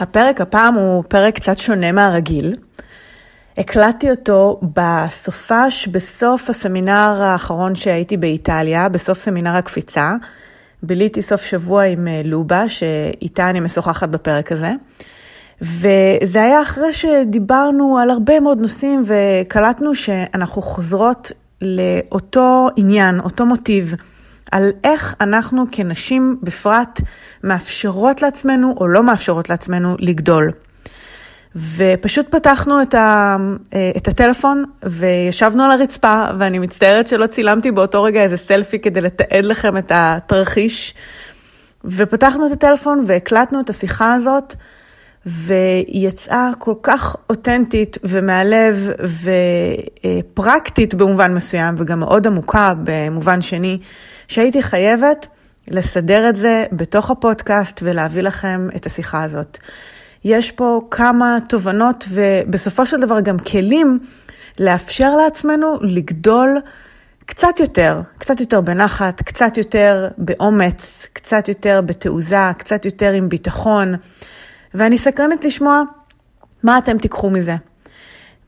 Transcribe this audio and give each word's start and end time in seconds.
הפרק 0.00 0.40
הפעם 0.40 0.74
הוא 0.74 1.04
פרק 1.08 1.34
קצת 1.34 1.58
שונה 1.58 1.92
מהרגיל. 1.92 2.56
הקלטתי 3.58 4.10
אותו 4.10 4.60
בסופש, 4.62 5.88
בסוף 5.88 6.50
הסמינר 6.50 7.22
האחרון 7.22 7.74
שהייתי 7.74 8.16
באיטליה, 8.16 8.88
בסוף 8.88 9.18
סמינר 9.18 9.56
הקפיצה. 9.56 10.14
ביליתי 10.82 11.22
סוף 11.22 11.42
שבוע 11.44 11.82
עם 11.82 12.08
אה, 12.08 12.20
לובה, 12.24 12.68
שאיתה 12.68 13.50
אני 13.50 13.60
משוחחת 13.60 14.08
בפרק 14.08 14.52
הזה. 14.52 14.72
וזה 15.62 16.42
היה 16.42 16.62
אחרי 16.62 16.92
שדיברנו 16.92 17.98
על 17.98 18.10
הרבה 18.10 18.40
מאוד 18.40 18.60
נושאים 18.60 19.04
וקלטנו 19.06 19.94
שאנחנו 19.94 20.62
חוזרות 20.62 21.32
לאותו 21.62 22.68
עניין, 22.76 23.20
אותו 23.20 23.46
מוטיב, 23.46 23.94
על 24.50 24.70
איך 24.84 25.14
אנחנו 25.20 25.64
כנשים 25.72 26.36
בפרט 26.42 27.00
מאפשרות 27.44 28.22
לעצמנו 28.22 28.74
או 28.80 28.88
לא 28.88 29.02
מאפשרות 29.02 29.50
לעצמנו 29.50 29.96
לגדול. 29.98 30.50
ופשוט 31.76 32.34
פתחנו 32.34 32.82
את, 32.82 32.94
ה, 32.94 33.36
את 33.96 34.08
הטלפון 34.08 34.64
וישבנו 34.82 35.64
על 35.64 35.70
הרצפה, 35.70 36.24
ואני 36.38 36.58
מצטערת 36.58 37.08
שלא 37.08 37.26
צילמתי 37.26 37.70
באותו 37.70 38.02
רגע 38.02 38.22
איזה 38.22 38.36
סלפי 38.36 38.78
כדי 38.78 39.00
לתעד 39.00 39.44
לכם 39.44 39.76
את 39.76 39.92
התרחיש. 39.94 40.94
ופתחנו 41.84 42.46
את 42.46 42.52
הטלפון 42.52 43.04
והקלטנו 43.06 43.60
את 43.60 43.70
השיחה 43.70 44.14
הזאת, 44.14 44.54
והיא 45.26 46.08
יצאה 46.08 46.50
כל 46.58 46.74
כך 46.82 47.16
אותנטית 47.30 47.98
ומהלב 48.04 48.90
ופרקטית 50.34 50.94
במובן 50.94 51.34
מסוים, 51.34 51.74
וגם 51.78 52.00
מאוד 52.00 52.26
עמוקה 52.26 52.74
במובן 52.84 53.42
שני, 53.42 53.78
שהייתי 54.30 54.62
חייבת 54.62 55.26
לסדר 55.70 56.28
את 56.28 56.36
זה 56.36 56.64
בתוך 56.72 57.10
הפודקאסט 57.10 57.80
ולהביא 57.82 58.22
לכם 58.22 58.68
את 58.76 58.86
השיחה 58.86 59.22
הזאת. 59.22 59.58
יש 60.24 60.50
פה 60.50 60.80
כמה 60.90 61.38
תובנות 61.48 62.04
ובסופו 62.08 62.86
של 62.86 63.00
דבר 63.00 63.20
גם 63.20 63.38
כלים 63.38 63.98
לאפשר 64.58 65.16
לעצמנו 65.16 65.76
לגדול 65.80 66.60
קצת 67.26 67.60
יותר, 67.60 68.00
קצת 68.18 68.40
יותר 68.40 68.60
בנחת, 68.60 69.22
קצת 69.22 69.56
יותר 69.56 70.08
באומץ, 70.18 71.06
קצת 71.12 71.48
יותר 71.48 71.80
בתעוזה, 71.86 72.50
קצת 72.58 72.84
יותר 72.84 73.10
עם 73.10 73.28
ביטחון. 73.28 73.94
ואני 74.74 74.98
סקרנת 74.98 75.44
לשמוע 75.44 75.82
מה 76.62 76.78
אתם 76.78 76.98
תיקחו 76.98 77.30
מזה. 77.30 77.56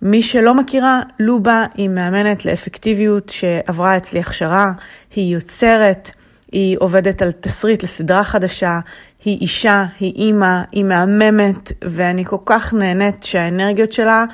מי 0.03 0.23
שלא 0.23 0.55
מכירה, 0.55 1.01
לובה 1.21 1.65
היא 1.75 1.89
מאמנת 1.89 2.45
לאפקטיביות 2.45 3.29
שעברה 3.29 3.97
אצלי 3.97 4.21
הכשרה, 4.21 4.73
היא 5.15 5.35
יוצרת, 5.35 6.11
היא 6.53 6.77
עובדת 6.81 7.23
על 7.23 7.33
תסריט 7.33 7.83
לסדרה 7.83 8.25
חדשה, 8.25 8.81
היא 9.25 9.39
אישה, 9.41 9.85
היא 10.01 10.13
אימא, 10.15 10.63
היא 10.73 10.85
מהממת, 10.85 11.73
ואני 11.85 12.25
כל 12.25 12.37
כך 12.45 12.75
נהנית 12.75 13.23
שהאנרגיות 13.23 13.93
שלה 13.93 14.25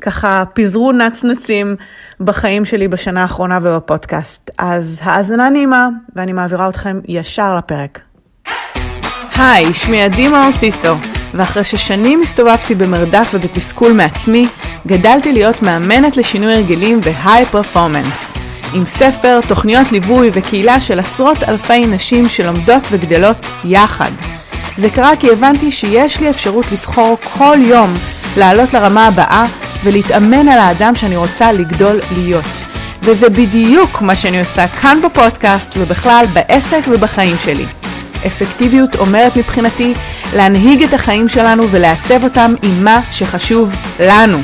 ככה 0.00 0.44
פיזרו 0.52 0.92
נצנצים 0.92 1.76
בחיים 2.20 2.64
שלי 2.64 2.88
בשנה 2.88 3.22
האחרונה 3.22 3.58
ובפודקאסט. 3.62 4.50
אז 4.58 4.98
האזנה 5.02 5.50
נעימה, 5.50 5.88
ואני 6.16 6.32
מעבירה 6.32 6.68
אתכם 6.68 7.00
ישר 7.08 7.56
לפרק. 7.56 8.00
היי, 9.38 9.74
שמי 9.74 10.02
עדי 10.02 10.28
מאוסיסו, 10.28 10.94
ואחרי 11.34 11.64
ששנים 11.64 12.20
הסתובבתי 12.22 12.74
במרדף 12.74 13.30
ובתסכול 13.34 13.92
מעצמי, 13.92 14.46
גדלתי 14.86 15.32
להיות 15.32 15.62
מאמנת 15.62 16.16
לשינוי 16.16 16.54
הרגלים 16.54 17.00
והיי 17.02 17.44
פרפורמנס. 17.44 18.32
עם 18.74 18.86
ספר, 18.86 19.40
תוכניות 19.48 19.92
ליווי 19.92 20.30
וקהילה 20.32 20.80
של 20.80 20.98
עשרות 20.98 21.42
אלפי 21.42 21.86
נשים 21.86 22.28
שלומדות 22.28 22.82
וגדלות 22.90 23.46
יחד. 23.64 24.10
זה 24.78 24.90
קרה 24.90 25.16
כי 25.16 25.30
הבנתי 25.30 25.70
שיש 25.70 26.20
לי 26.20 26.30
אפשרות 26.30 26.72
לבחור 26.72 27.16
כל 27.38 27.56
יום 27.60 27.94
לעלות 28.36 28.74
לרמה 28.74 29.06
הבאה 29.06 29.46
ולהתאמן 29.84 30.48
על 30.48 30.58
האדם 30.58 30.94
שאני 30.94 31.16
רוצה 31.16 31.52
לגדול 31.52 32.00
להיות. 32.12 32.62
וזה 33.02 33.28
בדיוק 33.28 34.02
מה 34.02 34.16
שאני 34.16 34.40
עושה 34.40 34.68
כאן 34.68 34.98
בפודקאסט 35.04 35.76
ובכלל 35.76 36.26
בעסק 36.32 36.80
ובחיים 36.88 37.36
שלי. 37.44 37.85
אפקטיביות 38.26 38.96
אומרת 38.96 39.36
מבחינתי 39.36 39.94
להנהיג 40.36 40.82
את 40.82 40.94
החיים 40.94 41.28
שלנו 41.28 41.70
ולעצב 41.70 42.24
אותם 42.24 42.54
עם 42.62 42.84
מה 42.84 43.00
שחשוב 43.12 43.74
לנו. 44.00 44.38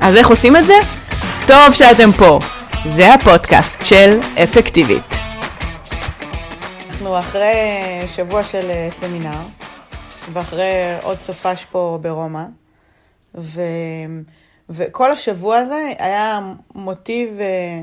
אז 0.00 0.16
איך 0.16 0.28
עושים 0.28 0.56
את 0.56 0.66
זה? 0.66 0.74
טוב 1.46 1.72
שאתם 1.72 2.12
פה. 2.12 2.38
זה 2.96 3.14
הפודקאסט 3.14 3.84
של 3.84 4.20
אפקטיבית. 4.42 5.14
אנחנו 6.90 7.18
אחרי 7.18 7.54
שבוע 8.06 8.42
של 8.42 8.70
אה, 8.70 8.88
סמינר, 8.92 9.40
ואחרי 10.32 10.72
עוד 11.02 11.20
סופש 11.20 11.64
פה 11.64 11.98
ברומא, 12.02 12.44
ו... 13.34 13.60
וכל 14.70 15.12
השבוע 15.12 15.56
הזה 15.56 15.88
היה 15.98 16.40
מוטיב 16.74 17.28
אה, 17.40 17.82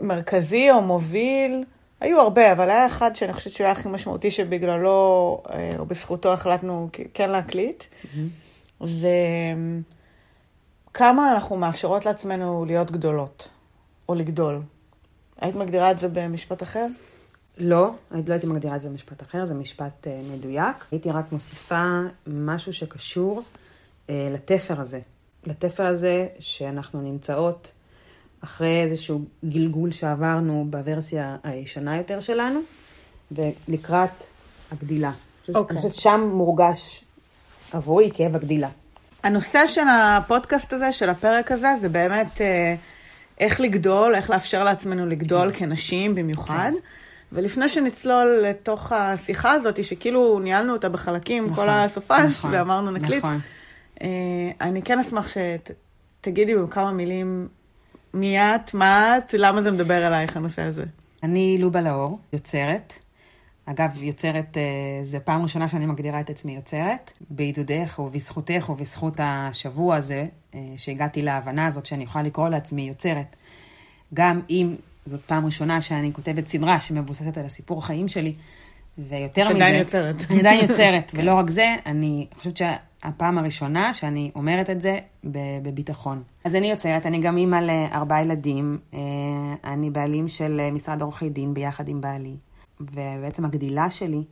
מרכזי 0.00 0.70
או 0.70 0.82
מוביל, 0.82 1.64
היו 2.00 2.20
הרבה, 2.20 2.52
אבל 2.52 2.70
היה 2.70 2.86
אחד 2.86 3.16
שאני 3.16 3.32
חושבת 3.32 3.52
שהוא 3.52 3.64
היה 3.64 3.72
הכי 3.72 3.88
משמעותי 3.88 4.30
שבגללו 4.30 5.42
אה, 5.50 5.72
או 5.78 5.86
בזכותו 5.86 6.32
החלטנו 6.32 6.88
כן 7.14 7.30
להקליט. 7.30 7.84
Mm-hmm. 7.84 8.86
זה 8.86 9.10
כמה 10.94 11.32
אנחנו 11.32 11.56
מאפשרות 11.56 12.06
לעצמנו 12.06 12.64
להיות 12.64 12.90
גדולות. 12.90 13.48
או 14.10 14.14
לגדול. 14.14 14.60
היית 15.40 15.56
מגדירה 15.56 15.90
את 15.90 15.98
זה 15.98 16.08
במשפט 16.08 16.62
אחר? 16.62 16.86
לא, 17.58 17.90
אני 18.12 18.22
לא 18.26 18.32
הייתי 18.32 18.46
מגדירה 18.46 18.76
את 18.76 18.80
זה 18.80 18.88
במשפט 18.88 19.22
אחר, 19.22 19.44
זה 19.44 19.54
משפט 19.54 20.06
uh, 20.06 20.32
מדויק. 20.32 20.84
הייתי 20.90 21.10
רק 21.10 21.32
מוסיפה 21.32 22.00
משהו 22.26 22.72
שקשור 22.72 23.42
uh, 24.06 24.10
לתפר 24.30 24.80
הזה. 24.80 25.00
לתפר 25.46 25.86
הזה 25.86 26.26
שאנחנו 26.38 27.00
נמצאות 27.00 27.72
אחרי 28.44 28.82
איזשהו 28.82 29.24
גלגול 29.44 29.90
שעברנו 29.90 30.66
בוורסיה 30.70 31.36
הישנה 31.44 31.96
יותר 31.96 32.20
שלנו, 32.20 32.60
ולקראת 33.32 34.10
הגדילה. 34.72 35.12
Okay. 35.48 35.52
אני 35.70 35.80
חושבת 35.80 35.94
שם 35.94 36.30
מורגש 36.34 37.04
עבורי 37.72 38.10
כאב 38.14 38.36
הגדילה. 38.36 38.68
הנושא 39.22 39.66
של 39.66 39.88
הפודקאסט 39.88 40.72
הזה, 40.72 40.92
של 40.92 41.10
הפרק 41.10 41.52
הזה, 41.52 41.68
זה 41.80 41.88
באמת... 41.88 42.36
Uh... 42.36 42.40
איך 43.40 43.60
לגדול, 43.60 44.14
איך 44.14 44.30
לאפשר 44.30 44.64
לעצמנו 44.64 45.06
לגדול 45.06 45.52
כן. 45.52 45.58
כנשים 45.58 46.14
במיוחד. 46.14 46.70
כן. 46.74 46.78
ולפני 47.32 47.68
שנצלול 47.68 48.40
לתוך 48.42 48.92
השיחה 48.92 49.52
הזאת, 49.52 49.84
שכאילו 49.84 50.38
ניהלנו 50.38 50.72
אותה 50.72 50.88
בחלקים 50.88 51.44
נכון, 51.44 51.56
כל 51.56 51.68
הסופש, 51.68 52.20
נכון, 52.28 52.54
ואמרנו 52.54 52.90
נקליט, 52.90 53.24
נכון. 53.24 53.40
אה, 54.02 54.08
אני 54.60 54.82
כן 54.82 54.98
אשמח 54.98 55.28
שתגידי 55.28 56.54
בכמה 56.54 56.92
מילים 56.92 57.48
מי 58.14 58.38
את, 58.38 58.74
מה 58.74 59.18
את, 59.18 59.34
למה 59.38 59.62
זה 59.62 59.70
מדבר 59.70 60.06
אלייך 60.06 60.36
הנושא 60.36 60.62
הזה. 60.62 60.84
אני 61.22 61.58
לובה 61.58 61.80
לאור, 61.80 62.18
יוצרת. 62.32 62.98
אגב, 63.66 64.02
יוצרת, 64.02 64.56
אה, 64.56 64.62
זה 65.04 65.20
פעם 65.20 65.42
ראשונה 65.42 65.68
שאני 65.68 65.86
מגדירה 65.86 66.20
את 66.20 66.30
עצמי 66.30 66.56
יוצרת. 66.56 67.10
בעידודך 67.30 67.98
ובזכותך 67.98 68.68
ובזכות 68.68 69.14
השבוע 69.18 69.96
הזה, 69.96 70.26
אה, 70.54 70.60
שהגעתי 70.76 71.22
להבנה 71.22 71.66
הזאת 71.66 71.86
שאני 71.86 72.04
יכולה 72.04 72.24
לקרוא 72.24 72.48
לעצמי 72.48 72.82
יוצרת. 72.82 73.36
גם 74.14 74.40
אם 74.50 74.74
זאת 75.04 75.20
פעם 75.20 75.46
ראשונה 75.46 75.80
שאני 75.80 76.12
כותבת 76.12 76.46
סדרה 76.46 76.80
שמבוססת 76.80 77.38
על 77.38 77.46
הסיפור 77.46 77.78
החיים 77.78 78.08
שלי, 78.08 78.34
ויותר 78.98 79.44
מזה... 79.44 79.54
עדיין 79.54 79.74
יוצרת. 79.74 80.22
אני 80.30 80.38
עדיין 80.40 80.60
יוצרת, 80.60 81.12
ולא 81.14 81.34
רק 81.34 81.50
זה, 81.50 81.74
אני 81.86 82.26
חושבת 82.38 82.56
שהפעם 83.02 83.38
הראשונה 83.38 83.94
שאני 83.94 84.30
אומרת 84.34 84.70
את 84.70 84.82
זה 84.82 84.98
בביטחון. 85.62 86.22
אז 86.44 86.56
אני 86.56 86.70
יוצרת, 86.70 87.06
אני 87.06 87.20
גם 87.20 87.36
אימא 87.36 87.56
לארבעה 87.56 88.22
ילדים, 88.22 88.78
אה, 88.94 88.98
אני 89.64 89.90
בעלים 89.90 90.28
של 90.28 90.70
משרד 90.72 91.02
עורכי 91.02 91.28
דין 91.28 91.54
ביחד 91.54 91.88
עם 91.88 92.00
בעלי. 92.00 92.36
ובעצם 92.80 93.44
הגדילה 93.44 93.90
שלי 93.90 94.24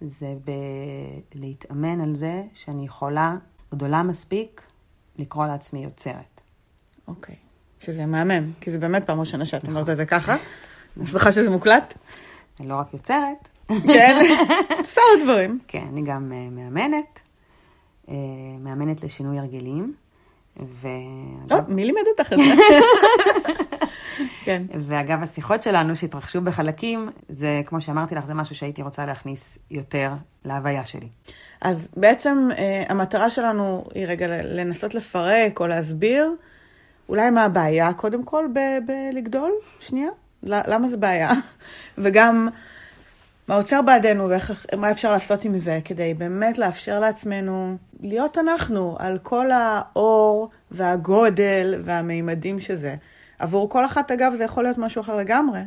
זה 0.00 0.34
ב- 0.44 1.20
להתאמן 1.34 2.00
על 2.00 2.14
זה 2.14 2.42
שאני 2.54 2.84
יכולה, 2.84 3.36
גדולה 3.72 4.02
מספיק, 4.02 4.62
לקרוא 5.16 5.46
לעצמי 5.46 5.84
יוצרת. 5.84 6.40
אוקיי. 7.08 7.34
Okay. 7.34 7.84
שזה 7.84 8.06
מהמם, 8.06 8.52
כי 8.60 8.70
זה 8.70 8.78
באמת 8.78 9.06
פעם 9.06 9.20
ראשונה 9.20 9.44
שאת 9.46 9.68
אומרת 9.68 9.88
את 9.88 9.96
זה 9.96 10.06
ככה. 10.06 10.36
אני 10.96 11.06
שמחה 11.06 11.32
שזה 11.32 11.50
מוקלט. 11.50 11.94
אני 12.60 12.68
לא 12.68 12.74
רק 12.74 12.92
יוצרת. 12.92 13.48
כן, 13.68 14.18
עושה 14.78 15.00
עוד 15.10 15.24
דברים. 15.24 15.58
כן, 15.68 15.86
אני 15.92 16.02
גם 16.02 16.32
uh, 16.32 16.54
מאמנת, 16.54 17.20
מאמנת 18.60 19.04
לשינוי 19.04 19.38
הרגלים. 19.38 19.94
ו... 20.60 20.88
טוב, 21.48 21.60
מי 21.68 21.84
לימד 21.84 22.00
אותך 22.10 22.32
את 22.32 22.38
זה? 22.38 22.54
כן. 24.44 24.62
ואגב, 24.88 25.22
השיחות 25.22 25.62
שלנו 25.62 25.96
שהתרחשו 25.96 26.40
בחלקים, 26.40 27.10
זה, 27.28 27.62
כמו 27.66 27.80
שאמרתי 27.80 28.14
לך, 28.14 28.24
זה 28.24 28.34
משהו 28.34 28.54
שהייתי 28.54 28.82
רוצה 28.82 29.06
להכניס 29.06 29.58
יותר 29.70 30.12
להוויה 30.44 30.86
שלי. 30.86 31.08
אז 31.60 31.88
בעצם 31.96 32.48
אה, 32.58 32.84
המטרה 32.88 33.30
שלנו 33.30 33.84
היא 33.94 34.06
רגע 34.06 34.26
לנסות 34.42 34.94
לפרק 34.94 35.60
או 35.60 35.66
להסביר 35.66 36.30
אולי 37.08 37.30
מה 37.30 37.44
הבעיה 37.44 37.92
קודם 37.92 38.24
כל 38.24 38.44
בלגדול, 38.86 39.52
שנייה, 39.80 40.08
למה 40.42 40.88
זה 40.88 40.96
בעיה? 40.96 41.30
וגם 41.98 42.48
מה 43.52 43.58
עוצר 43.58 43.82
בעדנו 43.82 44.28
ומה 44.72 44.90
אפשר 44.90 45.12
לעשות 45.12 45.44
עם 45.44 45.56
זה, 45.56 45.80
כדי 45.84 46.14
באמת 46.14 46.58
לאפשר 46.58 47.00
לעצמנו 47.00 47.76
להיות 48.00 48.38
אנחנו, 48.38 48.96
על 48.98 49.18
כל 49.18 49.50
האור 49.50 50.50
והגודל 50.70 51.82
והמימדים 51.84 52.60
שזה. 52.60 52.94
עבור 53.38 53.68
כל 53.68 53.84
אחת, 53.84 54.10
אגב, 54.10 54.34
זה 54.34 54.44
יכול 54.44 54.64
להיות 54.64 54.78
משהו 54.78 55.00
אחר 55.00 55.16
לגמרי. 55.16 55.60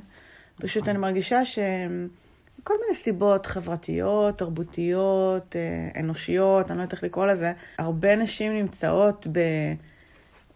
פשוט 0.56 0.88
אני 0.90 0.98
מרגישה 0.98 1.46
שמכל 1.46 2.74
מיני 2.82 2.96
סיבות 2.96 3.46
חברתיות, 3.46 4.38
תרבותיות, 4.38 5.56
אה, 5.56 6.00
אנושיות, 6.00 6.72
אני 6.72 6.78
לא 6.78 6.84
יודעת 6.84 6.94
איך 6.94 7.04
לקרוא 7.04 7.26
לזה, 7.26 7.54
הרבה 7.78 8.16
נשים 8.16 8.54
נמצאות 8.54 9.28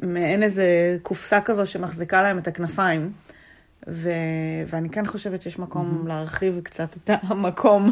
במעין 0.01 0.43
איזה 0.43 0.97
קופסה 1.03 1.41
כזו 1.41 1.65
שמחזיקה 1.65 2.21
להם 2.21 2.37
את 2.37 2.47
הכנפיים. 2.47 3.11
ו... 3.91 4.09
ואני 4.67 4.89
כן 4.89 5.05
חושבת 5.05 5.41
שיש 5.41 5.59
מקום 5.59 6.01
mm-hmm. 6.03 6.07
להרחיב 6.07 6.59
קצת 6.63 6.97
את 6.97 7.09
המקום. 7.23 7.91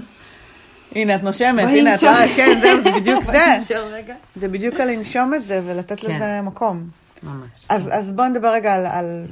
הנה, 0.91 1.15
את 1.15 1.23
נושמת, 1.23 1.67
הנה, 1.67 1.95
את 1.95 2.03
רואה, 2.03 2.27
כן, 2.35 2.59
זהו, 2.61 2.83
זה 2.83 2.91
בדיוק 2.91 3.23
זה. 3.23 3.75
זה 4.35 4.47
בדיוק 4.47 4.79
על 4.79 4.91
לנשום 4.91 5.33
את 5.33 5.43
זה 5.43 5.61
ולתת 5.65 5.99
כן. 5.99 6.15
לזה 6.15 6.41
מקום. 6.41 6.89
ממש. 7.23 7.65
אז, 7.69 7.89
אז 7.93 8.11
בואו 8.11 8.27
נדבר 8.27 8.53
רגע 8.53 8.73
על, 8.73 8.85
על 8.85 9.25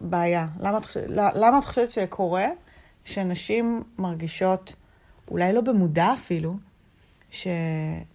בעיה. 0.00 0.46
למה 0.60 0.78
את, 0.78 0.84
חושבת, 0.84 1.04
למה 1.34 1.58
את 1.58 1.64
חושבת 1.64 1.90
שקורה 1.90 2.46
שנשים 3.04 3.82
מרגישות, 3.98 4.74
אולי 5.30 5.52
לא 5.52 5.60
במודע 5.60 6.12
אפילו, 6.12 6.56
ש, 7.30 7.46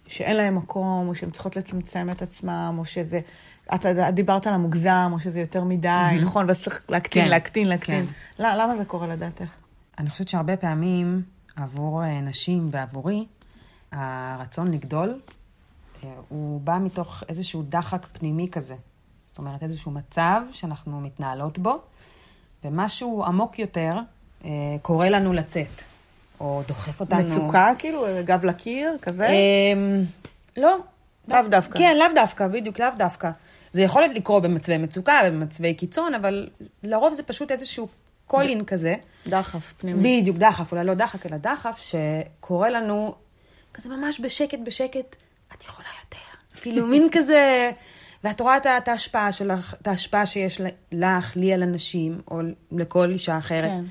שאין 0.06 0.36
להן 0.36 0.54
מקום, 0.54 1.08
או 1.08 1.14
שהן 1.14 1.30
צריכות 1.30 1.56
לצמצם 1.56 2.08
את 2.10 2.22
עצמם, 2.22 2.74
או 2.78 2.84
שזה... 2.84 3.20
אתה 3.74 4.10
דיברת 4.10 4.46
על 4.46 4.54
המוגזם, 4.54 5.10
או 5.12 5.20
שזה 5.20 5.40
יותר 5.40 5.64
מדי, 5.64 5.88
mm-hmm. 5.88 6.22
נכון? 6.22 6.46
ואז 6.48 6.62
צריך 6.62 6.82
להקטין, 6.88 7.24
כן, 7.24 7.30
להקטין, 7.30 7.68
להקטין. 7.68 8.06
כן. 8.06 8.12
למה 8.38 8.76
זה 8.76 8.84
קורה 8.84 9.06
לדעתך? 9.06 9.50
אני 9.98 10.10
חושבת 10.10 10.28
שהרבה 10.28 10.56
פעמים 10.56 11.22
עבור 11.56 12.04
אה, 12.04 12.20
נשים 12.20 12.68
ועבורי, 12.72 13.24
הרצון 13.92 14.70
לגדול, 14.70 15.20
אה, 16.04 16.10
הוא 16.28 16.60
בא 16.60 16.78
מתוך 16.78 17.22
איזשהו 17.28 17.62
דחק 17.68 18.06
פנימי 18.12 18.48
כזה. 18.52 18.74
זאת 19.26 19.38
אומרת, 19.38 19.62
איזשהו 19.62 19.90
מצב 19.90 20.40
שאנחנו 20.52 21.00
מתנהלות 21.00 21.58
בו, 21.58 21.78
ומשהו 22.64 23.24
עמוק 23.24 23.58
יותר 23.58 23.96
אה, 24.44 24.50
קורא 24.82 25.08
לנו 25.08 25.32
לצאת, 25.32 25.82
או 26.40 26.62
דוחף 26.68 27.00
אותנו... 27.00 27.18
מצוקה, 27.18 27.72
כאילו, 27.78 28.06
גב 28.24 28.44
לקיר, 28.44 28.96
כזה? 29.02 29.26
אה, 29.26 29.72
לא. 30.56 30.76
לאו 31.28 31.48
דווקא. 31.48 31.78
כן, 31.78 31.96
לאו 31.96 32.06
דווקא, 32.14 32.48
בדיוק, 32.48 32.80
לאו 32.80 32.88
דווקא. 32.96 33.30
זה 33.72 33.82
יכול 33.82 34.04
לקרות 34.04 34.42
במצבי 34.42 34.78
מצוקה, 34.78 35.20
במצבי 35.26 35.74
קיצון, 35.74 36.14
אבל 36.14 36.48
לרוב 36.82 37.14
זה 37.14 37.22
פשוט 37.22 37.52
איזשהו 37.52 37.88
קולין 38.26 38.64
כזה. 38.64 38.94
דחף 39.26 39.72
פנימי. 39.78 40.20
בדיוק, 40.20 40.36
דחף, 40.36 40.72
אולי 40.72 40.84
לא 40.84 40.94
דחק, 40.94 41.26
אלא 41.26 41.36
דחף, 41.36 41.80
שקורה 41.80 42.70
לנו 42.70 43.14
כזה 43.74 43.88
ממש 43.88 44.20
בשקט, 44.20 44.58
בשקט, 44.64 45.16
את 45.54 45.64
יכולה 45.64 45.88
יותר. 46.04 46.36
כאילו, 46.62 46.86
מין 46.86 47.08
כזה... 47.12 47.70
ואת 48.24 48.40
רואה 48.40 48.56
את 48.56 48.88
ההשפעה 48.88 49.32
שלך, 49.32 49.74
את 49.82 49.86
ההשפעה 49.86 50.26
שיש 50.26 50.60
לך, 50.92 51.36
לי 51.36 51.52
על 51.52 51.62
אנשים, 51.62 52.20
או 52.30 52.40
לכל 52.72 53.10
אישה 53.10 53.38
אחרת. 53.38 53.70
כן. 53.70 53.82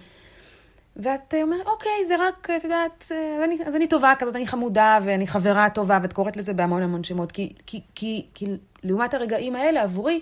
ואת 0.96 1.34
אומרת, 1.44 1.66
אוקיי, 1.66 2.06
זה 2.08 2.16
רק, 2.20 2.50
את 2.58 2.64
יודעת, 2.64 3.12
אז 3.38 3.44
אני, 3.44 3.58
אז 3.66 3.76
אני 3.76 3.88
טובה 3.88 4.14
כזאת, 4.20 4.36
אני 4.36 4.48
חמודה, 4.48 5.00
ואני 5.04 5.28
חברה 5.28 5.70
טובה, 5.70 6.00
ואת 6.02 6.14
קוראת 6.14 6.38
לזה 6.38 6.54
בהמון 6.54 6.82
המון 6.82 7.04
שמות, 7.04 7.32
כי, 7.32 7.54
כי, 7.66 7.82
כי, 7.96 8.26
כי 8.34 8.46
לעומת 8.84 9.14
הרגעים 9.14 9.56
האלה, 9.56 9.84
עבורי, 9.84 10.22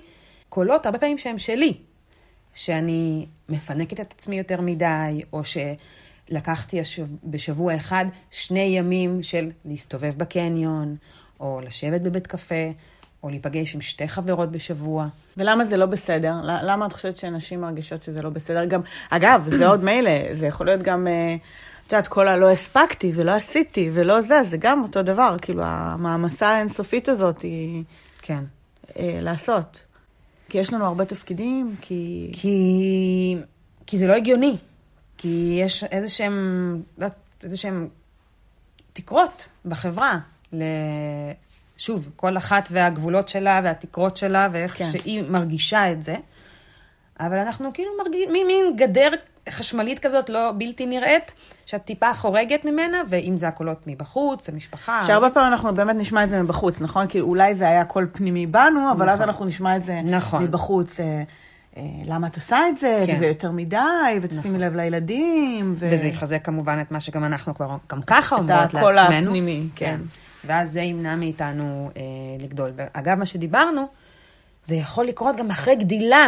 קולות 0.50 0.86
הרבה 0.86 1.00
פעמים 1.00 1.18
שהם 1.18 1.38
שלי. 1.38 1.74
שאני 2.54 3.26
מפנקת 3.50 4.00
את 4.00 4.14
עצמי 4.14 4.38
יותר 4.38 4.62
מדי, 4.62 5.22
או 5.34 5.42
שלקחתי. 5.44 6.80
בשבוע 7.24 7.76
אחד 7.76 8.06
שני 8.32 8.60
ימים 8.60 9.24
של 9.24 9.52
להסתובב 9.66 10.14
בקניון, 10.18 10.96
או 11.40 11.62
לשבת 11.64 12.02
בבית 12.02 12.28
קפה, 12.28 12.72
או 13.24 13.30
להיפגש 13.30 13.76
עם 13.76 13.82
שתי 13.82 14.08
חברות 14.08 14.52
בשבוע. 14.52 15.08
ולמה 15.38 15.66
זה 15.66 15.78
לא 15.78 15.86
בסדר? 15.86 16.34
למה 16.44 16.86
את 16.86 16.94
חושבת 16.94 17.18
שנשים 17.18 17.62
מרגישות 17.62 18.04
שזה 18.04 18.22
לא 18.22 18.30
בסדר? 18.30 18.66
גם, 18.66 18.82
אגב, 19.10 19.44
זה 19.48 19.68
עוד 19.68 19.84
מילא, 19.84 20.36
זה 20.36 20.48
יכול 20.48 20.66
להיות 20.66 20.82
גם, 20.82 21.08
אה, 21.08 21.36
את 21.88 21.92
יודעת, 21.92 22.08
כל 22.08 22.28
הלא 22.28 22.52
הספקתי 22.52 23.12
ולא 23.16 23.32
עשיתי 23.32 23.90
ולא 23.94 24.22
זה, 24.22 24.44
זה 24.44 24.58
גם 24.58 24.84
אותו 24.84 25.04
דבר, 25.04 25.36
כאילו, 25.42 25.64
המעמסה 25.66 26.50
האינסופית 26.50 27.10
הזאת 27.10 27.42
היא... 27.42 27.84
כן. 28.30 28.44
אה, 29.00 29.20
לעשות. 29.22 29.84
כי 30.50 30.58
יש 30.58 30.74
לנו 30.74 30.86
הרבה 30.86 31.06
תפקידים, 31.06 31.76
כי... 31.82 32.32
כי... 32.34 33.38
כי 33.88 33.98
זה 33.98 34.08
לא 34.08 34.14
הגיוני. 34.14 34.58
כי 35.18 35.60
יש 35.64 35.84
איזה 35.84 36.10
שהם, 36.10 36.82
איזה 37.44 37.58
שהם 37.58 37.88
תקרות 38.94 39.50
בחברה. 39.66 40.20
ל... 40.54 40.64
שוב, 41.78 42.10
כל 42.16 42.38
אחת 42.38 42.70
והגבולות 42.72 43.28
שלה 43.28 43.62
והתקרות 43.64 44.18
שלה, 44.18 44.50
ואיך 44.52 44.78
כן. 44.78 44.92
שהיא 44.92 45.22
מרגישה 45.22 45.92
את 45.92 46.04
זה. 46.04 46.16
אבל 47.20 47.38
אנחנו 47.38 47.74
כאילו 47.74 47.92
מרגישים, 48.04 48.32
מין, 48.32 48.48
מין 48.48 48.76
גדר 48.76 49.10
חשמלית 49.52 50.00
כזאת, 50.00 50.30
לא 50.30 50.52
בלתי 50.58 50.86
נראית, 50.86 51.34
שאת 51.66 51.86
טיפה 51.86 52.14
חורגת 52.14 52.66
ממנה, 52.66 53.02
ואם 53.10 53.38
זה 53.38 53.48
הקולות 53.48 53.88
מבחוץ, 53.88 54.50
המשפחה. 54.50 55.02
שהרבה 55.08 55.30
פעמים 55.30 55.52
אנחנו 55.52 55.76
באמת 55.76 55.96
נשמע 55.96 56.24
את 56.24 56.30
זה 56.30 56.44
מבחוץ, 56.44 56.82
נכון? 56.82 57.08
כי 57.08 57.20
אולי 57.20 57.56
זה 57.56 57.68
היה 57.68 57.86
קול 57.86 58.08
פנימי 58.12 58.46
בנו, 58.46 58.92
אבל 58.92 59.06
נכון. 59.06 59.10
אז 59.10 59.22
אנחנו 59.22 59.46
נשמע 59.46 59.76
את 59.76 59.84
זה 59.84 60.02
נכון. 60.04 60.44
מבחוץ. 60.44 61.00
אה, 61.00 61.24
אה, 61.78 61.84
למה 62.06 62.28
את 62.28 62.36
עושה 62.36 62.58
את 62.70 62.78
זה, 62.78 63.04
כן. 63.08 63.14
וזה 63.16 63.28
יותר 63.28 63.52
מדי, 63.52 63.78
ותשימי 64.22 64.58
נכון. 64.58 64.60
לב 64.60 64.76
לילדים. 64.76 65.76
ו... 65.78 65.90
וזה 65.92 66.08
יחזק 66.08 66.46
כמובן 66.46 66.82
את 66.82 66.92
מה 66.92 67.00
שגם 67.00 67.24
אנחנו 67.24 67.56
כבר 67.56 67.76
גם 67.92 68.02
ככה 68.02 68.36
אומרות 68.36 68.50
לעצמנו. 68.50 68.90
את 68.90 68.98
הקול 68.98 68.98
הפנימי, 68.98 69.68
כן. 69.76 69.86
כן. 69.86 70.00
ואז 70.46 70.72
זה 70.72 70.82
ימנע 70.82 71.16
מאיתנו 71.16 71.90
אה, 71.98 72.02
לגדול. 72.40 72.72
אגב, 72.94 73.18
מה 73.18 73.26
שדיברנו, 73.26 73.88
זה 74.66 74.76
יכול 74.76 75.06
לקרות 75.06 75.36
גם 75.36 75.50
אחרי 75.50 75.76
גדילה. 75.76 76.28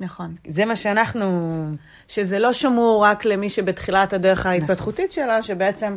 נכון. 0.00 0.34
זה 0.48 0.64
מה 0.64 0.76
שאנחנו... 0.76 1.66
שזה 2.08 2.38
לא 2.38 2.52
שמור 2.52 3.04
רק 3.04 3.24
למי 3.24 3.48
שבתחילת 3.48 4.12
הדרך 4.12 4.38
נכון. 4.38 4.52
ההתפתחותית 4.52 5.10
נכון. 5.10 5.24
שלה, 5.24 5.42
שבעצם 5.42 5.96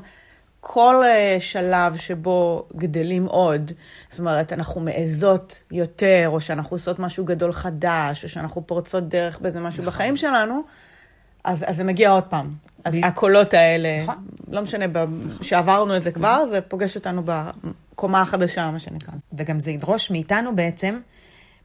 כל 0.66 1.04
uh, 1.04 1.42
שלב 1.42 1.98
שבו 1.98 2.68
גדלים 2.76 3.26
עוד, 3.26 3.72
זאת 4.10 4.20
אומרת, 4.20 4.54
אנחנו 4.54 4.82
מעזות 4.82 5.64
יותר, 5.72 6.26
או 6.28 6.42
שאנחנו 6.42 6.76
עושות 6.76 7.00
משהו 7.00 7.26
גדול 7.26 7.54
חדש, 7.54 8.24
או 8.24 8.30
שאנחנו 8.30 8.68
פורצות 8.68 9.10
דרך 9.10 9.40
באיזה 9.40 9.60
משהו 9.60 9.82
נכון. 9.82 9.94
בחיים 9.94 10.18
שלנו, 10.18 10.62
אז, 11.44 11.66
אז 11.68 11.76
זה 11.76 11.84
מגיע 11.84 12.10
עוד 12.10 12.24
פעם. 12.24 12.54
אז 12.86 12.96
ב... 12.96 13.06
הקולות 13.06 13.54
האלה, 13.54 14.04
נכון. 14.04 14.28
לא 14.52 14.62
משנה, 14.62 14.86
שעברנו 15.42 15.98
את 15.98 16.04
זה 16.04 16.12
כבר, 16.12 16.36
נכון. 16.36 16.50
זה 16.50 16.62
פוגש 16.62 16.96
אותנו 16.96 17.24
בקומה 17.26 18.22
החדשה, 18.22 18.72
מה 18.72 18.80
שנקרא. 18.80 19.14
וגם 19.38 19.60
זה 19.60 19.72
ידרוש 19.72 20.12
מאיתנו 20.12 20.56
בעצם, 20.56 21.00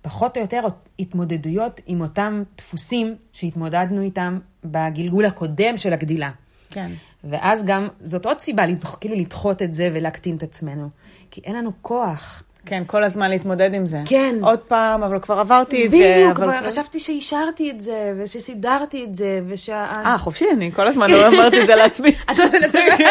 פחות 0.08 0.36
או 0.36 0.42
יותר 0.42 0.60
התמודדויות 0.98 1.80
עם 1.86 2.00
אותם 2.00 2.42
דפוסים 2.58 3.14
שהתמודדנו 3.32 4.02
איתם 4.02 4.38
בגלגול 4.64 5.24
הקודם 5.24 5.76
של 5.76 5.92
הגדילה. 5.92 6.30
כן. 6.70 6.90
ואז 7.24 7.64
גם, 7.64 7.88
זאת 8.02 8.26
עוד 8.26 8.40
סיבה, 8.40 8.66
לדח, 8.66 8.96
כאילו 9.00 9.14
לדחות 9.14 9.62
את 9.62 9.74
זה 9.74 9.90
ולהקטין 9.94 10.36
את 10.36 10.42
עצמנו. 10.42 10.88
כי 11.30 11.40
אין 11.44 11.56
לנו 11.56 11.70
כוח. 11.82 12.42
כן, 12.66 12.82
כל 12.86 13.04
הזמן 13.04 13.30
להתמודד 13.30 13.74
עם 13.74 13.86
זה. 13.86 14.00
כן. 14.04 14.36
עוד 14.42 14.58
פעם, 14.58 15.02
אבל 15.02 15.20
כבר 15.20 15.38
עברתי 15.38 15.86
את 15.86 15.90
זה. 15.90 15.96
בדיוק, 15.96 16.36
כבר 16.36 16.62
חשבתי 16.66 17.00
שאישרתי 17.00 17.70
את 17.70 17.80
זה, 17.80 18.14
ושסידרתי 18.18 19.04
את 19.04 19.16
זה, 19.16 19.40
ושה... 19.48 19.86
אה, 20.04 20.18
חופשי, 20.18 20.46
אני 20.52 20.72
כל 20.72 20.86
הזמן 20.88 21.10
לא 21.10 21.28
אמרתי 21.28 21.60
את 21.60 21.66
זה 21.66 21.74
לעצמי. 21.74 22.08
את 22.32 22.38
עושה 22.38 22.58
לעצמך? 22.58 23.08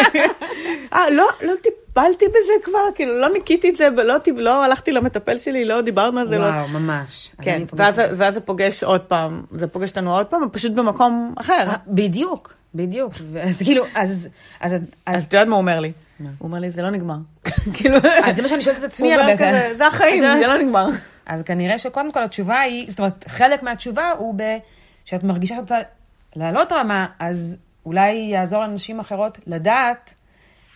אה, 0.94 1.10
לא, 1.12 1.28
לא 1.42 1.54
טיפלתי 2.02 2.26
בזה 2.26 2.54
כבר, 2.64 2.80
כאילו, 2.96 3.22
לא 3.22 3.34
ניקיתי 3.34 3.70
את 3.70 3.76
זה, 3.76 3.88
ולא 3.98 4.16
לא 4.36 4.66
הלכתי 4.66 4.92
למטפל 4.92 5.38
שלי, 5.38 5.66
לא 5.66 5.82
דיברנו 5.82 6.20
על 6.20 6.28
זה. 6.28 6.38
לא- 6.38 6.46
וואו, 6.46 6.68
ממש. 6.68 7.32
כן, 7.42 7.64
ואז 7.74 8.34
זה 8.34 8.42
פוגש 8.42 8.84
עוד 8.84 9.02
פעם, 9.02 9.44
זה 9.52 9.68
פוגש 9.68 9.90
אותנו 9.90 10.16
עוד 10.16 10.26
פעם, 10.26 10.42
פשוט 10.52 10.72
במקום 10.72 11.34
אחר. 11.38 11.54
אה, 11.54 11.76
בדיוק, 11.88 12.56
בדיוק. 12.76 13.14
אז 13.44 13.62
כאילו, 13.64 13.84
אז... 13.96 14.30
אז 14.60 14.74
את 15.24 15.34
יודעת 15.34 15.48
מה 15.48 15.56
הוא 15.56 15.62
אומר 15.62 15.80
לי? 15.80 15.92
הוא 16.20 16.28
אומר 16.42 16.60
לי, 16.60 16.72
זה 16.72 16.82
לא 16.82 16.90
נגמר. 16.90 17.18
כאילו... 17.74 17.98
אז 18.26 18.36
זה 18.36 18.42
מה 18.42 18.48
שאני 18.48 18.62
שואלת 18.62 18.80
את 18.80 18.84
עצמי 18.84 19.14
הרבה 19.14 19.38
פעמים. 19.38 19.78
זה 19.78 19.88
החיים, 19.88 20.24
זה 20.40 20.48
לא 20.48 20.58
נגמר. 20.58 20.88
אז 21.26 21.42
כנראה 21.44 21.78
שקודם 21.78 22.12
כל 22.12 22.24
התשובה 22.24 22.60
היא, 22.60 22.90
זאת 22.90 23.00
אומרת, 23.00 23.26
חלק 23.28 23.64
מהתשובה 23.64 24.12
הוא 24.18 24.34
ב... 24.38 24.44
שאת 25.06 25.24
מרגישה 25.24 25.56
שאת 25.56 25.62
רוצה 25.62 25.78
לעלות 26.36 26.72
רמה, 26.72 27.06
אז 27.20 27.58
אולי 27.86 28.12
יעזור 28.12 28.62
לאנשים 28.62 29.00
אחרות 29.00 29.40
לדעת 29.48 30.14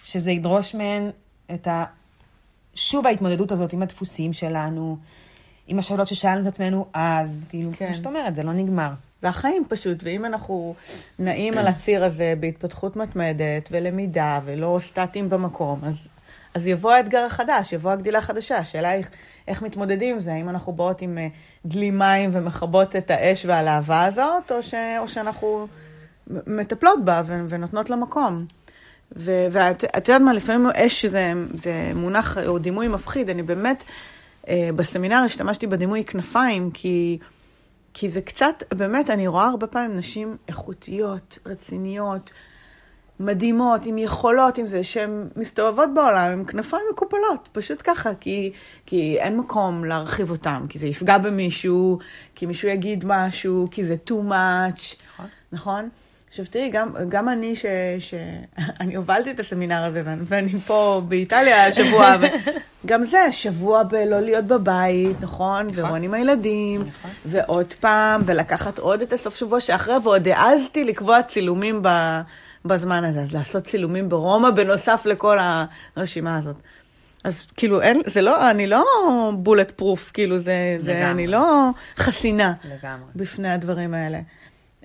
שזה 0.03 0.31
ידרוש 0.31 0.75
מהן 0.75 1.09
את 1.53 1.67
ה... 1.67 1.83
שוב 2.75 3.07
ההתמודדות 3.07 3.51
הזאת 3.51 3.73
עם 3.73 3.81
הדפוסים 3.81 4.33
שלנו, 4.33 4.97
עם 5.67 5.79
השאלות 5.79 6.07
ששאלנו 6.07 6.41
את 6.41 6.47
עצמנו 6.47 6.85
אז, 6.93 7.45
כאילו, 7.49 7.71
כן. 7.77 7.85
כמו 7.85 7.95
שאת 7.95 8.05
אומרת, 8.05 8.35
זה 8.35 8.43
לא 8.43 8.53
נגמר. 8.53 8.89
זה 9.21 9.27
החיים 9.29 9.63
פשוט, 9.69 9.97
ואם 10.03 10.25
אנחנו 10.25 10.75
נעים 11.19 11.57
על 11.57 11.67
הציר 11.67 12.03
הזה 12.03 12.33
בהתפתחות 12.39 12.95
מתמדת 12.95 13.69
ולמידה 13.71 14.39
ולא 14.45 14.79
סטטיים 14.81 15.29
במקום, 15.29 15.79
אז, 15.83 16.07
אז 16.53 16.67
יבוא 16.67 16.91
האתגר 16.91 17.19
החדש, 17.19 17.73
יבוא 17.73 17.91
הגדילה 17.91 18.19
החדשה. 18.19 18.57
השאלה 18.57 18.89
היא 18.89 19.03
איך 19.47 19.61
מתמודדים 19.61 20.13
עם 20.13 20.19
זה, 20.19 20.33
האם 20.33 20.49
אנחנו 20.49 20.73
באות 20.73 21.01
עם 21.01 21.17
אה, 21.17 21.27
דלי 21.65 21.91
מים 21.91 22.29
ומכבות 22.33 22.95
את 22.95 23.11
האש 23.11 23.45
והלהבה 23.45 24.05
הזאת, 24.05 24.51
או, 24.51 24.63
ש, 24.63 24.73
או 24.99 25.07
שאנחנו 25.07 25.67
מטפלות 26.27 27.05
בה 27.05 27.21
ונותנות 27.25 27.89
לה 27.89 27.95
מקום. 27.95 28.45
ואת 29.15 29.83
יודעת 30.07 30.21
מה, 30.21 30.33
לפעמים 30.33 30.67
אש 30.75 31.05
זה, 31.05 31.33
זה 31.51 31.91
מונח 31.95 32.37
או 32.37 32.59
דימוי 32.59 32.87
מפחיד, 32.87 33.29
אני 33.29 33.43
באמת, 33.43 33.83
אה, 34.47 34.69
בסמינר 34.75 35.17
השתמשתי 35.25 35.67
בדימוי 35.67 36.03
כנפיים, 36.03 36.71
כי, 36.71 37.17
כי 37.93 38.09
זה 38.09 38.21
קצת, 38.21 38.63
באמת, 38.73 39.09
אני 39.09 39.27
רואה 39.27 39.47
הרבה 39.47 39.67
פעמים 39.67 39.97
נשים 39.97 40.37
איכותיות, 40.47 41.39
רציניות, 41.45 42.33
מדהימות, 43.19 43.85
עם 43.85 43.97
יכולות, 43.97 44.57
עם 44.57 44.65
זה, 44.65 44.83
שהן 44.83 45.27
מסתובבות 45.35 45.89
בעולם 45.93 46.31
עם 46.31 46.45
כנפיים 46.45 46.83
מקופלות, 46.91 47.49
פשוט 47.51 47.81
ככה, 47.83 48.15
כי, 48.19 48.51
כי 48.85 49.17
אין 49.19 49.37
מקום 49.37 49.85
להרחיב 49.85 50.31
אותן, 50.31 50.65
כי 50.69 50.79
זה 50.79 50.87
יפגע 50.87 51.17
במישהו, 51.17 51.99
כי 52.35 52.45
מישהו 52.45 52.69
יגיד 52.69 53.05
משהו, 53.07 53.67
כי 53.71 53.85
זה 53.85 53.95
too 54.09 54.31
much, 54.31 55.03
נכון? 55.13 55.27
נכון? 55.51 55.89
עכשיו 56.31 56.45
תראי, 56.45 56.69
גם, 56.69 56.89
גם 57.09 57.29
אני, 57.29 57.55
ש, 57.55 57.65
ש... 57.99 58.13
אני 58.81 58.95
הובלתי 58.95 59.31
את 59.31 59.39
הסמינר 59.39 59.83
הזה, 59.85 60.01
ואני 60.05 60.59
פה 60.59 61.01
באיטליה 61.07 61.67
השבוע, 61.67 62.15
וגם 62.85 63.03
זה, 63.11 63.17
שבוע 63.31 63.83
בלא 63.83 64.19
להיות 64.19 64.45
בבית, 64.45 65.21
נכון? 65.21 65.67
נכון. 65.67 65.85
ורוני 65.85 66.05
עם 66.05 66.13
הילדים, 66.13 66.81
נכון. 66.81 67.11
ועוד 67.25 67.73
פעם, 67.73 68.21
ולקחת 68.25 68.79
עוד 68.79 69.01
את 69.01 69.13
הסוף 69.13 69.35
שבוע 69.35 69.59
שאחרי, 69.59 69.95
ועוד 70.03 70.27
העזתי 70.27 70.83
לקבוע 70.83 71.23
צילומים 71.23 71.79
ב... 71.83 71.89
בזמן 72.65 73.03
הזה, 73.03 73.21
אז 73.21 73.33
לעשות 73.33 73.63
צילומים 73.63 74.09
ברומא 74.09 74.49
בנוסף 74.49 75.05
לכל 75.05 75.37
הרשימה 75.95 76.37
הזאת. 76.37 76.55
אז 77.23 77.47
כאילו, 77.57 77.81
אין, 77.81 78.01
זה 78.05 78.21
לא, 78.21 78.51
אני 78.51 78.67
לא 78.67 78.83
בולט 79.37 79.71
פרוף, 79.71 80.11
כאילו, 80.13 80.39
זה, 80.39 80.77
זה 80.79 81.11
אני 81.11 81.27
לא 81.27 81.69
חסינה 81.97 82.53
לגמרי. 82.63 83.09
בפני 83.15 83.51
הדברים 83.51 83.93
האלה. 83.93 84.19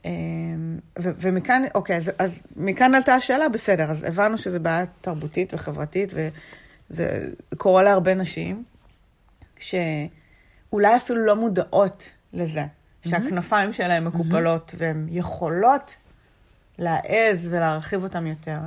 אמ, 0.06 0.78
ו- 1.02 1.10
ומכאן, 1.18 1.62
אוקיי, 1.74 1.96
אז, 1.96 2.10
אז 2.18 2.42
מכאן 2.56 2.94
עלתה 2.94 3.14
השאלה, 3.14 3.48
בסדר, 3.48 3.90
אז 3.90 4.04
הבנו 4.04 4.38
שזו 4.38 4.60
בעיה 4.60 4.84
תרבותית 5.00 5.54
וחברתית, 5.54 6.12
וזה 6.14 7.28
קורה 7.56 7.82
להרבה 7.82 8.14
נשים, 8.14 8.64
שאולי 9.58 10.96
אפילו 10.96 11.26
לא 11.26 11.36
מודעות 11.36 12.10
לזה, 12.32 12.64
שהכנפיים 13.08 13.72
שלהן 13.72 14.04
מקופלות, 14.04 14.74
והן 14.78 15.06
יכולות 15.10 15.96
להעז 16.78 17.48
ולהרחיב 17.50 18.02
אותם 18.02 18.26
יותר. 18.26 18.58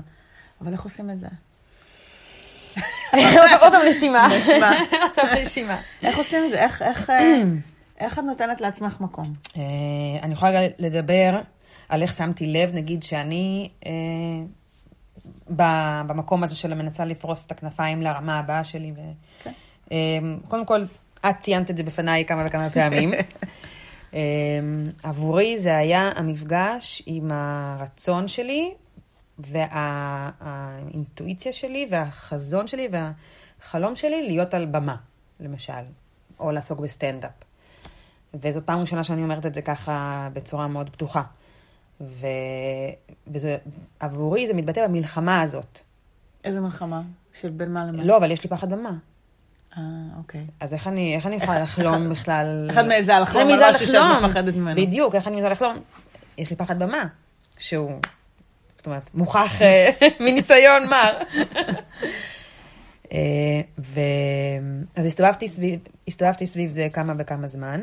אבל 0.61 0.71
איך 0.71 0.83
עושים 0.83 1.09
את 1.09 1.19
זה? 1.19 1.27
עוד 3.61 3.71
פעם 3.71 3.87
נשימה. 3.89 4.27
נשימה. 4.37 4.71
עוד 5.03 5.11
פעם 5.15 5.27
נשימה. 5.41 5.81
איך 6.03 6.17
עושים 6.17 6.45
את 6.45 6.49
זה? 6.49 6.59
איך, 6.59 6.81
איך, 6.81 7.09
אה, 7.09 7.41
איך 7.99 8.19
את 8.19 8.23
נותנת 8.23 8.61
לעצמך 8.61 9.01
מקום? 9.01 9.33
אה, 9.57 9.61
אני 10.23 10.33
יכולה 10.33 10.61
לדבר 10.77 11.37
על 11.89 12.01
איך 12.01 12.13
שמתי 12.13 12.45
לב, 12.45 12.75
נגיד 12.75 13.03
שאני 13.03 13.69
אה, 13.85 13.91
במקום 16.07 16.43
הזה 16.43 16.55
של 16.55 16.71
המנסה 16.71 17.05
לפרוס 17.05 17.45
את 17.45 17.51
הכנפיים 17.51 18.01
לרמה 18.01 18.39
הבאה 18.39 18.63
שלי. 18.63 18.93
כן. 19.43 19.51
קודם 20.47 20.65
כל, 20.65 20.81
את 21.29 21.39
ציינת 21.39 21.71
את 21.71 21.77
זה 21.77 21.83
בפניי 21.83 22.25
כמה 22.25 22.43
וכמה 22.47 22.69
פעמים. 22.69 23.11
אמ, 24.13 24.89
עבורי 25.03 25.57
זה 25.57 25.77
היה 25.77 26.11
המפגש 26.15 27.03
עם 27.05 27.31
הרצון 27.33 28.27
שלי 28.27 28.73
והאינטואיציה 29.39 30.83
שלי 31.53 31.87
והחזון 31.89 32.67
שלי 32.67 32.87
והחלום 32.91 33.95
שלי 33.95 34.27
להיות 34.27 34.53
על 34.53 34.65
במה, 34.65 34.95
למשל, 35.39 35.73
או 36.39 36.51
לעסוק 36.51 36.79
בסטנדאפ. 36.79 37.48
וזאת 38.33 38.63
פעם 38.63 38.79
ראשונה 38.79 39.03
שאני 39.03 39.23
אומרת 39.23 39.45
את 39.45 39.53
זה 39.53 39.61
ככה 39.61 40.27
בצורה 40.33 40.67
מאוד 40.67 40.89
פתוחה. 40.89 41.23
ועבורי 43.27 44.47
זה 44.47 44.53
מתבטא 44.53 44.87
במלחמה 44.87 45.41
הזאת. 45.41 45.79
איזה 46.43 46.59
מלחמה? 46.59 47.01
של 47.33 47.49
בין 47.49 47.73
מה 47.73 47.85
למה? 47.85 48.03
לא, 48.03 48.17
אבל 48.17 48.31
יש 48.31 48.43
לי 48.43 48.49
פחד 48.49 48.69
במה. 48.69 48.91
אה, 49.77 49.83
אוקיי. 50.17 50.45
אז 50.59 50.73
איך 50.73 50.87
אני, 50.87 51.15
איך 51.15 51.25
אני 51.25 51.35
יכולה 51.35 51.59
לחלום 51.59 52.09
בכלל? 52.09 52.65
איך 52.69 52.77
את 52.77 52.85
מעיזה 52.85 53.13
לחלום 53.21 53.49
על 53.49 53.69
משהו 53.69 53.87
שאת 53.87 54.23
מפחדת 54.23 54.55
ממנו? 54.55 54.81
בדיוק, 54.81 55.15
איך 55.15 55.27
אני 55.27 55.35
מעיזה 55.35 55.49
לחלום? 55.49 55.75
יש 56.37 56.49
לי 56.49 56.55
פחד 56.55 56.79
במה, 56.79 57.07
שהוא, 57.57 57.91
זאת 58.77 58.87
אומרת, 58.87 59.09
מוכח 59.13 59.61
אה, 59.61 59.89
מניסיון 60.23 60.87
מר. 60.89 61.17
אה, 63.11 63.61
ו... 63.79 63.99
אז 64.95 65.05
הסתובבתי 65.05 65.47
סביב, 65.47 65.79
הסתובבתי 66.07 66.45
סביב 66.45 66.69
זה 66.69 66.87
כמה 66.93 67.13
וכמה 67.17 67.47
זמן, 67.47 67.81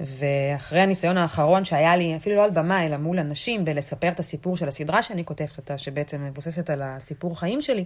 ואחרי 0.00 0.80
הניסיון 0.80 1.16
האחרון 1.16 1.64
שהיה 1.64 1.96
לי, 1.96 2.16
אפילו 2.16 2.36
לא 2.36 2.44
על 2.44 2.50
במה, 2.50 2.86
אלא 2.86 2.96
מול 2.96 3.18
אנשים, 3.18 3.64
בלספר 3.64 4.08
את 4.08 4.18
הסיפור 4.18 4.56
של 4.56 4.68
הסדרה 4.68 5.02
שאני 5.02 5.24
כותבת 5.24 5.58
אותה, 5.58 5.78
שבעצם 5.78 6.24
מבוססת 6.24 6.70
על 6.70 6.82
הסיפור 6.82 7.38
חיים 7.38 7.62
שלי, 7.62 7.84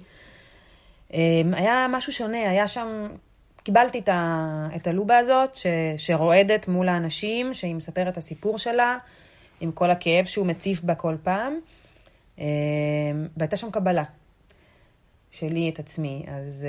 היה 1.52 1.86
משהו 1.90 2.12
שונה, 2.12 2.50
היה 2.50 2.68
שם 2.68 3.06
קיבלתי 3.62 3.98
את, 3.98 4.08
ה, 4.08 4.68
את 4.76 4.86
הלובה 4.86 5.18
הזאת, 5.18 5.54
ש, 5.54 5.66
שרועדת 5.96 6.68
מול 6.68 6.88
האנשים, 6.88 7.54
שהיא 7.54 7.74
מספרת 7.74 8.08
את 8.08 8.16
הסיפור 8.16 8.58
שלה, 8.58 8.96
עם 9.60 9.72
כל 9.72 9.90
הכאב 9.90 10.24
שהוא 10.24 10.46
מציף 10.46 10.82
בה 10.82 10.94
כל 10.94 11.16
פעם, 11.22 11.54
אה, 12.38 12.44
והייתה 13.36 13.56
שם 13.56 13.70
קבלה. 13.70 14.04
שלי 15.32 15.70
את 15.74 15.78
עצמי, 15.78 16.24
אז... 16.28 16.66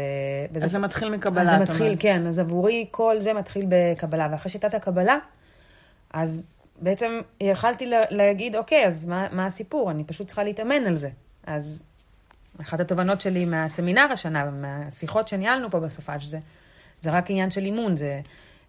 אה, 0.55 0.61
אז 0.63 0.71
זה 0.71 0.79
מתחיל 0.79 1.09
מקבלה, 1.09 1.41
אז 1.41 1.49
זה 1.49 1.57
מתחיל, 1.57 1.85
אומרת. 1.85 1.99
כן, 1.99 2.27
אז 2.27 2.39
עבורי 2.39 2.87
כל 2.91 3.15
זה 3.19 3.33
מתחיל 3.33 3.65
בקבלה, 3.69 4.27
ואחרי 4.31 4.51
שהייתה 4.51 4.77
הקבלה, 4.77 5.17
אז 6.13 6.43
בעצם 6.81 7.19
יכלתי 7.41 7.91
להגיד, 8.09 8.55
אוקיי, 8.55 8.87
אז 8.87 9.05
מה, 9.05 9.27
מה 9.31 9.45
הסיפור? 9.45 9.91
אני 9.91 10.03
פשוט 10.03 10.27
צריכה 10.27 10.43
להתאמן 10.43 10.87
על 10.87 10.95
זה. 10.95 11.09
אז 11.47 11.83
אחת 12.61 12.79
התובנות 12.79 13.21
שלי 13.21 13.45
מהסמינר 13.45 14.07
השנה, 14.11 14.45
ומהשיחות 14.47 15.27
שניהלנו 15.27 15.71
פה 15.71 15.79
בסופאז' 15.79 16.23
זה, 16.23 16.39
זה 17.01 17.11
רק 17.11 17.31
עניין 17.31 17.51
של 17.51 17.65
אימון, 17.65 17.97
זה... 17.97 18.21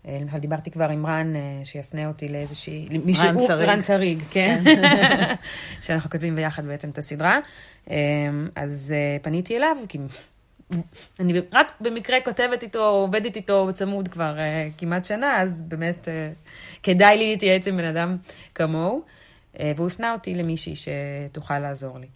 אה, 0.09 0.19
למשל, 0.21 0.39
דיברתי 0.39 0.71
כבר 0.71 0.89
עם 0.89 1.07
רן, 1.07 1.37
אה, 1.37 1.65
שיפנה 1.65 2.07
אותי 2.09 2.29
לאיזושהי... 2.29 2.89
רן 2.91 3.45
שריג. 3.47 3.69
רן 3.69 3.83
שריג, 3.83 4.23
כן. 4.31 4.65
שאנחנו 5.83 6.11
כותבים 6.11 6.37
ביחד 6.37 6.65
בעצם 6.67 6.91
את 6.91 6.99
הסדרה. 6.99 7.39
אה, 7.91 7.97
אז 8.57 8.95
פניתי 9.23 9.57
אליו, 9.57 9.77
כי 9.89 9.99
אני 11.21 11.41
רק 11.53 11.73
במקרה 11.81 12.21
כותבת 12.25 12.63
איתו, 12.63 12.89
עובדת 12.89 13.37
איתו 13.37 13.67
בצמוד 13.67 14.09
כבר 14.09 14.37
כמעט 14.79 15.05
שנה, 15.05 15.43
אז 15.43 15.63
באמת 15.63 16.09
כדאי 16.83 17.17
לי 17.17 17.31
להתייעץ 17.31 17.69
עם 17.69 17.77
בן 17.77 17.85
אדם 17.85 18.17
כמוהו. 18.55 19.03
והוא 19.77 19.87
הפנה 19.87 20.13
אותי 20.13 20.35
למישהי 20.35 20.75
שתוכל 20.77 21.59
לעזור 21.59 21.99
לי. 21.99 22.07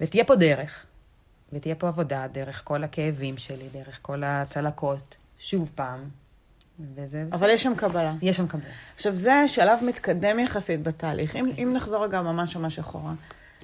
ותהיה 0.00 0.24
פה 0.24 0.36
דרך, 0.36 0.86
ותהיה 1.52 1.74
פה 1.74 1.88
עבודה 1.88 2.26
דרך 2.32 2.62
כל 2.64 2.84
הכאבים 2.84 3.38
שלי, 3.38 3.68
דרך 3.72 3.98
כל 4.02 4.22
הצלקות. 4.24 5.16
שוב 5.38 5.72
פעם. 5.74 6.08
וזה... 6.96 7.24
אבל 7.32 7.46
זה... 7.46 7.52
יש 7.52 7.62
שם 7.62 7.74
קבלה. 7.74 8.14
יש 8.22 8.36
שם 8.36 8.46
קבלה. 8.46 8.64
עכשיו, 8.94 9.14
זה 9.14 9.44
שלב 9.46 9.78
מתקדם 9.86 10.38
יחסית 10.38 10.82
בתהליך. 10.82 11.36
אם, 11.36 11.44
אם 11.58 11.72
נחזור 11.74 12.04
רגע 12.04 12.22
ממש 12.22 12.56
ממש 12.56 12.78
אחורה, 12.78 13.12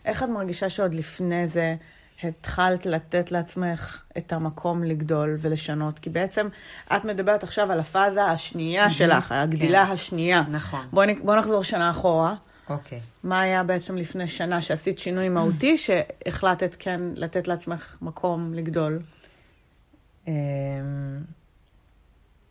איך 0.04 0.22
את 0.22 0.28
מרגישה 0.28 0.68
שעוד 0.68 0.94
לפני 0.94 1.46
זה 1.46 1.74
התחלת 2.22 2.86
לתת 2.86 3.32
לעצמך 3.32 4.02
את 4.18 4.32
המקום 4.32 4.84
לגדול 4.84 5.36
ולשנות? 5.40 5.98
כי 5.98 6.10
בעצם 6.10 6.48
את 6.96 7.04
מדברת 7.04 7.42
עכשיו 7.42 7.72
על 7.72 7.80
הפאזה 7.80 8.24
השנייה 8.24 8.90
שלך, 8.90 9.32
הגדילה 9.32 9.86
כן. 9.86 9.92
השנייה. 9.92 10.42
נכון. 10.50 10.86
בואי 10.92 11.14
בוא 11.14 11.36
נחזור 11.36 11.62
שנה 11.62 11.90
אחורה. 11.90 12.34
אוקיי. 12.68 13.00
מה 13.24 13.40
היה 13.40 13.62
בעצם 13.62 13.96
לפני 13.96 14.28
שנה 14.28 14.60
שעשית 14.60 14.98
שינוי 14.98 15.28
מהותי, 15.28 15.76
שהחלטת 15.84 16.76
כן 16.78 17.00
לתת 17.14 17.48
לעצמך 17.48 17.96
מקום 18.02 18.54
לגדול? 18.54 19.00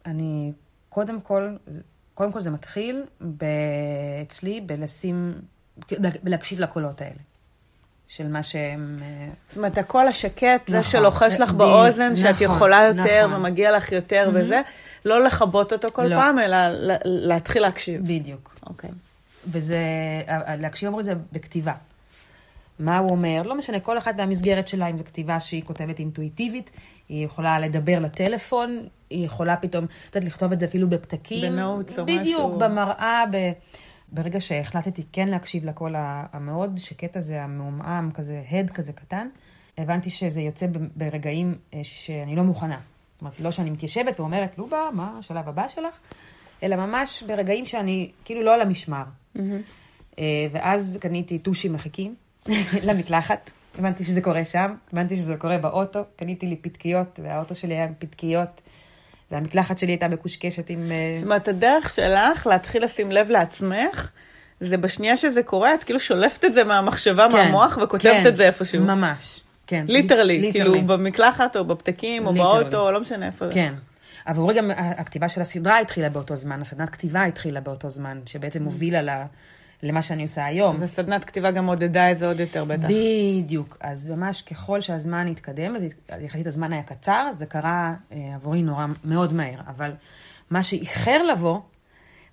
אני, 0.06 0.52
קודם 0.90 1.22
כל, 1.22 1.56
קודם 2.14 2.32
כל 2.32 2.40
זה 2.40 2.52
מתחיל 2.52 3.04
אצלי 4.22 4.62
בלשים, 4.62 5.34
בלהקשיב 6.24 6.60
לקולות 6.60 7.02
האלה. 7.02 7.20
של 8.08 8.28
מה 8.28 8.44
שהם... 8.44 9.00
אה, 9.02 9.30
זאת 9.48 9.58
אומרת, 9.58 9.78
הקול 9.78 10.08
השקט, 10.08 10.70
נכון, 10.70 10.82
זה 10.82 10.84
שלוחש 10.84 11.40
לך 11.40 11.52
באוזן, 11.52 12.12
נכון, 12.12 12.16
שאת 12.16 12.42
יכולה 12.42 12.84
יותר 12.84 13.28
נכון. 13.28 13.40
ומגיע 13.40 13.72
לך 13.72 13.92
יותר 13.92 14.30
mm-hmm. 14.30 14.38
וזה, 14.44 14.62
לא 15.06 15.24
לכבות 15.24 15.74
אותו 15.74 15.88
כל 15.94 16.04
לא. 16.04 16.16
פעם, 16.16 16.40
אלא 16.40 16.58
להתחיל 17.06 17.62
להקשיב. 17.62 18.02
בדיוק. 18.02 18.56
אוקיי. 18.66 18.90
Okay. 18.90 18.94
וזה, 19.48 19.78
להקשיב 20.60 20.90
אמרו 20.90 21.04
זה 21.04 21.14
בכתיבה. 21.32 21.74
מה 22.80 22.98
הוא 22.98 23.12
אומר, 23.12 23.42
לא 23.46 23.56
משנה, 23.56 23.80
כל 23.80 23.98
אחת 23.98 24.16
מהמסגרת 24.16 24.68
שלה, 24.68 24.88
אם 24.88 24.98
זו 24.98 25.04
כתיבה 25.04 25.40
שהיא 25.40 25.64
כותבת 25.64 26.00
אינטואיטיבית, 26.00 26.72
היא 27.10 27.26
יכולה 27.26 27.60
לדבר 27.60 28.00
לטלפון, 28.00 28.88
היא 29.10 29.26
יכולה 29.26 29.56
פתאום, 29.56 29.86
את 29.86 30.16
יודעת, 30.16 30.24
לכתוב 30.24 30.52
את 30.52 30.60
זה 30.60 30.66
אפילו 30.66 30.90
בפתקים. 30.90 31.54
בנוטס 31.56 32.00
או 32.00 32.06
משהו. 32.06 32.20
בדיוק, 32.20 32.54
במראה, 32.54 33.24
ב... 33.32 33.52
ברגע 34.12 34.42
שהחלטתי 34.42 35.04
כן 35.12 35.28
להקשיב 35.28 35.66
לקול 35.66 35.96
המאוד 35.98 36.78
שקט 36.78 37.18
הזה, 37.18 37.44
המעומעם, 37.44 38.12
כזה, 38.12 38.44
הד 38.52 38.70
כזה 38.70 38.94
קטן, 38.94 39.28
הבנתי 39.78 40.10
שזה 40.10 40.42
יוצא 40.42 40.66
ברגעים 40.96 41.56
אה, 41.74 41.80
שאני 41.84 42.36
לא 42.36 42.44
מוכנה. 42.44 42.80
זאת 43.14 43.22
אומרת, 43.22 43.40
לא 43.40 43.52
שאני 43.52 43.70
מתיישבת 43.70 44.20
ואומרת, 44.20 44.58
לובה, 44.58 44.90
מה 44.94 45.16
השלב 45.20 45.50
הבא 45.50 45.68
שלך? 45.68 46.00
אלא 46.64 46.76
ממש 46.76 47.24
ברגעים 47.24 47.66
שאני 47.66 48.12
כאילו 48.26 48.42
לא 48.42 48.54
על 48.54 48.62
המשמר. 48.62 49.04
Mm-hmm. 49.36 50.20
ואז 50.52 50.98
קניתי 51.02 51.40
טושי 51.40 51.70
מחכים 51.70 52.16
למקלחת. 52.88 53.50
הבנתי 53.80 54.04
שזה 54.04 54.22
קורה 54.22 54.46
שם, 54.46 54.74
הבנתי 54.94 55.18
שזה 55.18 55.36
קורה 55.38 55.58
באוטו, 55.58 56.00
קניתי 56.16 56.46
לי 56.46 56.56
פתקיות, 56.56 57.20
והאוטו 57.24 57.56
שלי 57.56 57.74
היה 57.74 57.84
עם 57.84 57.94
פתקיות, 58.00 58.62
והמקלחת 59.32 59.78
שלי 59.78 59.92
הייתה 59.92 60.08
מקושקשת 60.08 60.70
עם... 60.70 60.92
אה, 60.92 61.12
זאת 61.16 61.24
אומרת, 61.24 61.48
הדרך 61.48 61.90
שלך 61.90 62.48
להתחיל 62.48 62.84
לשים 62.84 63.12
לב 63.12 63.30
לעצמך, 63.32 64.10
זה 64.60 64.78
בשנייה 64.78 65.18
שזה 65.18 65.44
קורה, 65.44 65.74
את 65.74 65.84
כאילו 65.84 66.00
שולפת 66.00 66.46
את 66.46 66.54
זה 66.54 66.64
מהמחשבה, 66.64 67.28
כן, 67.32 67.38
מהמוח, 67.38 67.78
וכותבת 67.84 68.02
כן, 68.12 68.28
את 68.28 68.36
זה 68.38 68.46
איפשהו. 68.46 68.82
ממש, 68.84 69.40
כן. 69.68 69.86
literally, 69.88 70.40
literally. 70.42 70.52
כאילו 70.74 70.88
במקלחת 70.88 71.56
או 71.56 71.66
בפתקים 71.66 72.28
או 72.28 72.34
literally. 72.34 72.64
באוטו, 72.64 72.92
לא 72.92 73.02
משנה 73.02 73.26
איפה 73.26 73.48
זה. 73.48 73.54
כן. 73.54 73.74
עבורי 74.26 74.54
גם 74.56 74.72
הכתיבה 74.76 75.30
של 75.30 75.42
הסדרה 75.42 75.80
התחילה 75.80 76.10
באותו 76.10 76.36
זמן, 76.36 76.62
הסדנת 76.62 76.90
כתיבה 76.90 77.24
התחילה 77.24 77.60
באותו 77.62 77.90
זמן, 77.90 78.20
Mm. 78.26 78.30
שבעצם 78.30 78.64
הובילה 78.64 79.02
ל- 79.02 79.24
למה 79.84 80.02
שאני 80.02 80.24
עושה 80.24 80.46
היום. 80.46 80.76
אז 80.76 80.82
הסדנת 80.82 81.26
כתיבה 81.26 81.52
גם 81.52 81.66
עודדה 81.66 82.12
את 82.12 82.18
זה 82.18 82.28
עוד 82.28 82.40
יותר 82.40 82.66
בטח. 82.66 82.88
בדיוק. 82.90 83.78
אז 83.80 84.10
ממש 84.10 84.42
ככל 84.42 84.82
שהזמן 84.82 85.28
התקדם, 85.28 85.76
אז 85.76 85.84
יחסית 86.20 86.48
הזמן 86.48 86.74
היה 86.74 86.84
קצר, 86.84 87.30
זה 87.32 87.46
קרה 87.46 87.94
אה, 88.12 88.36
עבורי 88.36 88.62
נורא 88.62 88.86
מאוד 89.06 89.34
מהר. 89.34 89.60
אבל 89.68 89.92
מה 90.50 90.64
שאיחר 90.64 91.24
לבוא, 91.24 91.60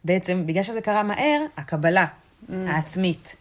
בעצם, 0.05 0.47
בגלל 0.47 0.63
שזה 0.63 0.81
קרה 0.81 1.03
מהר, 1.03 1.41
הקבלה 1.57 2.07
העצמית. 2.49 3.37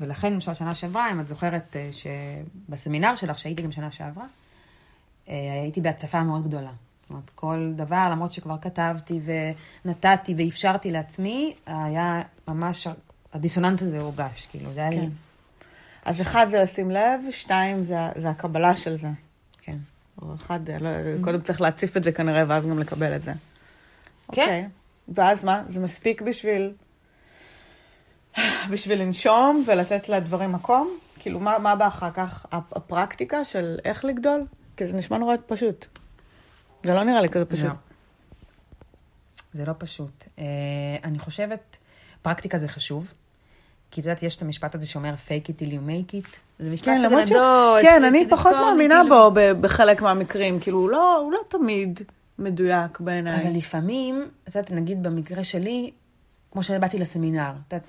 ולכן, 0.00 0.32
למשל, 0.32 0.54
שנה 0.54 0.74
שעברה, 0.74 1.10
אם 1.10 1.20
את 1.20 1.28
זוכרת 1.28 1.76
אה, 1.76 1.90
שבסמינר 1.92 3.16
שלך, 3.16 3.38
שהייתי 3.38 3.62
גם 3.62 3.72
שנה 3.72 3.90
שעברה, 3.90 4.24
אה, 5.28 5.34
הייתי 5.62 5.80
בהצפה 5.80 6.22
מאוד 6.22 6.44
גדולה. 6.44 6.70
זאת 7.00 7.10
אומרת, 7.10 7.30
כל 7.34 7.72
דבר, 7.76 8.08
למרות 8.10 8.32
שכבר 8.32 8.56
כתבתי 8.58 9.20
ונתתי 9.84 10.34
ואפשרתי 10.36 10.90
לעצמי, 10.90 11.54
היה 11.66 12.22
ממש, 12.48 12.88
הדיסוננט 13.32 13.82
הזה 13.82 14.00
הורגש, 14.00 14.46
כאילו, 14.46 14.72
זה 14.72 14.80
היה 14.80 14.90
לי... 14.90 14.96
כן. 14.96 15.08
אז 16.04 16.20
אחד 16.20 16.46
זה 16.50 16.62
לשים 16.62 16.90
לב, 16.90 17.20
שתיים 17.30 17.84
זה, 17.84 17.96
זה 18.16 18.30
הקבלה 18.30 18.76
של 18.76 18.96
זה. 18.96 19.08
כן. 19.60 19.76
או 20.22 20.34
אחד, 20.34 20.60
לא, 20.80 20.90
קודם 21.20 21.40
צריך 21.40 21.60
להציף 21.60 21.96
את 21.96 22.04
זה 22.04 22.12
כנראה, 22.12 22.44
ואז 22.46 22.66
גם 22.66 22.78
לקבל 22.78 23.16
את 23.16 23.22
זה. 23.22 23.32
כן. 23.32 24.42
אוקיי. 24.42 24.68
ואז 25.08 25.44
מה? 25.44 25.62
זה 25.68 25.80
מספיק 25.80 26.22
בשביל... 26.22 26.72
בשביל 28.70 29.02
לנשום 29.02 29.64
ולתת 29.66 30.08
לדברים 30.08 30.52
מקום? 30.52 30.98
כאילו, 31.18 31.40
מה, 31.40 31.58
מה 31.58 31.76
בא 31.76 31.86
אחר 31.86 32.10
כך? 32.10 32.46
הפ- 32.52 32.76
הפרקטיקה 32.76 33.44
של 33.44 33.78
איך 33.84 34.04
לגדול? 34.04 34.46
כי 34.76 34.86
זה 34.86 34.96
נשמע 34.96 35.18
נורא 35.18 35.34
פשוט. 35.46 35.86
זה 36.84 36.94
לא 36.94 37.04
נראה 37.04 37.20
לי 37.20 37.28
כזה 37.28 37.44
פשוט. 37.44 37.66
לא. 37.66 37.72
זה 39.52 39.64
לא 39.64 39.72
פשוט. 39.78 40.24
Uh, 40.24 40.40
אני 41.04 41.18
חושבת, 41.18 41.76
פרקטיקה 42.22 42.58
זה 42.58 42.68
חשוב. 42.68 43.12
כי 43.90 44.00
את 44.00 44.06
יודעת, 44.06 44.22
יש 44.22 44.36
את 44.36 44.42
המשפט 44.42 44.74
הזה 44.74 44.86
שאומר 44.86 45.14
fake 45.28 45.46
it 45.48 45.60
till 45.60 45.70
you 45.70 45.88
make 45.88 46.12
it. 46.14 46.36
זה 46.58 46.70
משפט 46.70 46.84
כן, 46.88 46.96
כזה 46.96 47.06
למרות 47.06 47.26
ש... 47.26 47.32
כן, 47.82 48.04
אני 48.04 48.26
פחות 48.30 48.52
מאמינה 48.52 49.00
כאילו. 49.02 49.30
בו 49.34 49.40
בחלק 49.60 50.02
מהמקרים. 50.02 50.60
כאילו, 50.60 50.78
הוא 50.78 50.90
לא, 50.90 51.16
הוא 51.16 51.32
לא 51.32 51.38
תמיד 51.48 52.00
מדויק 52.38 53.00
בעיניי. 53.00 53.42
אבל 53.42 53.56
לפעמים, 53.56 54.28
את 54.48 54.54
יודעת, 54.54 54.72
נגיד 54.72 55.02
במקרה 55.02 55.44
שלי, 55.44 55.90
כמו 56.52 56.62
שבאתי 56.62 56.98
לסמינר, 56.98 57.50
את 57.68 57.72
יודעת, 57.72 57.88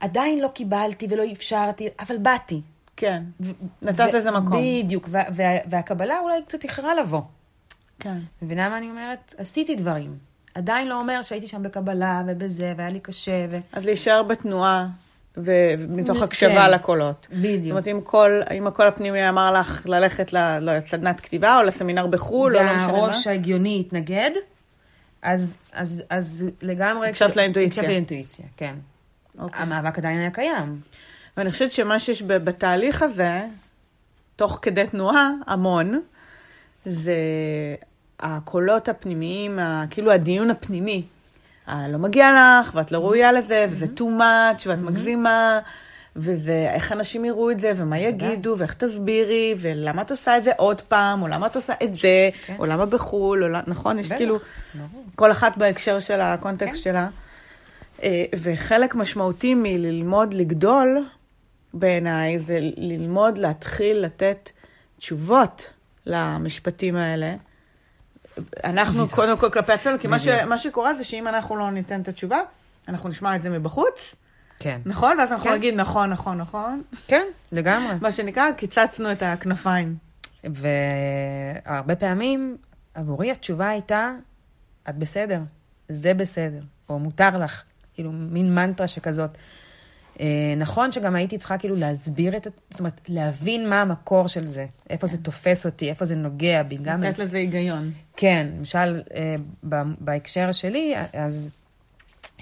עדיין 0.00 0.40
לא 0.40 0.48
קיבלתי 0.48 1.06
ולא 1.10 1.22
אפשרתי, 1.32 1.88
אבל 2.00 2.16
באתי. 2.16 2.60
כן, 2.96 3.22
ו- 3.40 3.50
נתת 3.82 4.08
ו- 4.12 4.16
לזה 4.16 4.30
מקום. 4.30 4.62
בדיוק, 4.84 5.06
וה- 5.10 5.22
וה- 5.34 5.58
והקבלה 5.70 6.18
אולי 6.20 6.34
קצת 6.48 6.64
איחרה 6.64 6.94
לבוא. 6.94 7.20
כן. 7.98 8.18
מבינה 8.42 8.68
מה 8.68 8.78
אני 8.78 8.90
אומרת? 8.90 9.34
עשיתי 9.38 9.74
דברים. 9.74 10.16
עדיין 10.54 10.88
לא 10.88 11.00
אומר 11.00 11.22
שהייתי 11.22 11.46
שם 11.46 11.62
בקבלה 11.62 12.22
ובזה, 12.26 12.72
והיה 12.76 12.90
לי 12.90 13.00
קשה, 13.00 13.46
ו... 13.50 13.56
אז 13.72 13.84
להישאר 13.84 14.22
בתנועה, 14.22 14.86
ומתוך 15.36 16.18
כן. 16.18 16.24
הקשבה 16.24 16.68
לקולות. 16.68 17.28
זאת 17.30 17.40
בדיוק. 17.40 17.70
אומרת, 17.70 17.88
אם 17.88 18.00
כל, 18.04 18.40
אם 18.56 18.66
הקול 18.66 18.86
הפנימי 18.86 19.28
אמר 19.28 19.52
לך 19.52 19.86
ללכת 19.86 20.32
לא 20.32 20.38
יודעת, 20.38 20.86
סדנת 20.86 21.20
כתיבה, 21.20 21.58
או 21.58 21.62
לסמינר 21.62 22.06
בחו"ל, 22.06 22.56
או 22.56 22.62
לא 22.62 22.72
משנה 22.76 22.86
מה, 22.86 22.92
והראש 22.92 23.26
ההגיוני 23.26 23.80
התנגד, 23.80 24.30
אז, 25.22 25.58
אז, 25.72 26.02
אז 26.10 26.46
לגמרי... 26.62 27.08
הקשבת 27.08 27.36
לאינטואיציה. 27.36 27.70
הקשבתי 27.70 27.92
לאינטואיציה, 27.92 28.46
כן. 28.56 28.74
אוקיי. 29.38 29.62
המאבק 29.62 29.98
עדיין 29.98 30.20
היה 30.20 30.30
קיים. 30.30 30.80
ואני 31.36 31.50
חושבת 31.50 31.72
שמה 31.72 31.98
שיש 31.98 32.22
בתהליך 32.22 33.02
הזה, 33.02 33.40
תוך 34.36 34.58
כדי 34.62 34.86
תנועה, 34.86 35.30
המון, 35.46 36.00
זה 36.86 37.14
הקולות 38.20 38.88
הפנימיים, 38.88 39.58
כאילו 39.90 40.12
הדיון 40.12 40.50
הפנימי. 40.50 41.02
אה, 41.68 41.88
לא 41.88 41.98
מגיע 41.98 42.30
לך, 42.32 42.70
ואת 42.74 42.92
לא 42.92 42.98
ראויה 42.98 43.32
לזה, 43.32 43.66
וזה 43.70 43.86
too 43.96 44.20
much, 44.20 44.62
ואת 44.66 44.78
מגזימה, 44.78 45.58
וזה 46.16 46.68
איך 46.74 46.92
אנשים 46.92 47.24
יראו 47.24 47.50
את 47.50 47.60
זה, 47.60 47.72
ומה 47.76 47.98
יגידו, 47.98 48.54
ואיך 48.58 48.74
תסבירי, 48.74 49.54
ולמה 49.58 50.02
את 50.02 50.10
עושה 50.10 50.36
את 50.36 50.44
זה 50.44 50.50
עוד 50.56 50.80
פעם, 50.80 51.22
או 51.22 51.28
למה 51.28 51.46
את 51.46 51.56
עושה 51.56 51.72
את 51.82 51.94
זה, 51.94 52.30
כן. 52.46 52.56
או 52.58 52.66
למה 52.66 52.86
בחו"ל, 52.86 53.44
או 53.44 53.48
לא- 53.48 53.58
נכון? 53.66 53.98
יש 53.98 54.12
כאילו. 54.12 54.38
כל 55.16 55.30
אחת 55.30 55.56
בהקשר 55.56 56.00
של 56.00 56.20
הקונטקסט 56.20 56.76
כן. 56.76 56.82
שלה. 56.82 57.08
אה, 58.02 58.24
וחלק 58.42 58.94
משמעותי 58.94 59.54
מללמוד 59.54 60.34
לגדול, 60.34 61.04
בעיניי, 61.74 62.38
זה 62.38 62.58
ללמוד 62.76 63.38
להתחיל 63.38 63.96
לתת 63.96 64.50
תשובות 64.98 65.72
למשפטים 66.06 66.96
האלה. 66.96 67.34
אנחנו. 68.64 69.08
קודם 69.08 69.38
כל 69.38 69.50
כלפי 69.50 69.72
עצמנו, 69.72 69.98
כי 69.98 70.06
מה, 70.06 70.18
ש. 70.18 70.28
מה 70.28 70.58
שקורה 70.58 70.94
זה 70.94 71.04
שאם 71.04 71.28
אנחנו 71.28 71.56
לא 71.56 71.70
ניתן 71.70 72.00
את 72.00 72.08
התשובה, 72.08 72.40
אנחנו 72.88 73.08
נשמע 73.08 73.36
את 73.36 73.42
זה 73.42 73.50
מבחוץ, 73.50 74.14
כן. 74.58 74.80
נכון? 74.86 75.18
ואז 75.18 75.32
אנחנו 75.32 75.50
כן. 75.50 75.56
נגיד 75.56 75.74
נכון, 75.74 76.10
נכון, 76.10 76.38
נכון. 76.38 76.82
כן, 77.06 77.26
לגמרי. 77.52 77.94
מה 78.00 78.12
שנקרא, 78.12 78.52
קיצצנו 78.52 79.12
את 79.12 79.22
הכנפיים. 79.22 79.96
והרבה 80.44 81.96
פעמים 81.96 82.56
עבורי 82.94 83.30
התשובה 83.30 83.68
הייתה, 83.68 84.12
את 84.88 84.96
בסדר, 84.98 85.40
זה 85.88 86.14
בסדר, 86.14 86.60
או 86.88 86.98
מותר 86.98 87.38
לך, 87.38 87.62
כאילו 87.94 88.12
מין 88.12 88.54
מנטרה 88.54 88.88
שכזאת. 88.88 89.30
אה, 90.20 90.26
נכון 90.56 90.92
שגם 90.92 91.16
הייתי 91.16 91.38
צריכה 91.38 91.58
כאילו 91.58 91.76
להסביר 91.76 92.36
את, 92.36 92.46
ה- 92.46 92.50
זאת 92.70 92.80
אומרת, 92.80 93.00
להבין 93.08 93.68
מה 93.68 93.80
המקור 93.82 94.26
של 94.28 94.46
זה, 94.50 94.66
איפה 94.90 95.06
זה 95.06 95.18
תופס 95.18 95.66
אותי, 95.66 95.88
איפה 95.90 96.04
זה 96.04 96.16
נוגע 96.16 96.62
בי, 96.62 96.76
גם... 96.82 97.02
לתת 97.02 97.18
לזה 97.18 97.38
היגיון. 97.38 97.90
כן, 98.16 98.46
למשל, 98.58 99.02
אה, 99.14 99.34
בהקשר 100.00 100.52
שלי, 100.52 100.94
אז 101.12 101.50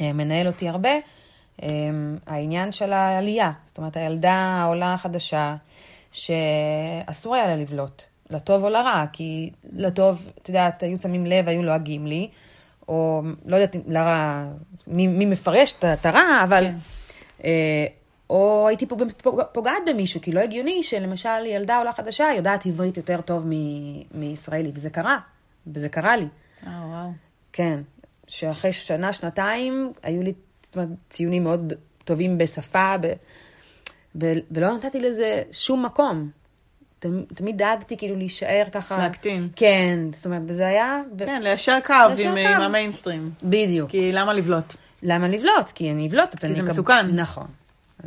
אה, 0.01 0.13
מנהל 0.13 0.47
אותי 0.47 0.69
הרבה 0.69 0.91
העניין 2.27 2.73
של 2.73 2.93
העלייה. 2.93 3.53
זאת 3.67 3.79
אומרת, 3.79 3.97
הילדה 3.97 4.33
העולה 4.33 4.95
החדשה, 4.95 5.57
שאסור 6.13 7.35
היה 7.35 7.47
לה 7.47 7.57
לבלוט, 7.57 8.03
לטוב 8.31 8.65
או 8.65 8.69
לרע, 8.69 9.05
כי 9.13 9.51
לטוב, 9.73 10.31
את 10.43 10.49
יודעת, 10.49 10.83
היו 10.83 10.97
שמים 10.97 11.27
לב, 11.27 11.49
היו 11.49 11.63
לועגים 11.63 12.07
לי, 12.07 12.29
או 12.89 13.23
לא 13.47 13.57
יודעת 13.57 13.77
לרע, 13.89 14.45
מי, 14.87 15.07
מי 15.07 15.27
מפרש 15.27 15.75
את 15.95 16.07
הרע, 16.07 16.41
אבל... 16.45 16.65
כן. 16.65 16.75
אה, 17.44 17.87
או 18.31 18.68
הייתי 18.68 18.87
פוג... 18.87 19.02
פוג... 19.22 19.40
פוגעת 19.52 19.83
במישהו, 19.87 20.20
כי 20.20 20.33
לא 20.33 20.40
הגיוני 20.40 20.83
שלמשל 20.83 21.46
ילדה 21.46 21.78
עולה 21.78 21.92
חדשה 21.92 22.28
יודעת 22.37 22.66
עברית 22.66 22.96
יותר 22.96 23.20
טוב 23.20 23.46
מ- 23.46 24.02
מישראלי, 24.20 24.72
וזה 24.74 24.90
קרה, 24.90 25.18
וזה 25.66 25.88
קרה 25.88 26.16
לי. 26.16 26.26
אה, 26.66 26.81
וואו. 26.87 27.11
כן, 27.52 27.81
שאחרי 28.28 28.72
שנה, 28.72 29.12
שנתיים, 29.12 29.92
היו 30.02 30.22
לי 30.22 30.33
זאת 30.62 30.76
אומרת, 30.76 30.88
ציונים 31.11 31.44
מאוד 31.44 31.72
טובים 32.05 32.38
בשפה, 32.38 32.94
ב... 33.00 33.07
ו... 34.20 34.33
ולא 34.50 34.74
נתתי 34.74 35.00
לזה 35.00 35.42
שום 35.52 35.85
מקום. 35.85 36.31
תמ... 36.98 37.22
תמיד 37.35 37.59
דאגתי 37.59 37.96
כאילו 37.96 38.16
להישאר 38.16 38.64
ככה... 38.72 38.98
להקטין. 38.98 39.48
כן, 39.57 39.98
זאת 40.12 40.26
אומרת, 40.26 40.42
וזה 40.46 40.66
היה... 40.66 41.02
ו... 41.18 41.26
כן, 41.26 41.42
ליישר 41.42 41.78
קו 41.87 41.94
עם, 42.18 42.33
קו. 42.33 42.38
עם 42.38 42.61
המיינסטרים. 42.61 43.31
בדיוק. 43.42 43.90
כי 43.90 44.12
למה 44.12 44.33
לבלוט? 44.33 44.74
למה 45.03 45.29
לבלוט? 45.29 45.71
כי 45.75 45.91
אני 45.93 46.09
אבלוט, 46.09 46.35
אז 46.38 46.45
אני... 46.45 46.55
זה 46.55 46.61
אקב- 46.61 46.71
מסוכן. 46.71 47.07
נכון. 47.15 47.47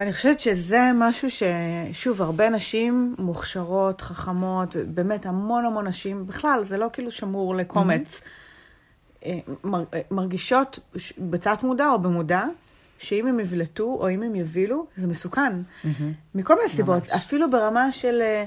אני 0.02 0.14
חושבת 0.14 0.40
שזה 0.40 0.92
משהו 0.96 1.28
ששוב, 1.32 2.22
הרבה 2.22 2.50
נשים 2.50 3.16
מוכשרות, 3.20 4.02
חכמות, 4.02 4.76
באמת 4.88 5.26
המון 5.26 5.66
המון 5.66 5.88
נשים, 5.88 6.28
בכלל, 6.28 6.64
זה 6.64 6.78
לא 6.78 6.90
כאילו 6.94 7.12
שמור 7.12 7.56
לקומץ, 7.56 8.22
אה, 9.26 9.38
מר- 9.64 9.84
אה, 9.94 10.02
מרגישות 10.12 10.80
בתת 11.18 11.64
מודע 11.64 11.88
או 11.90 12.00
במודע, 12.00 12.44
שאם 13.00 13.28
הם 13.28 13.40
יבלטו 13.40 13.84
או 14.00 14.10
אם 14.10 14.24
הם 14.24 14.36
יובילו, 14.36 14.86
זה 14.98 15.08
מסוכן. 15.08 15.54
מכל 16.36 16.56
מיני 16.56 16.70
סיבות, 16.70 16.98
ממש. 17.08 17.10
אפילו 17.16 17.50
ברמה 17.52 17.92
של 17.92 18.22
אה, 18.22 18.26
אה, 18.26 18.46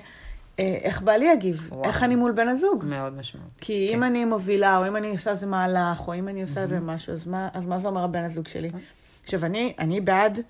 איך 0.58 1.02
בעלי 1.02 1.32
יגיב, 1.32 1.68
וואו. 1.72 1.84
איך 1.84 2.02
אני 2.02 2.16
מול 2.16 2.32
בן 2.32 2.48
הזוג. 2.48 2.84
מאוד 2.88 3.12
משמעותי. 3.12 3.50
כי 3.60 3.88
אם 3.94 4.04
אני 4.04 4.24
מובילה, 4.24 4.78
או 4.78 4.88
אם 4.88 4.96
אני 4.96 5.10
עושה 5.10 5.30
איזה 5.30 5.46
מהלך, 5.46 6.08
או 6.08 6.14
אם 6.14 6.28
אני 6.28 6.42
עושה 6.42 6.62
איזה 6.62 6.80
משהו, 6.80 7.12
אז 7.12 7.26
מה, 7.26 7.48
אז 7.54 7.66
מה 7.66 7.78
זה 7.78 7.88
אומר 7.88 8.04
הבן 8.04 8.24
הזוג 8.24 8.48
שלי? 8.48 8.70
עכשיו, 9.24 9.44
אני, 9.44 9.74
אני 9.78 10.00
בעד, 10.00 10.40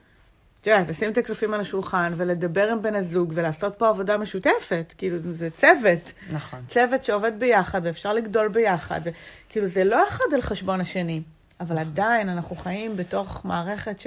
את 0.60 0.66
יודעת, 0.66 0.88
לשים 0.88 1.12
את 1.12 1.18
הקלפים 1.18 1.54
על 1.54 1.60
השולחן, 1.60 2.12
ולדבר 2.16 2.68
עם 2.68 2.82
בן 2.82 2.94
הזוג, 2.94 3.32
ולעשות 3.34 3.74
פה 3.78 3.88
עבודה 3.88 4.18
משותפת. 4.18 4.94
כאילו, 4.98 5.18
זה 5.22 5.50
צוות. 5.50 6.12
נכון. 6.30 6.60
צוות 6.68 7.04
שעובד 7.04 7.32
ביחד, 7.38 7.80
ואפשר 7.84 8.12
לגדול 8.12 8.48
ביחד. 8.48 9.00
כאילו, 9.48 9.66
זה 9.66 9.84
לא 9.84 10.08
אחד 10.08 10.34
על 10.34 10.42
חשבון 10.42 10.80
השני. 10.80 11.22
אבל 11.60 11.78
עדיין, 11.78 12.28
אנחנו 12.28 12.56
חיים 12.56 12.96
בתוך 12.96 13.44
מערכת 13.44 14.02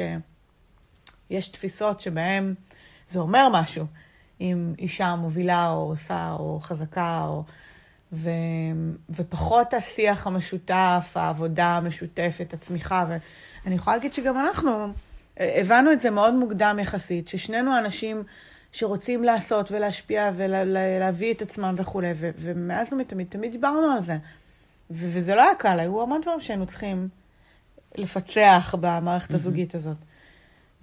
יש 1.29 1.47
תפיסות 1.47 2.01
שבהן 2.01 2.53
זה 3.09 3.19
אומר 3.19 3.49
משהו, 3.51 3.85
אם 4.41 4.73
אישה 4.79 5.15
מובילה 5.15 5.69
או 5.69 5.89
עושה 5.89 6.35
או 6.39 6.59
חזקה, 6.59 7.25
או... 7.27 7.43
ו... 8.13 8.29
ופחות 9.09 9.73
השיח 9.73 10.27
המשותף, 10.27 11.11
העבודה 11.15 11.65
המשותפת, 11.65 12.53
הצמיחה. 12.53 13.05
ואני 13.65 13.75
יכולה 13.75 13.95
להגיד 13.95 14.13
שגם 14.13 14.39
אנחנו 14.39 14.87
אה, 15.39 15.57
הבנו 15.61 15.91
את 15.91 16.01
זה 16.01 16.09
מאוד 16.09 16.33
מוקדם 16.33 16.79
יחסית, 16.81 17.27
ששנינו 17.27 17.77
אנשים 17.77 18.23
שרוצים 18.71 19.23
לעשות 19.23 19.71
ולהשפיע 19.71 20.31
ולהביא 20.35 21.33
את 21.33 21.41
עצמם 21.41 21.75
וכולי, 21.77 22.11
ו... 22.15 22.29
ומאז 22.37 22.93
ומתמיד 22.93 23.27
תמיד 23.29 23.51
דיברנו 23.51 23.91
על 23.91 24.01
זה. 24.01 24.17
ו... 24.91 25.07
וזה 25.13 25.35
לא 25.35 25.41
היה 25.41 25.55
קל, 25.55 25.79
היו 25.79 26.01
המון 26.01 26.21
דברים 26.21 26.41
שהיינו 26.41 26.65
צריכים 26.65 27.07
לפצח 27.95 28.75
במערכת 28.79 29.33
הזוגית 29.33 29.75
הזאת. 29.75 29.97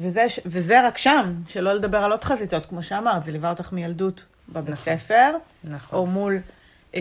וזה, 0.01 0.27
וזה 0.47 0.87
רק 0.87 0.99
שם, 0.99 1.35
שלא 1.47 1.73
לדבר 1.73 1.99
על 1.99 2.11
עוד 2.11 2.25
חזיתות, 2.25 2.67
כמו 2.67 2.83
שאמרת, 2.83 3.25
זה 3.25 3.33
ליווה 3.33 3.51
אותך 3.51 3.73
מילדות 3.73 4.27
בבית 4.49 4.71
נכון, 4.75 4.85
ספר, 4.85 5.31
נכון. 5.65 5.99
או 5.99 6.07
מול, 6.07 6.39
אה, 6.95 7.01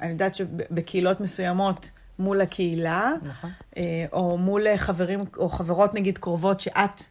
אני 0.00 0.10
יודעת 0.10 0.34
שבקהילות 0.34 1.20
מסוימות, 1.20 1.90
מול 2.18 2.40
הקהילה, 2.40 3.12
נכון. 3.22 3.50
אה, 3.76 4.06
או 4.12 4.38
מול 4.38 4.76
חברים 4.76 5.24
או 5.36 5.48
חברות 5.48 5.94
נגיד 5.94 6.18
קרובות 6.18 6.60
שאת 6.60 7.02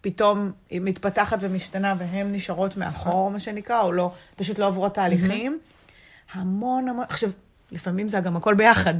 פתאום 0.00 0.52
מתפתחת 0.72 1.38
ומשתנה 1.40 1.94
והן 1.98 2.32
נשארות 2.32 2.76
מאחור, 2.76 3.12
נכון. 3.12 3.32
מה 3.32 3.40
שנקרא, 3.40 3.80
או 3.80 3.92
לא, 3.92 4.12
פשוט 4.36 4.58
לא 4.58 4.66
עוברות 4.66 4.94
תהליכים. 4.94 5.58
המון 6.32 6.88
המון, 6.88 7.04
עכשיו, 7.08 7.30
לפעמים 7.72 8.08
זה 8.08 8.20
גם 8.20 8.36
הכל 8.36 8.54
ביחד. 8.54 8.94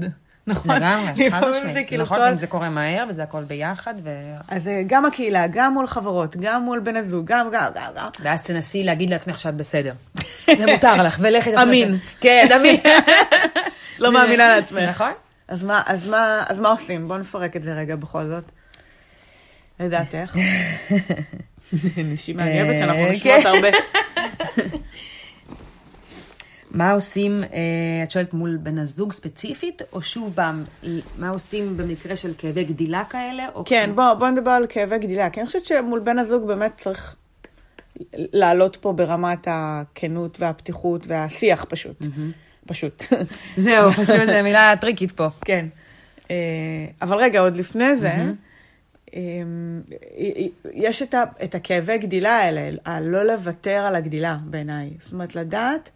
נכון. 0.47 0.77
לגמרי, 0.77 1.31
חד 1.31 1.49
משמעית. 1.51 1.89
כאילו 1.89 2.03
נכון, 2.03 2.19
כל... 2.19 2.35
זה 2.35 2.47
קורה 2.47 2.71
מהר 2.71 3.05
וזה 3.09 3.23
הכל 3.23 3.45
ביחד. 3.45 3.95
ו... 4.03 4.11
אז 4.49 4.69
אה, 4.69 4.83
גם 4.87 5.05
הקהילה, 5.05 5.47
גם 5.47 5.73
מול 5.73 5.87
חברות, 5.87 6.37
גם 6.37 6.63
מול 6.63 6.79
בן 6.79 6.97
הזוג, 6.97 7.27
גם, 7.27 7.49
גם, 7.53 7.71
גם, 7.75 7.91
גם. 7.97 8.09
ואז 8.21 8.43
תנסי 8.43 8.85
להגיד 8.85 9.11
לעצמך 9.11 9.39
שאת 9.39 9.55
בסדר. 9.55 9.93
זה 10.47 10.67
מותר 10.67 11.03
לך, 11.03 11.19
ולכי 11.23 11.53
תעשי... 11.53 11.63
אמין. 11.63 11.99
כן, 12.21 12.49
אמין. 12.57 12.77
לא 13.99 14.13
מאמינה 14.13 14.49
לעצמך. 14.57 14.89
נכון. 14.89 15.13
אז 15.49 15.65
מה, 15.65 15.83
אז, 15.87 16.09
מה, 16.09 16.45
אז 16.49 16.61
מה 16.61 16.69
עושים? 16.69 17.09
בואו 17.09 17.19
נפרק 17.19 17.57
את 17.57 17.63
זה 17.63 17.75
רגע 17.75 17.97
בכל 17.97 18.25
זאת. 18.25 18.45
לדעתך. 19.81 20.37
נשימה, 22.13 22.43
אני 22.43 22.63
אוהבת 22.63 22.79
שאנחנו 22.79 23.03
אה, 23.03 23.13
נשמעות 23.13 23.43
כן. 23.43 23.49
הרבה. 23.49 23.69
מה 26.77 26.91
עושים, 26.93 27.45
אה, 27.45 28.03
את 28.03 28.11
שואלת 28.11 28.35
מול 28.35 28.57
בן 28.57 28.79
הזוג 28.79 29.13
ספציפית, 29.13 29.83
או 29.93 30.03
שוב 30.03 30.33
פעם, 30.35 30.65
מה 31.19 31.29
עושים 31.29 31.77
במקרה 31.77 32.17
של 32.17 32.33
כאבי 32.39 32.65
גדילה 32.65 33.05
כאלה? 33.05 33.45
כן, 33.65 33.91
בוא, 33.95 34.15
בוא 34.15 34.29
נדבר 34.29 34.51
על 34.51 34.67
כאבי 34.69 34.99
גדילה, 34.99 35.31
כי 35.31 35.41
אני 35.41 35.47
חושבת 35.47 35.67
שמול 35.67 36.01
בן 36.01 36.19
הזוג 36.19 36.47
באמת 36.47 36.73
צריך 36.77 37.17
לעלות 38.13 38.77
פה 38.77 38.93
ברמת 38.93 39.49
הכנות 39.51 40.41
והפתיחות 40.41 41.07
והשיח 41.07 41.65
פשוט. 41.69 42.03
Mm-hmm. 42.03 42.67
פשוט. 42.67 43.03
זהו, 43.57 43.93
פשוט 43.93 44.27
זו 44.27 44.43
מילה 44.43 44.75
טריקית 44.81 45.13
פה. 45.13 45.27
כן. 45.45 45.67
אה, 46.31 46.37
אבל 47.03 47.17
רגע, 47.17 47.41
עוד 47.41 47.57
לפני 47.57 47.97
זה, 47.97 48.15
mm-hmm. 48.15 49.17
יש 50.73 51.03
את, 51.03 51.15
ה, 51.15 51.23
את 51.45 51.55
הכאבי 51.55 51.99
גדילה 51.99 52.37
האלה, 52.37 52.71
הלא 52.85 53.27
לוותר 53.27 53.85
על 53.89 53.95
הגדילה 53.95 54.37
בעיניי. 54.45 54.91
זאת 55.01 55.13
אומרת, 55.13 55.37
לדעת 55.37 55.91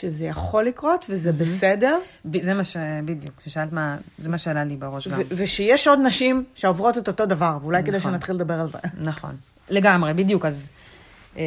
שזה 0.00 0.24
יכול 0.24 0.64
לקרות 0.64 1.06
וזה 1.08 1.30
mm-hmm. 1.30 1.32
בסדר. 1.32 1.98
זה 2.40 2.54
מה 2.54 2.64
ש... 2.64 2.76
בדיוק, 3.04 3.34
כששאלת 3.40 3.72
מה... 3.72 3.96
זה 4.18 4.28
מה 4.28 4.38
שעלה 4.38 4.64
לי 4.64 4.76
בראש 4.76 5.08
גם. 5.08 5.20
ושיש 5.30 5.88
עוד 5.88 5.98
נשים 6.04 6.44
שעוברות 6.54 6.98
את 6.98 7.08
אותו 7.08 7.26
דבר, 7.26 7.58
ואולי 7.62 7.78
נכון. 7.78 7.90
כדאי 7.90 8.00
שנתחיל 8.00 8.34
לדבר 8.34 8.60
על 8.60 8.68
זה. 8.68 8.78
נכון, 9.00 9.36
לגמרי, 9.68 10.14
בדיוק. 10.14 10.44
אז, 10.44 10.68
אמ, 11.36 11.42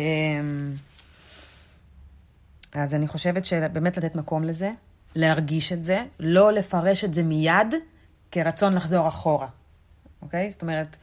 אז 2.74 2.96
אני 2.96 3.08
חושבת 3.08 3.46
שבאמת 3.46 3.98
לתת 3.98 4.16
מקום 4.16 4.44
לזה, 4.44 4.72
להרגיש 5.16 5.74
את 5.74 5.84
זה, 5.84 6.04
לא 6.20 6.52
לפרש 6.52 7.04
את 7.04 7.14
זה 7.14 7.24
מיד 7.24 7.74
כרצון 8.32 8.74
לחזור 8.74 9.08
אחורה, 9.08 9.48
אוקיי? 10.22 10.52
זאת 10.52 10.62
אומרת, 10.62 10.96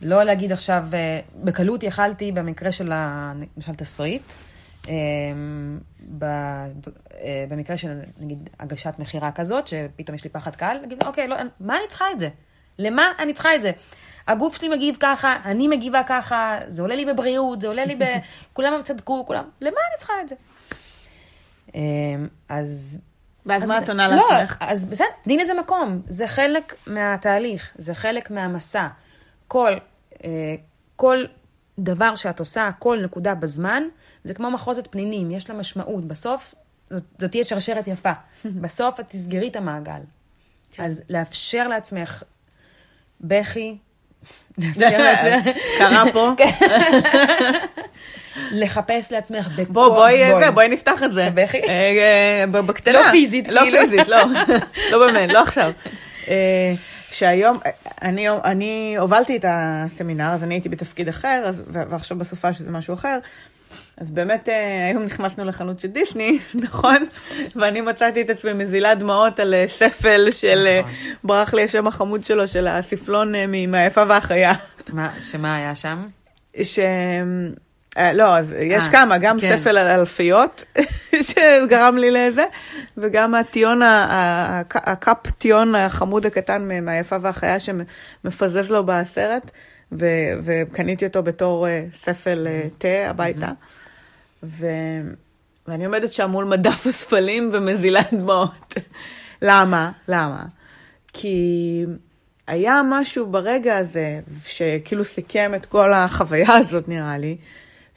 לא 0.00 0.22
להגיד 0.22 0.52
עכשיו, 0.52 0.84
אה, 0.92 1.20
בקלות 1.44 1.82
יכלתי 1.82 2.32
במקרה 2.32 2.72
של, 2.72 2.92
למשל, 3.56 3.74
תסריט. 3.74 4.22
אמ, 4.88 5.78
אה, 6.22 6.66
במקרה 7.48 7.76
של 7.76 8.00
נגיד 8.20 8.50
הגשת 8.60 8.94
מכירה 8.98 9.32
כזאת, 9.32 9.66
שפתאום 9.66 10.14
יש 10.14 10.24
לי 10.24 10.30
פחד 10.30 10.56
קהל, 10.56 10.78
נגיד, 10.82 11.04
אוקיי, 11.04 11.28
לא, 11.28 11.36
מה 11.60 11.76
אני 11.76 11.86
צריכה 11.88 12.10
את 12.12 12.20
זה? 12.20 12.28
למה 12.78 13.12
אני 13.18 13.32
צריכה 13.32 13.54
את 13.54 13.62
זה? 13.62 13.72
הגוף 14.28 14.56
שלי 14.56 14.68
מגיב 14.68 14.96
ככה, 15.00 15.36
אני 15.44 15.68
מגיבה 15.68 16.02
ככה, 16.06 16.58
זה 16.68 16.82
עולה 16.82 16.94
לי 16.94 17.04
בבריאות, 17.04 17.60
זה 17.60 17.68
עולה 17.68 17.84
לי 17.84 17.96
ב... 17.96 18.04
כולם 18.52 18.80
צדקו, 18.84 19.26
כולם, 19.26 19.44
למה 19.60 19.76
אני 19.90 19.98
צריכה 19.98 20.14
את 20.22 20.28
זה? 20.28 20.34
אמ, 21.74 22.28
אז... 22.48 22.98
ואז 23.46 23.70
מה 23.70 23.78
את 23.78 23.88
עונה 23.88 24.08
לא, 24.08 24.28
לעצמך? 24.30 24.56
אז 24.60 24.86
בסדר, 24.86 25.06
תני 25.22 25.36
לזה 25.36 25.54
מקום. 25.54 26.02
זה 26.08 26.26
חלק 26.26 26.74
מהתהליך, 26.86 27.70
זה 27.78 27.94
חלק 27.94 28.30
מהמסע. 28.30 28.86
כל, 29.48 29.72
אה, 30.24 30.54
כל 30.96 31.24
דבר 31.80 32.14
שאת 32.14 32.38
עושה, 32.38 32.70
כל 32.78 33.00
נקודה 33.04 33.34
בזמן, 33.34 33.82
זה 34.24 34.34
כמו 34.34 34.50
מחרוזת 34.50 34.86
פנינים, 34.90 35.30
יש 35.30 35.50
לה 35.50 35.56
משמעות. 35.56 36.04
בסוף, 36.04 36.54
זאת, 36.90 37.02
זאת 37.18 37.30
תהיה 37.30 37.44
שרשרת 37.44 37.86
יפה. 37.86 38.12
בסוף 38.62 39.00
את 39.00 39.04
תסגרי 39.08 39.48
את 39.48 39.56
המעגל. 39.56 40.00
כן. 40.72 40.82
אז 40.82 41.02
לאפשר 41.08 41.66
לעצמך 41.66 42.22
בכי, 43.20 43.76
לאפשר 44.58 45.02
לעצמך... 45.02 45.56
קרה 45.78 46.04
פה. 46.12 46.32
כן. 46.38 46.48
לחפש 48.50 49.12
לעצמך 49.12 49.48
בכל... 49.48 49.72
בוא, 49.72 49.88
בואי, 49.88 50.50
בואי 50.54 50.68
נפתח 50.68 51.02
את 51.02 51.12
זה. 51.12 51.28
בכי? 51.34 51.60
אה, 51.62 52.44
אה, 52.52 52.62
בקטנה. 52.62 53.00
לא 53.00 53.10
פיזית, 53.10 53.48
לא 53.48 53.60
כאילו. 53.60 53.76
לא 53.76 53.82
פיזית, 53.82 54.08
לא. 54.08 54.18
לא 54.90 55.06
באמת, 55.06 55.32
לא 55.32 55.42
עכשיו. 55.42 55.72
שהיום, 57.12 57.58
אני, 58.02 58.28
אני 58.30 58.96
הובלתי 58.98 59.36
את 59.36 59.44
הסמינר, 59.48 60.30
אז 60.32 60.44
אני 60.44 60.54
הייתי 60.54 60.68
בתפקיד 60.68 61.08
אחר, 61.08 61.44
אז, 61.46 61.62
ועכשיו 61.66 62.18
בסופה 62.18 62.52
שזה 62.52 62.70
משהו 62.70 62.94
אחר. 62.94 63.18
אז 63.96 64.10
באמת 64.10 64.48
אה, 64.48 64.86
היום 64.86 65.02
נכנסנו 65.02 65.44
לחנות 65.44 65.80
של 65.80 65.88
דיסני, 65.88 66.38
נכון? 66.64 66.96
ואני 67.56 67.80
מצאתי 67.80 68.22
את 68.22 68.30
עצמי 68.30 68.52
מזילה 68.52 68.94
דמעות 68.94 69.40
על 69.40 69.54
אה, 69.54 69.64
ספל 69.68 70.30
של, 70.30 70.66
אה, 70.66 70.80
נכון. 70.80 70.92
ברח 71.24 71.54
לי 71.54 71.64
השם 71.64 71.86
החמוד 71.86 72.24
שלו, 72.24 72.48
של 72.48 72.66
הספלון 72.66 73.32
מהיפה 73.68 74.02
והחיה. 74.08 74.52
מה, 74.88 75.20
שמה 75.20 75.56
היה 75.56 75.74
שם? 75.74 76.06
ש... 76.62 76.78
לא, 77.98 78.36
אז 78.36 78.54
יש 78.60 78.84
아, 78.84 78.90
כמה, 78.90 79.18
גם 79.18 79.40
כן. 79.40 79.56
ספל 79.56 79.78
על 79.78 79.98
אלפיות, 80.00 80.64
שגרם 81.28 81.96
לי 81.96 82.10
לזה, 82.10 82.44
וגם 82.96 83.34
הטיון, 83.34 83.80
הקאפ 84.74 85.30
טיון 85.30 85.74
החמוד 85.74 86.26
הקטן 86.26 86.84
מהיפה 86.84 87.16
והחיה 87.20 87.56
שמפזז 87.60 88.70
לו 88.70 88.82
בסרט, 88.86 89.50
וקניתי 90.42 91.06
אותו 91.06 91.22
בתור 91.22 91.66
ספל 91.92 92.46
תה 92.78 92.88
הביתה. 93.10 93.50
ו... 94.42 94.66
ואני 95.68 95.84
עומדת 95.84 96.12
שם 96.12 96.30
מול 96.30 96.44
מדף 96.44 96.86
הספלים 96.86 97.50
ומזילה 97.52 98.00
דמעות. 98.12 98.74
למה? 99.42 99.90
למה? 100.08 100.44
כי 101.12 101.84
היה 102.46 102.80
משהו 102.90 103.26
ברגע 103.26 103.76
הזה, 103.76 104.20
שכאילו 104.46 105.04
סיכם 105.04 105.52
את 105.56 105.66
כל 105.66 105.92
החוויה 105.92 106.54
הזאת, 106.56 106.88
נראה 106.88 107.18
לי, 107.18 107.36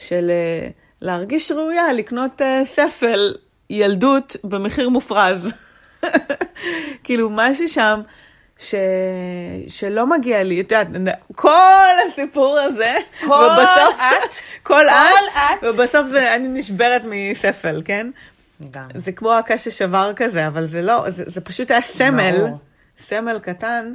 של 0.08 0.30
אה, 0.30 0.68
להרגיש 1.02 1.52
ראויה 1.52 1.94
לקנות 1.94 2.42
uh, 2.42 2.66
ספל 2.66 3.34
ילדות 3.70 4.36
במחיר 4.44 4.90
מופרז. 4.90 5.52
כאילו, 7.04 7.30
משהו 7.32 7.68
שם 7.68 8.02
ש... 8.60 8.76
שלא 9.68 10.08
מגיע 10.08 10.44
לי, 10.44 10.62
את 10.62 10.72
יודעת, 10.72 10.88
כל 11.36 11.94
הסיפור 12.08 12.60
הזה, 12.60 12.96
כל 13.20 13.26
ובסוף, 13.26 13.96
את, 13.96 14.34
כל, 14.64 14.74
כל 14.74 14.86
את, 14.90 15.36
את, 15.36 15.64
ובסוף 15.64 16.08
זה, 16.08 16.36
אני 16.36 16.48
נשברת 16.48 17.02
מספל, 17.06 17.82
כן? 17.86 18.08
גם. 18.72 18.88
זה 18.96 19.12
כמו 19.12 19.34
הקש 19.34 19.64
ששבר 19.64 20.12
כזה, 20.16 20.48
אבל 20.48 20.66
זה 20.66 20.82
לא, 20.82 21.10
זה, 21.10 21.24
זה 21.28 21.42
פשוט 21.42 21.72
היה 21.72 21.82
סמל, 21.82 22.38
ברור. 22.38 22.58
סמל 23.00 23.40
קטן, 23.40 23.94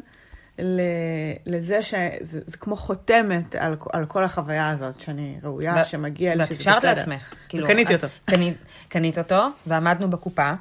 לזה 1.46 1.82
שזה 1.82 2.40
זה 2.46 2.56
כמו 2.56 2.76
חותמת 2.76 3.54
על, 3.54 3.76
על 3.92 4.06
כל 4.06 4.24
החוויה 4.24 4.70
הזאת, 4.70 5.00
שאני 5.00 5.36
ראויה, 5.42 5.74
ו- 5.82 5.84
שמגיע 5.84 6.34
לי 6.34 6.44
שזה 6.44 6.54
בסדר. 6.54 6.72
ואת 6.74 6.84
אפשרת 6.84 6.96
לעצמך. 6.96 7.34
כאילו, 7.48 7.66
קניתי 7.66 7.94
אותו. 7.94 8.06
קנית, 8.24 8.56
קנית 8.88 9.18
אותו, 9.18 9.46
ועמדנו 9.66 10.10
בקופה. 10.10 10.52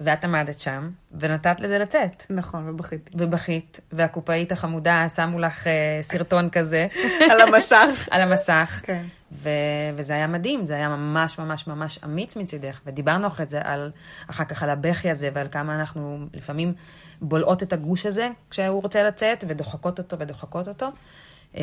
ואת 0.00 0.24
עמדת 0.24 0.60
שם, 0.60 0.90
ונתת 1.12 1.60
לזה 1.60 1.78
לצאת. 1.78 2.26
נכון, 2.30 2.68
ובכיתי. 2.68 3.10
ובכית, 3.14 3.80
והקופאית 3.92 4.52
החמודה 4.52 5.06
שמו 5.08 5.38
לך 5.38 5.66
uh, 5.66 5.70
סרטון 6.02 6.50
כזה. 6.50 6.86
על 7.30 7.40
המסך. 7.40 8.06
על 8.10 8.20
המסך. 8.20 8.80
כן. 8.84 9.02
ו- 9.32 9.50
וזה 9.96 10.14
היה 10.14 10.26
מדהים, 10.26 10.66
זה 10.66 10.74
היה 10.74 10.88
ממש 10.88 11.38
ממש 11.38 11.66
ממש 11.66 11.98
אמיץ 12.04 12.36
מצידך, 12.36 12.80
ודיברנו 12.86 13.26
אחרי 13.26 13.46
זה 13.46 13.60
על, 13.64 13.90
אחר 14.30 14.44
כך 14.44 14.62
על 14.62 14.70
הבכי 14.70 15.10
הזה, 15.10 15.30
ועל 15.32 15.48
כמה 15.50 15.74
אנחנו 15.74 16.18
לפעמים 16.34 16.74
בולעות 17.20 17.62
את 17.62 17.72
הגוש 17.72 18.06
הזה 18.06 18.28
כשהוא 18.50 18.82
רוצה 18.82 19.02
לצאת, 19.02 19.44
ודוחקות 19.48 19.98
אותו 19.98 20.18
ודוחקות 20.18 20.68
אותו. 20.68 20.90
אמ, 21.54 21.60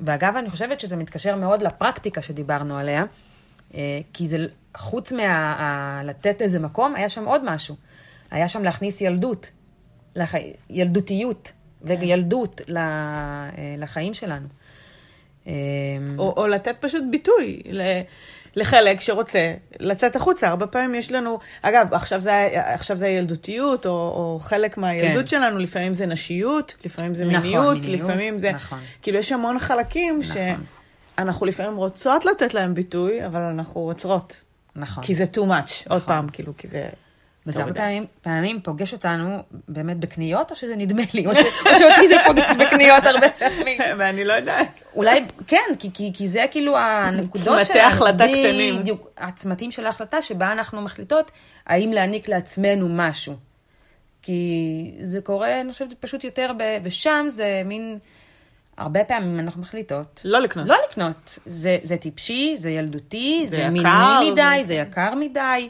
ואגב, 0.00 0.36
אני 0.36 0.50
חושבת 0.50 0.80
שזה 0.80 0.96
מתקשר 0.96 1.36
מאוד 1.36 1.62
לפרקטיקה 1.62 2.22
שדיברנו 2.22 2.78
עליה, 2.78 3.00
אה, 3.00 3.06
כי 4.12 4.26
זה, 4.26 4.46
חוץ 4.76 5.12
מלתת 5.12 6.42
איזה 6.42 6.58
מקום, 6.58 6.94
היה 6.94 7.08
שם 7.08 7.24
עוד 7.24 7.44
משהו. 7.44 7.74
היה 8.30 8.48
שם 8.48 8.64
להכניס 8.64 9.00
ילדות, 9.00 9.50
לח... 10.16 10.34
ילדותיות 10.70 11.52
וילדות 11.82 12.60
לחיים 13.78 14.14
שלנו. 14.14 14.46
אמ, 15.46 15.52
או, 16.18 16.34
או 16.36 16.46
לתת 16.46 16.76
פשוט 16.80 17.02
ביטוי 17.10 17.62
לחלק 18.56 19.00
שרוצה 19.00 19.54
לצאת 19.80 20.16
החוצה. 20.16 20.48
הרבה 20.48 20.66
פעמים 20.66 20.94
יש 20.94 21.12
לנו, 21.12 21.38
אגב, 21.62 21.94
עכשיו 21.94 22.20
זה, 22.20 22.48
עכשיו 22.54 22.96
זה 22.96 23.06
הילדותיות, 23.06 23.86
או, 23.86 23.92
או 23.92 24.38
חלק 24.42 24.78
מהילדות 24.78 25.20
כן. 25.20 25.26
שלנו, 25.26 25.58
לפעמים 25.58 25.94
זה 25.94 26.06
נשיות, 26.06 26.74
לפעמים 26.84 27.14
זה 27.14 27.24
נכון, 27.24 27.42
מיניות, 27.42 27.84
מיניות, 27.84 28.00
לפעמים 28.00 28.38
זה... 28.38 28.52
נכון. 28.52 28.78
כאילו, 29.02 29.18
יש 29.18 29.32
המון 29.32 29.58
חלקים 29.58 30.18
נכון. 30.22 30.64
שאנחנו 31.16 31.46
לפעמים 31.46 31.76
רוצות 31.76 32.24
לתת 32.24 32.54
להם 32.54 32.74
ביטוי, 32.74 33.26
אבל 33.26 33.40
אנחנו 33.40 33.80
עוצרות. 33.80 34.44
נכון. 34.76 35.04
כי 35.04 35.14
זה 35.14 35.24
too 35.24 35.38
much, 35.38 35.40
נכון. 35.40 35.92
עוד 35.92 36.02
פעם, 36.02 36.28
כאילו, 36.28 36.52
כי 36.58 36.68
זה... 36.68 36.88
וזה 37.46 37.62
הרבה 37.62 37.74
פעמים, 37.74 38.06
פעמים 38.22 38.60
פוגש 38.60 38.92
אותנו 38.92 39.38
באמת 39.68 39.96
בקניות, 39.96 40.50
או 40.50 40.56
שזה 40.56 40.76
נדמה 40.76 41.02
לי, 41.14 41.26
או, 41.26 41.34
ש, 41.34 41.38
או 41.38 41.70
שאותי 41.78 42.08
זה 42.08 42.14
פוגש 42.26 42.56
בקניות 42.56 43.04
הרבה 43.04 43.30
פעמים. 43.30 43.78
ואני 43.98 44.24
לא 44.24 44.32
יודעת. 44.32 44.80
אולי, 44.94 45.24
כן, 45.46 45.64
כי, 45.78 45.90
כי, 45.94 46.10
כי 46.14 46.28
זה 46.28 46.44
כאילו 46.50 46.78
הנקודות 46.78 47.44
שלנו. 47.44 47.64
צמתי 47.64 47.80
החלטה 47.80 48.24
קטנים. 48.24 48.78
בדיוק, 48.78 49.08
הצמתים 49.18 49.70
של 49.70 49.86
ההחלטה 49.86 50.22
שבה 50.22 50.52
אנחנו 50.52 50.82
מחליטות 50.82 51.30
האם 51.66 51.92
להעניק 51.92 52.28
לעצמנו 52.28 52.88
משהו. 52.90 53.34
כי 54.22 54.94
זה 55.02 55.20
קורה, 55.20 55.60
אני 55.60 55.72
חושבת, 55.72 55.94
פשוט 56.00 56.24
יותר, 56.24 56.52
ב, 56.58 56.62
ושם 56.82 57.26
זה 57.28 57.62
מין... 57.64 57.98
הרבה 58.78 59.04
פעמים 59.04 59.40
אנחנו 59.40 59.60
מחליטות. 59.62 60.20
לא 60.24 60.40
לקנות. 60.40 60.66
לא 60.66 60.76
לקנות. 60.90 61.38
זה, 61.46 61.78
זה 61.82 61.96
טיפשי, 61.96 62.54
זה 62.56 62.70
ילדותי, 62.70 63.42
זה, 63.46 63.56
זה 63.56 63.70
מיני 63.70 64.30
מדי, 64.30 64.60
זה 64.64 64.74
יקר 64.74 65.14
מדי. 65.14 65.68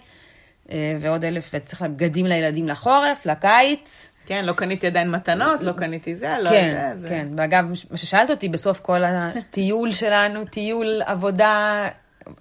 אה, 0.71 0.97
ועוד 1.01 1.25
אלף, 1.25 1.51
וצריך 1.55 1.83
בגדים 1.83 2.27
לילדים 2.27 2.69
לחורף, 2.69 3.27
לקיץ. 3.27 4.11
כן, 4.27 4.45
לא 4.45 4.53
קניתי 4.53 4.87
עדיין 4.87 5.11
מתנות, 5.11 5.62
לא 5.62 5.73
קניתי 5.73 6.14
זה, 6.14 6.35
לא 6.43 6.51
כן, 6.51 6.93
זה. 6.97 7.09
כן, 7.09 7.29
ואגב, 7.37 7.64
מה 7.90 7.97
ששאלת 7.97 8.31
אותי 8.31 8.49
בסוף 8.49 8.81
כל 8.81 9.05
הטיול 9.05 9.93
שלנו, 9.93 10.45
טיול, 10.45 11.03
עבודה, 11.05 11.88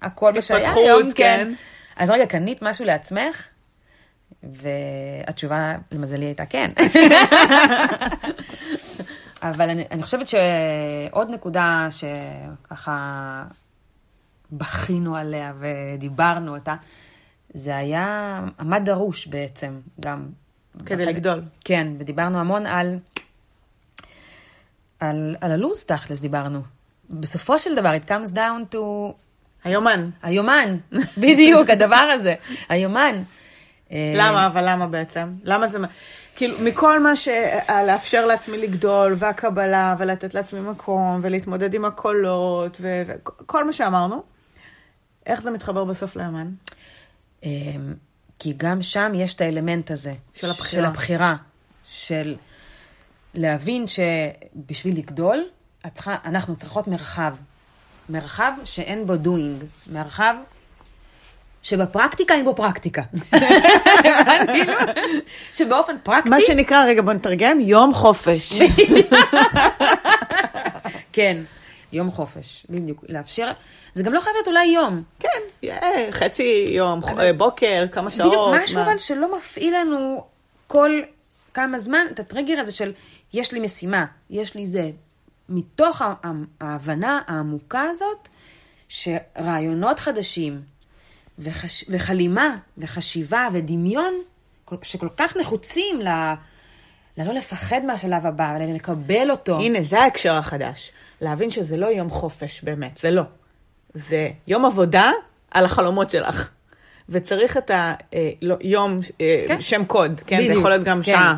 הכל 0.02 0.32
מה 0.32 0.42
שהיה 0.42 0.72
היום, 0.74 1.02
כן. 1.02 1.14
כן. 1.14 1.52
אז 1.96 2.10
רגע, 2.10 2.26
קנית 2.26 2.62
משהו 2.62 2.84
לעצמך? 2.84 3.48
והתשובה, 4.52 5.72
למזלי, 5.92 6.24
הייתה 6.24 6.46
כן. 6.46 6.70
אבל 9.44 9.70
אני, 9.70 9.84
אני 9.90 10.02
חושבת 10.02 10.28
שעוד 10.28 11.30
נקודה 11.30 11.88
שככה 11.90 13.44
בכינו 14.52 15.16
עליה 15.16 15.52
ודיברנו 15.58 16.56
אותה, 16.56 16.74
זה 17.54 17.76
היה, 17.76 18.40
עמד 18.60 18.82
דרוש 18.84 19.26
בעצם, 19.26 19.80
גם. 20.00 20.26
כדי 20.86 20.96
בחלק, 20.96 21.08
לגדול. 21.14 21.42
כן, 21.64 21.86
ודיברנו 21.98 22.40
המון 22.40 22.66
על, 22.66 22.98
על, 25.00 25.36
על 25.40 25.50
הלו"ז 25.50 25.84
תכלס 25.84 26.20
דיברנו. 26.20 26.62
בסופו 27.10 27.58
של 27.58 27.74
דבר, 27.74 27.92
it 27.94 28.08
comes 28.08 28.34
down 28.34 28.74
to... 28.74 28.78
היומן. 29.64 30.10
היומן, 30.22 30.78
בדיוק, 31.22 31.70
הדבר 31.70 32.10
הזה, 32.14 32.34
היומן. 32.68 33.22
אה, 33.92 34.12
למה, 34.16 34.46
אבל 34.46 34.70
למה 34.70 34.86
בעצם? 34.86 35.32
למה 35.44 35.68
זה... 35.68 35.78
כאילו, 36.36 36.56
מכל 36.60 37.00
מה 37.00 37.16
ש... 37.16 37.28
לאפשר 37.86 38.26
לעצמי 38.26 38.58
לגדול, 38.58 39.14
והקבלה, 39.18 39.96
ולתת 39.98 40.34
לעצמי 40.34 40.60
מקום, 40.60 41.20
ולהתמודד 41.22 41.74
עם 41.74 41.84
הקולות, 41.84 42.80
וכל 42.80 43.64
מה 43.64 43.72
שאמרנו, 43.72 44.22
איך 45.26 45.42
זה 45.42 45.50
מתחבר 45.50 45.84
בסוף 45.84 46.16
ליומן? 46.16 46.50
אמ, 47.42 47.94
כי 48.38 48.54
גם 48.56 48.82
שם 48.82 49.12
יש 49.14 49.34
את 49.34 49.40
האלמנט 49.40 49.90
הזה. 49.90 50.12
של 50.34 50.50
הבחירה. 50.50 50.82
של 50.82 50.84
הבחירה. 50.84 51.36
של 51.84 52.36
להבין 53.34 53.84
שבשביל 53.86 54.98
לגדול, 54.98 55.44
צריכה, 55.94 56.16
אנחנו 56.24 56.56
צריכות 56.56 56.88
מרחב. 56.88 57.36
מרחב 58.08 58.52
שאין 58.64 59.06
בו 59.06 59.14
doing. 59.14 59.64
מרחב 59.92 60.34
שבפרקטיקה 61.64 62.34
אין 62.34 62.44
בו 62.44 62.54
פרקטיקה. 62.54 63.02
שבאופן 65.54 65.92
פרקטי... 66.02 66.28
מה 66.28 66.40
שנקרא, 66.40 66.84
רגע 66.84 67.02
בוא 67.02 67.12
נתרגם, 67.12 67.60
יום 67.60 67.94
חופש. 67.94 68.52
כן, 71.12 71.42
יום 71.92 72.10
חופש, 72.10 72.66
בדיוק. 72.70 73.04
לאפשר, 73.08 73.50
זה 73.94 74.02
גם 74.02 74.12
לא 74.12 74.20
חייב 74.20 74.34
להיות 74.34 74.48
אולי 74.48 74.66
יום. 74.66 75.02
כן, 75.20 75.68
חצי 76.10 76.64
יום, 76.68 77.00
בוקר, 77.36 77.84
כמה 77.92 78.10
שעות. 78.10 78.28
בדיוק, 78.28 78.64
משהו 78.64 78.82
אבל 78.82 78.98
שלא 78.98 79.38
מפעיל 79.38 79.74
לנו 79.80 80.24
כל 80.66 81.00
כמה 81.54 81.78
זמן 81.78 82.06
את 82.10 82.20
הטריגר 82.20 82.60
הזה 82.60 82.72
של 82.72 82.92
יש 83.32 83.52
לי 83.52 83.60
משימה, 83.60 84.04
יש 84.30 84.54
לי 84.54 84.66
זה. 84.66 84.90
מתוך 85.48 86.02
ההבנה 86.60 87.20
העמוקה 87.26 87.82
הזאת, 87.82 88.28
שרעיונות 88.88 89.98
חדשים, 89.98 90.73
וחש... 91.38 91.84
וחלימה, 91.88 92.56
וחשיבה, 92.78 93.48
ודמיון, 93.52 94.14
שכל 94.82 95.08
כך 95.16 95.36
נחוצים 95.36 96.00
ל... 96.00 96.08
ללא 97.18 97.32
לפחד 97.32 97.80
מהשלב 97.86 98.26
הבא, 98.26 98.56
אלא 98.56 98.64
לקבל 98.64 99.30
אותו. 99.30 99.58
הנה, 99.58 99.82
זה 99.82 100.00
ההקשר 100.00 100.34
החדש. 100.34 100.92
להבין 101.20 101.50
שזה 101.50 101.76
לא 101.76 101.86
יום 101.86 102.10
חופש 102.10 102.62
באמת, 102.62 102.98
זה 103.00 103.10
לא. 103.10 103.22
זה 103.94 104.28
יום 104.46 104.64
עבודה 104.64 105.10
על 105.50 105.64
החלומות 105.64 106.10
שלך. 106.10 106.48
וצריך 107.08 107.56
את 107.56 107.70
היום, 108.60 109.00
אה, 109.20 109.26
אה, 109.26 109.44
כן. 109.48 109.60
שם 109.60 109.84
קוד, 109.84 110.20
כן? 110.26 110.36
בדיוק, 110.36 110.52
זה 110.52 110.58
יכול 110.58 110.70
להיות 110.70 110.84
גם 110.84 111.02
כן. 111.02 111.12
שעה. 111.12 111.36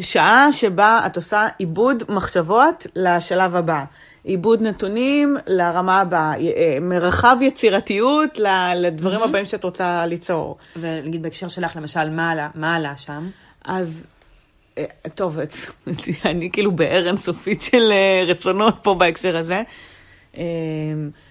שעה 0.00 0.48
שבה 0.52 1.02
את 1.06 1.16
עושה 1.16 1.48
עיבוד 1.58 2.02
מחשבות 2.08 2.86
לשלב 2.96 3.56
הבא. 3.56 3.84
עיבוד 4.28 4.62
נתונים 4.62 5.36
לרמה 5.46 6.00
הבאה, 6.00 6.34
אה, 6.34 6.78
מרחב 6.80 7.36
יצירתיות 7.40 8.38
לדברים 8.76 9.20
mm-hmm. 9.20 9.24
הבאים 9.24 9.46
שאת 9.46 9.64
רוצה 9.64 10.06
ליצור. 10.06 10.56
ונגיד 10.76 11.22
בהקשר 11.22 11.48
שלך, 11.48 11.76
למשל, 11.76 12.10
מה 12.10 12.30
עלה, 12.30 12.48
מה 12.54 12.76
עלה 12.76 12.96
שם? 12.96 13.26
אז 13.64 14.06
אה, 14.78 14.84
טוב, 15.14 15.38
אני 16.24 16.50
כאילו 16.52 16.72
באר 16.72 17.06
אינסופית 17.06 17.62
של 17.62 17.92
אה, 17.92 18.24
רצונות 18.32 18.74
פה 18.82 18.94
בהקשר 18.94 19.36
הזה. 19.36 19.62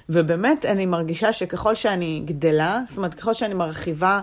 ובאמת, 0.10 0.66
אני 0.66 0.86
מרגישה 0.86 1.34
שככל 1.34 1.76
שאני 1.76 2.22
גדלה, 2.26 2.80
זאת 2.90 2.98
אומרת, 2.98 3.14
ככל 3.14 3.34
שאני 3.34 3.54
מרחיבה 3.54 4.22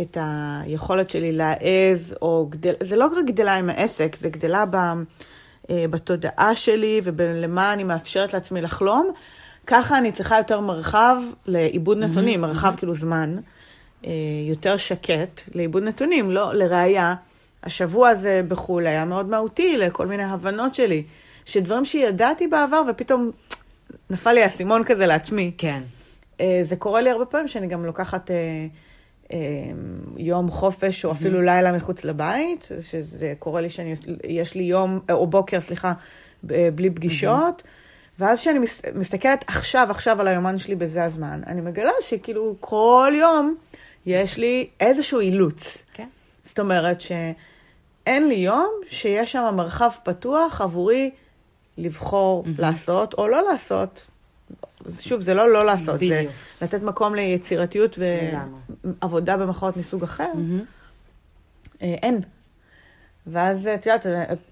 את 0.00 0.16
היכולת 0.20 1.10
שלי 1.10 1.32
להעז, 1.32 2.14
או 2.22 2.46
גדל, 2.50 2.74
זה 2.82 2.96
לא 2.96 3.06
רק 3.06 3.24
גדלה 3.26 3.54
עם 3.54 3.70
העסק, 3.70 4.16
זה 4.20 4.28
גדלה 4.28 4.64
ב, 4.70 4.76
בתודעה 5.70 6.54
שלי 6.54 7.00
ולמה 7.04 7.72
אני 7.72 7.84
מאפשרת 7.84 8.34
לעצמי 8.34 8.60
לחלום, 8.60 9.12
ככה 9.66 9.98
אני 9.98 10.12
צריכה 10.12 10.38
יותר 10.38 10.60
מרחב 10.60 11.16
לעיבוד 11.46 11.98
נתונים, 11.98 12.44
mm-hmm. 12.44 12.46
מרחב 12.46 12.74
כאילו 12.76 12.94
זמן, 12.94 13.36
יותר 14.48 14.76
שקט 14.76 15.40
לעיבוד 15.54 15.82
נתונים, 15.82 16.30
לא 16.30 16.54
לראייה. 16.54 17.14
השבוע 17.62 18.08
הזה 18.08 18.42
בחו"ל 18.48 18.86
היה 18.86 19.04
מאוד 19.04 19.28
מהותי 19.28 19.76
לכל 19.76 20.06
מיני 20.06 20.24
הבנות 20.24 20.74
שלי, 20.74 21.02
שדברים 21.44 21.84
שידעתי 21.84 22.46
בעבר 22.46 22.82
ופתאום 22.90 23.30
נפל 24.10 24.32
לי 24.32 24.42
האסימון 24.42 24.84
כזה 24.84 25.06
לעצמי. 25.06 25.52
כן. 25.58 25.82
אה, 26.40 26.60
זה 26.62 26.76
קורה 26.76 27.00
לי 27.00 27.10
הרבה 27.10 27.24
פעמים 27.24 27.48
שאני 27.48 27.66
גם 27.66 27.84
לוקחת 27.84 28.30
אה, 28.30 28.36
אה, 28.36 28.66
יום 30.16 30.50
חופש 30.50 31.04
או 31.04 31.10
mm-hmm. 31.10 31.14
אפילו 31.14 31.40
לילה 31.40 31.72
מחוץ 31.72 32.04
לבית, 32.04 32.68
שזה 32.80 33.34
קורה 33.38 33.60
לי 33.60 33.70
שיש 33.70 34.54
לי 34.54 34.62
יום, 34.62 35.00
או 35.10 35.26
בוקר, 35.26 35.60
סליחה, 35.60 35.92
בלי 36.42 36.90
פגישות. 36.90 37.62
Mm-hmm. 37.62 38.18
ואז 38.18 38.40
כשאני 38.40 38.58
מסתכלת 38.94 39.44
עכשיו, 39.46 39.86
עכשיו 39.90 40.20
על 40.20 40.28
היומן 40.28 40.58
שלי 40.58 40.74
בזה 40.74 41.04
הזמן, 41.04 41.40
אני 41.46 41.60
מגלה 41.60 41.92
שכאילו 42.00 42.54
כל 42.60 43.12
יום 43.14 43.54
יש 44.06 44.38
לי 44.38 44.68
איזשהו 44.80 45.20
אילוץ. 45.20 45.84
כן. 45.94 46.08
זאת 46.42 46.60
אומרת 46.60 47.00
ש... 47.00 47.12
אין 48.06 48.28
לי 48.28 48.34
יום 48.34 48.70
שיש 48.88 49.32
שם 49.32 49.54
מרחב 49.56 49.90
פתוח 50.02 50.60
עבורי 50.60 51.10
לבחור 51.78 52.44
mm-hmm. 52.44 52.48
לעשות 52.58 53.14
או 53.14 53.28
לא 53.28 53.42
לעשות. 53.50 54.06
שוב, 55.00 55.20
זה 55.20 55.34
לא 55.34 55.52
לא 55.52 55.64
לעשות, 55.64 55.96
בדיוק. 55.96 56.32
זה 56.58 56.66
לתת 56.66 56.82
מקום 56.82 57.14
ליצירתיות 57.14 57.98
ועבודה 59.02 59.36
במחאות 59.36 59.76
מסוג 59.76 60.02
אחר. 60.02 60.30
Mm-hmm. 60.34 61.80
אין. 61.80 62.20
ואז 63.26 63.66
את 63.66 63.86
יודעת, 63.86 64.06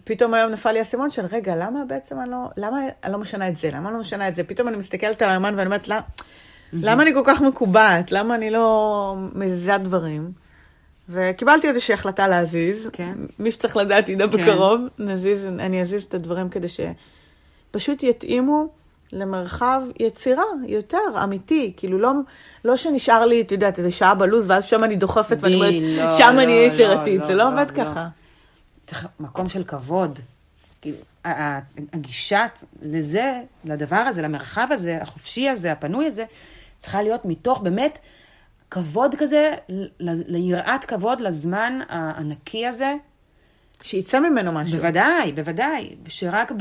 פתאום 0.04 0.34
היום 0.34 0.52
נפל 0.52 0.72
לי 0.72 0.78
האסימון 0.78 1.10
של, 1.10 1.26
רגע, 1.32 1.56
למה 1.56 1.84
בעצם 1.88 2.20
אני 2.20 2.30
לא, 2.30 2.48
למה 2.56 2.78
אני 3.04 3.12
לא 3.12 3.18
משנה 3.18 3.48
את 3.48 3.56
זה? 3.56 3.68
למה 3.72 3.88
אני 3.88 3.94
לא 3.94 4.00
משנה 4.00 4.28
את 4.28 4.36
זה? 4.36 4.44
פתאום 4.44 4.68
אני 4.68 4.76
מסתכלת 4.76 5.22
על 5.22 5.30
היומן 5.30 5.54
ואני 5.54 5.66
אומרת, 5.66 5.88
למה, 5.88 6.00
mm-hmm. 6.00 6.76
למה 6.82 7.02
אני 7.02 7.14
כל 7.14 7.22
כך 7.24 7.40
מקובעת? 7.40 8.12
למה 8.12 8.34
אני 8.34 8.50
לא 8.50 9.16
מזיזה 9.34 9.78
דברים? 9.78 10.32
וקיבלתי 11.08 11.68
איזושהי 11.68 11.94
החלטה 11.94 12.28
להזיז. 12.28 12.88
כן. 12.92 13.14
מי 13.38 13.50
שצריך 13.50 13.76
לדעת 13.76 14.08
ידע 14.08 14.26
כן. 14.26 14.32
בקרוב. 14.32 14.80
נזיז, 14.98 15.44
אני 15.44 15.82
אזיז 15.82 16.02
את 16.02 16.14
הדברים 16.14 16.48
כדי 16.48 16.68
ש... 16.68 16.80
פשוט 17.70 18.02
יתאימו 18.02 18.68
למרחב 19.12 19.82
יצירה 20.00 20.44
יותר 20.66 20.98
אמיתי, 21.24 21.72
כאילו 21.76 21.98
לא, 21.98 22.12
לא 22.64 22.76
שנשאר 22.76 23.26
לי, 23.26 23.40
את 23.40 23.52
יודעת, 23.52 23.78
איזה 23.78 23.90
שעה 23.90 24.14
בלוז, 24.14 24.50
ואז 24.50 24.64
שם 24.64 24.84
אני 24.84 24.96
דוחפת 24.96 25.36
ואני 25.40 25.54
אומרת, 25.54 25.72
לא, 25.96 26.16
שם 26.16 26.32
לא, 26.36 26.42
אני 26.42 26.68
לא, 26.68 26.72
יצירתית, 26.72 27.20
לא, 27.20 27.26
זה 27.26 27.34
לא 27.34 27.44
לא, 27.44 27.48
עובד 27.48 27.70
לא. 27.70 27.84
ככה. 27.84 28.08
צריך 28.86 29.06
מקום 29.20 29.48
של 29.48 29.64
כבוד. 29.64 30.18
הגישה 31.92 32.46
לזה, 32.82 33.40
לדבר 33.64 33.96
הזה, 33.96 34.22
למרחב 34.22 34.68
הזה, 34.70 34.98
החופשי 35.02 35.48
הזה, 35.48 35.72
הפנוי 35.72 36.06
הזה, 36.06 36.24
צריכה 36.78 37.02
להיות 37.02 37.24
מתוך 37.24 37.60
באמת 37.60 37.98
כבוד 38.70 39.14
כזה, 39.18 39.50
ליראת 40.00 40.84
כבוד 40.84 41.20
לזמן 41.20 41.80
הענקי 41.88 42.66
הזה. 42.66 42.94
שיצא 43.82 44.20
ממנו 44.20 44.52
משהו. 44.52 44.78
בוודאי, 44.78 45.32
בוודאי. 45.32 45.90
שרק 46.08 46.52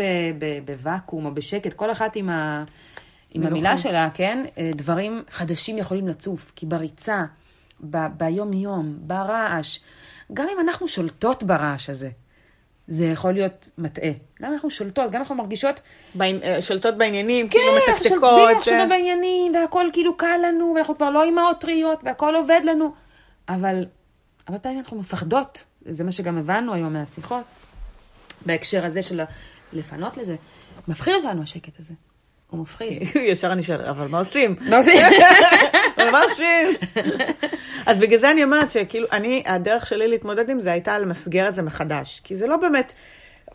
בוואקום 0.66 1.26
או 1.26 1.34
בשקט, 1.34 1.74
כל 1.74 1.92
אחת 1.92 2.16
עם, 2.16 2.30
ה, 2.30 2.64
עם. 3.32 3.44
המילה 3.48 3.78
שלה, 3.78 4.10
כן? 4.14 4.46
אה, 4.58 4.72
דברים 4.76 5.24
חדשים 5.30 5.78
יכולים 5.78 6.08
לצוף. 6.08 6.52
כי 6.56 6.66
בריצה, 6.66 7.24
ב- 7.90 8.08
ביום-יום, 8.18 8.96
ברעש, 9.00 9.80
גם 10.34 10.48
אם 10.54 10.60
אנחנו 10.60 10.88
שולטות 10.88 11.44
ברעש 11.44 11.90
הזה, 11.90 12.10
זה 12.88 13.06
יכול 13.06 13.34
להיות 13.34 13.68
מטעה. 13.78 14.12
גם 14.42 14.54
אנחנו 14.54 14.70
שולטות, 14.70 15.12
גם 15.12 15.20
אנחנו 15.22 15.36
מרגישות... 15.36 15.82
בעין- 16.16 16.44
אה, 16.44 16.62
שולטות 16.62 16.98
בעניינים, 16.98 17.50
כאילו 17.50 17.64
כן, 17.66 17.78
אנחנו 17.92 17.94
מתקתקות. 17.94 18.10
שולטות 18.20 18.58
אה, 18.58 18.62
שולטות 18.62 18.90
בעניינים, 18.90 19.54
והכל 19.56 19.86
כאילו 19.94 20.18
קל 20.18 20.38
לנו, 20.48 20.74
ואנחנו 20.76 20.96
כבר 20.96 21.10
לא 21.10 21.24
אימהות 21.24 21.62
טריות, 21.62 22.00
והכל 22.04 22.36
עובד 22.36 22.62
לנו. 22.64 22.92
אבל 23.50 23.86
הרבה 24.48 24.60
פעמים 24.60 24.80
אנחנו 24.80 25.00
מפחדות, 25.00 25.66
זה 25.86 26.04
מה 26.04 26.12
שגם 26.12 26.38
הבנו 26.38 26.74
היום 26.74 26.94
מהשיחות, 26.94 27.44
בהקשר 28.46 28.86
הזה 28.86 29.02
של 29.02 29.22
לפנות 29.74 30.18
לזה. 30.18 30.36
מפחיד 30.88 31.14
אותנו 31.14 31.44
השקט 31.44 31.80
הזה. 31.80 31.94
הוא 32.50 32.60
מפחיד. 32.60 33.04
ישר 33.32 33.52
אני 33.52 33.64
שואלת, 33.64 33.86
אבל 33.86 34.08
מה 34.08 34.20
עושים? 34.20 34.56
מה 34.62 34.78
עושים? 34.78 34.98
אבל 35.98 36.10
מה 36.12 36.22
עושים? 36.22 36.88
אז 37.86 37.98
בגלל 37.98 38.20
זה 38.20 38.32
אני 38.32 38.44
אומרת 38.44 38.72
שכאילו, 38.72 39.08
אני, 39.12 39.44
הדרך 39.46 39.86
שלי 39.86 40.08
להתמודד 40.08 40.50
עם 40.50 40.60
זה 40.60 40.72
הייתה 40.72 41.00
למסגר 41.00 41.50
את 41.50 41.56
זה 41.56 41.62
מחדש. 41.62 42.22
כי 42.24 42.36
זה 42.36 42.48
לא 42.48 42.58
באמת 42.58 42.94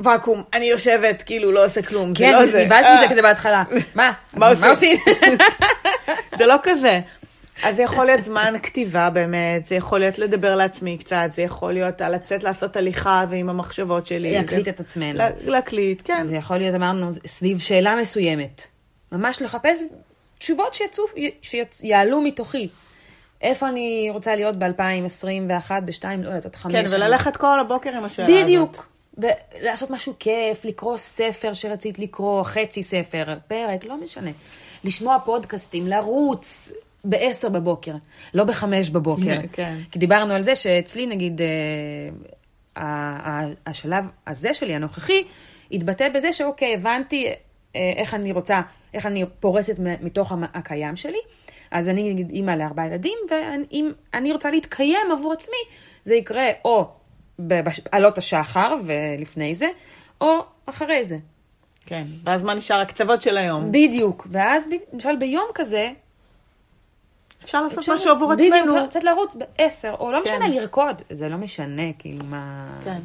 ואקום, 0.01 0.43
אני 0.53 0.65
יושבת, 0.65 1.23
כאילו, 1.23 1.53
לא 1.53 1.65
עושה 1.65 1.83
כלום, 1.83 2.15
זה 2.15 2.25
כן, 2.25 2.33
לא 2.33 2.47
זה. 2.47 2.65
נבהלתי 2.65 2.89
אה, 2.89 2.97
מזה 2.99 3.09
כזה 3.11 3.23
בהתחלה. 3.23 3.63
מה? 3.95 4.13
מה? 4.35 4.69
עושים? 4.69 4.99
זה 6.39 6.47
לא 6.47 6.57
כזה. 6.63 7.01
אז 7.63 7.77
זה 7.77 7.83
יכול 7.83 8.07
להיות 8.07 8.25
זמן 8.25 8.55
כתיבה 8.63 9.11
באמת, 9.11 9.67
זה 9.67 9.75
יכול 9.75 10.01
להיות 10.01 10.19
לדבר 10.19 10.57
לעצמי 10.57 10.99
קצת, 10.99 11.29
זה 11.35 11.43
יכול 11.43 11.73
להיות 11.73 12.01
לצאת 12.01 12.45
לעשות 12.45 12.77
הליכה 12.77 13.25
ועם 13.29 13.49
המחשבות 13.49 14.07
שלי. 14.07 14.33
להקליט 14.33 14.65
זה- 14.65 14.71
את 14.71 14.81
עצמנו. 14.81 15.19
לה- 15.19 15.31
להקליט, 15.45 16.03
כן. 16.05 16.21
זה 16.23 16.37
יכול 16.37 16.57
להיות, 16.57 16.75
אמרנו, 16.75 17.11
סביב 17.27 17.59
שאלה 17.59 17.97
מסוימת. 17.97 18.67
ממש 19.13 19.43
לחפש 19.43 19.83
תשובות 20.39 20.75
שיצאו, 20.75 21.05
שיעלו 21.71 22.21
מתוכי. 22.21 22.69
איפה 23.43 23.69
אני 23.69 24.09
רוצה 24.13 24.37
להיות 24.37 24.57
ב-2021, 24.59 25.71
ב-2, 25.85 26.05
לא 26.19 26.29
יודעת, 26.29 26.45
עוד 26.45 26.57
חמש 26.57 26.73
כן. 26.75 26.97
וללכת 26.97 27.37
כל 27.37 27.61
הבוקר 27.61 27.91
עם 27.97 28.05
השאלה 28.05 28.29
הזאת. 28.29 28.43
בדיוק. 28.45 28.87
ולעשות 29.19 29.91
משהו 29.91 30.15
כיף, 30.19 30.65
לקרוא 30.65 30.97
ספר 30.97 31.53
שרצית 31.53 31.99
לקרוא, 31.99 32.43
חצי 32.43 32.83
ספר, 32.83 33.25
פרק, 33.49 33.85
לא 33.85 33.97
משנה. 33.97 34.31
לשמוע 34.85 35.19
פודקאסטים, 35.25 35.87
לרוץ 35.87 36.71
ב-10 37.05 37.49
בבוקר, 37.49 37.95
לא 38.35 38.45
ב-5 38.45 38.65
בבוקר. 38.93 39.41
כן. 39.53 39.77
כי 39.91 39.99
דיברנו 39.99 40.35
על 40.35 40.43
זה 40.43 40.55
שאצלי, 40.55 41.07
נגיד, 41.07 41.41
אה, 42.77 43.47
השלב 43.67 44.05
הזה 44.27 44.55
שלי, 44.55 44.75
הנוכחי, 44.75 45.25
התבטא 45.73 46.09
בזה 46.09 46.33
שאוקיי, 46.33 46.75
הבנתי 46.75 47.27
אה, 47.77 47.93
איך 47.97 48.15
אני 48.15 48.33
רוצה, 48.33 48.61
איך 48.95 49.07
אני 49.07 49.25
פורצת 49.41 49.75
מתוך 49.79 50.33
הקיים 50.55 50.97
שלי. 50.97 51.19
אז 51.71 51.89
אני 51.89 52.13
נגיד 52.13 52.31
אימא 52.31 52.51
לארבעה 52.51 52.87
ילדים, 52.87 53.19
ואם 53.31 53.93
אני 54.15 54.33
רוצה 54.33 54.51
להתקיים 54.51 55.13
עבור 55.13 55.33
עצמי, 55.33 55.57
זה 56.05 56.15
יקרה 56.15 56.47
או 56.65 56.89
בעלות 57.39 58.19
השחר 58.19 58.77
ולפני 58.85 59.55
זה, 59.55 59.69
או 60.21 60.39
אחרי 60.67 61.05
זה. 61.05 61.17
כן, 61.87 62.05
ואז 62.27 62.43
מה 62.43 62.55
נשאר? 62.55 62.81
הקצוות 62.81 63.23
של 63.23 63.37
היום. 63.37 63.69
בדיוק. 63.73 64.27
ואז 64.31 64.69
למשל 64.93 65.17
ביום 65.17 65.47
כזה, 65.55 65.91
אפשר 67.45 67.63
לעשות 67.63 67.79
אפשר- 67.79 67.95
משהו 67.95 68.11
עבור 68.11 68.35
בדיוק, 68.35 68.55
עצמנו. 68.55 68.77
לצאת 68.79 69.05
לרוץ 69.05 69.35
בעשר, 69.35 69.95
או 70.01 70.13
לא 70.13 70.21
כן. 70.25 70.35
משנה, 70.37 70.61
לרקוד. 70.61 71.03
זה 71.11 71.29
לא 71.29 71.37
משנה, 71.37 71.83
כאילו, 71.99 72.25
מה... 72.25 72.67
כן. 72.85 72.99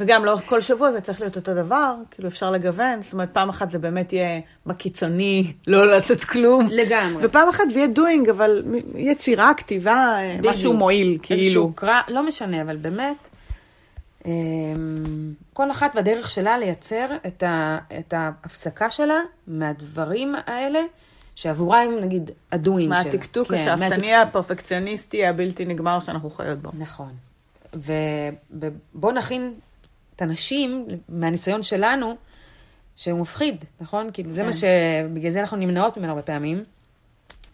וגם 0.00 0.24
לא 0.24 0.36
כל 0.46 0.60
שבוע 0.60 0.90
זה 0.92 1.00
צריך 1.00 1.20
להיות 1.20 1.36
אותו 1.36 1.54
דבר, 1.54 1.94
כאילו 2.10 2.28
אפשר 2.28 2.50
לגוון, 2.50 3.02
זאת 3.02 3.12
אומרת 3.12 3.28
פעם 3.32 3.48
אחת 3.48 3.70
זה 3.70 3.78
באמת 3.78 4.12
יהיה 4.12 4.40
בקיצוני, 4.66 5.52
לא 5.66 5.90
לעשות 5.90 6.20
כלום. 6.24 6.68
לגמרי. 6.70 7.26
ופעם 7.26 7.48
אחת 7.48 7.64
זה 7.72 7.78
יהיה 7.78 7.88
doing, 7.96 8.30
אבל 8.30 8.62
יצירה, 8.94 9.54
כתיבה, 9.54 9.92
אה, 10.18 10.36
בדיוק. 10.38 10.54
משהו 10.54 10.72
מועיל, 10.72 11.18
כאילו. 11.22 11.40
איזשהו 11.42 11.72
קרא, 11.74 12.00
לא 12.08 12.22
משנה, 12.26 12.62
אבל 12.62 12.76
באמת, 12.76 13.28
אמ, 14.26 14.32
כל 15.52 15.70
אחת 15.70 15.90
והדרך 15.94 16.30
שלה 16.30 16.58
לייצר 16.58 17.06
את, 17.26 17.42
ה, 17.42 17.78
את 17.98 18.14
ההפסקה 18.16 18.90
שלה 18.90 19.20
מהדברים 19.46 20.34
האלה, 20.46 20.80
שעבורה 21.36 21.82
הם 21.82 21.90
נגיד 22.00 22.30
הדואים 22.52 22.90
שלה. 22.94 23.04
מהטקטוק 23.04 23.48
כן, 23.48 23.54
השאפתני 23.54 23.86
מהטק- 24.12 24.28
הפרפקציוניסטי 24.28 25.26
הבלתי 25.26 25.64
נגמר 25.64 26.00
שאנחנו 26.00 26.30
חיות 26.30 26.58
בו. 26.58 26.70
נכון. 26.78 27.12
ובואו 27.74 29.12
נכין 29.12 29.54
את 30.16 30.22
הנשים, 30.22 30.86
מהניסיון 31.08 31.62
שלנו, 31.62 32.16
שהוא 32.96 33.20
מפחיד, 33.20 33.64
נכון? 33.80 34.10
כאילו, 34.12 34.32
זה 34.32 34.40
כן. 34.40 34.46
מה 34.46 34.52
ש... 34.52 34.64
בגלל 35.14 35.30
זה 35.30 35.40
אנחנו 35.40 35.56
נמנעות 35.56 35.96
ממנו 35.96 36.08
הרבה 36.10 36.22
פעמים. 36.22 36.64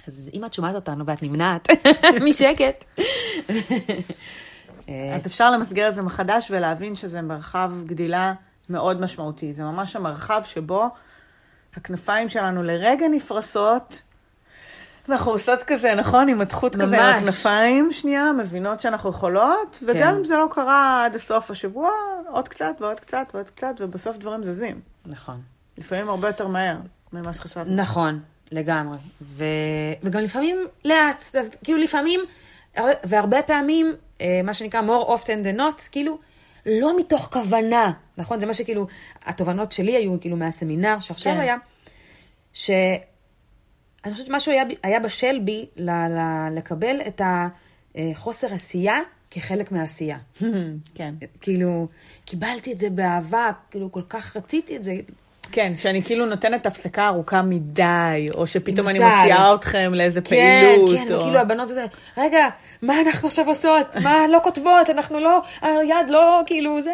אז 0.08 0.30
אם 0.34 0.44
את 0.44 0.52
שומעת 0.54 0.74
אותנו 0.74 1.06
ואת 1.06 1.22
נמנעת 1.22 1.68
משקט, 2.28 2.84
אה, 4.88 5.14
אז 5.14 5.26
אפשר 5.26 5.50
למסגר 5.50 5.88
את 5.88 5.94
זה 5.94 6.02
מחדש 6.02 6.50
ולהבין 6.50 6.94
שזה 6.94 7.22
מרחב 7.22 7.72
גדילה 7.86 8.32
מאוד 8.70 9.00
משמעותי. 9.00 9.52
זה 9.52 9.62
ממש 9.62 9.96
המרחב 9.96 10.42
שבו 10.44 10.84
הכנפיים 11.76 12.28
שלנו 12.28 12.62
לרגע 12.62 13.06
נפרסות. 13.08 14.02
אנחנו 15.08 15.30
עושות 15.30 15.62
כזה, 15.66 15.94
נכון? 15.94 16.28
עם 16.28 16.40
התחות 16.40 16.76
כזה 16.76 17.04
עם. 17.04 17.18
הכנפיים, 17.18 17.92
שנייה, 17.92 18.32
מבינות 18.32 18.80
שאנחנו 18.80 19.10
יכולות, 19.10 19.78
וגם 19.86 20.12
כן. 20.12 20.16
אם 20.18 20.24
זה 20.24 20.36
לא 20.36 20.46
קרה 20.50 21.04
עד 21.04 21.14
הסוף 21.14 21.50
השבוע, 21.50 21.90
עוד 22.28 22.48
קצת 22.48 22.74
ועוד 22.80 23.00
קצת 23.00 23.26
ועוד 23.34 23.50
קצת, 23.50 23.74
ובסוף 23.80 24.16
דברים 24.16 24.44
זזים. 24.44 24.80
נכון. 25.06 25.40
לפעמים 25.78 26.08
הרבה 26.08 26.28
יותר 26.28 26.46
מהר 26.48 26.76
ממה 27.12 27.32
שחשבנו. 27.32 27.74
נכון, 27.76 28.20
לגמרי. 28.52 28.98
ו... 29.22 29.44
וגם 30.02 30.20
לפעמים 30.20 30.56
לאט, 30.84 31.24
כאילו 31.64 31.78
לפעמים, 31.78 32.20
הרבה- 32.76 32.92
והרבה 33.04 33.42
פעמים, 33.42 33.92
אה, 34.20 34.40
מה 34.44 34.54
שנקרא 34.54 34.80
more 34.80 35.08
often 35.08 35.26
than 35.44 35.58
not, 35.58 35.88
כאילו, 35.90 36.18
לא 36.66 36.98
מתוך 36.98 37.28
כוונה, 37.32 37.92
נכון? 38.16 38.40
זה 38.40 38.46
מה 38.46 38.54
שכאילו, 38.54 38.86
התובנות 39.24 39.72
שלי 39.72 39.96
היו 39.96 40.20
כאילו 40.20 40.36
מהסמינר 40.36 41.00
שעכשיו 41.00 41.34
כן. 41.34 41.40
היה, 41.40 41.56
שאני 42.52 42.98
חושבת 44.12 44.26
שמשהו 44.26 44.52
היה, 44.52 44.62
היה 44.82 45.00
בשל 45.00 45.38
בי 45.44 45.66
ל... 45.76 45.90
ל... 45.90 46.18
לקבל 46.56 47.00
את 47.06 47.22
החוסר 47.94 48.54
עשייה 48.54 48.98
כחלק 49.30 49.72
מהעשייה. 49.72 50.18
כן. 50.94 51.14
כאילו, 51.40 51.88
קיבלתי 52.24 52.72
את 52.72 52.78
זה 52.78 52.90
באהבה, 52.90 53.50
כאילו, 53.70 53.92
כל 53.92 54.02
כך 54.08 54.36
רציתי 54.36 54.76
את 54.76 54.84
זה. 54.84 54.94
כן, 55.52 55.72
שאני 55.76 56.02
כאילו 56.02 56.26
נותנת 56.26 56.66
הפסקה 56.66 57.06
ארוכה 57.06 57.42
מדי, 57.42 58.28
או 58.34 58.46
שפתאום 58.46 58.88
אני. 58.88 58.98
מוציאה 58.98 59.54
אתכם 59.54 59.92
לאיזה 59.94 60.20
כן, 60.20 60.28
פעילות. 60.28 60.96
כן, 61.08 61.14
או... 61.14 61.20
וכאילו 61.20 61.38
הבנות 61.38 61.70
הזה, 61.70 61.84
רגע, 62.18 62.48
מה 62.82 63.00
אנחנו 63.00 63.28
עכשיו 63.28 63.48
עושות? 63.48 63.96
מה, 64.02 64.16
לא 64.28 64.38
כותבות, 64.42 64.90
אנחנו 64.90 65.20
לא, 65.20 65.42
היד 65.62 66.08
לא, 66.10 66.40
כאילו, 66.46 66.82
זה... 66.82 66.92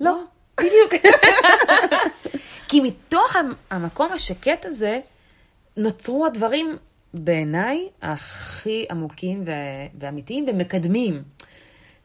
לא, 0.00 0.16
בדיוק. 0.56 0.94
כי 2.68 2.80
מתוך 2.80 3.36
המ- 3.36 3.54
המקום 3.70 4.12
השקט 4.12 4.64
הזה, 4.64 5.00
נוצרו 5.76 6.26
הדברים, 6.26 6.76
בעיניי, 7.14 7.88
הכי 8.02 8.84
עמוקים 8.90 9.44
ואמיתיים 10.00 10.46
ומקדמים. 10.48 11.22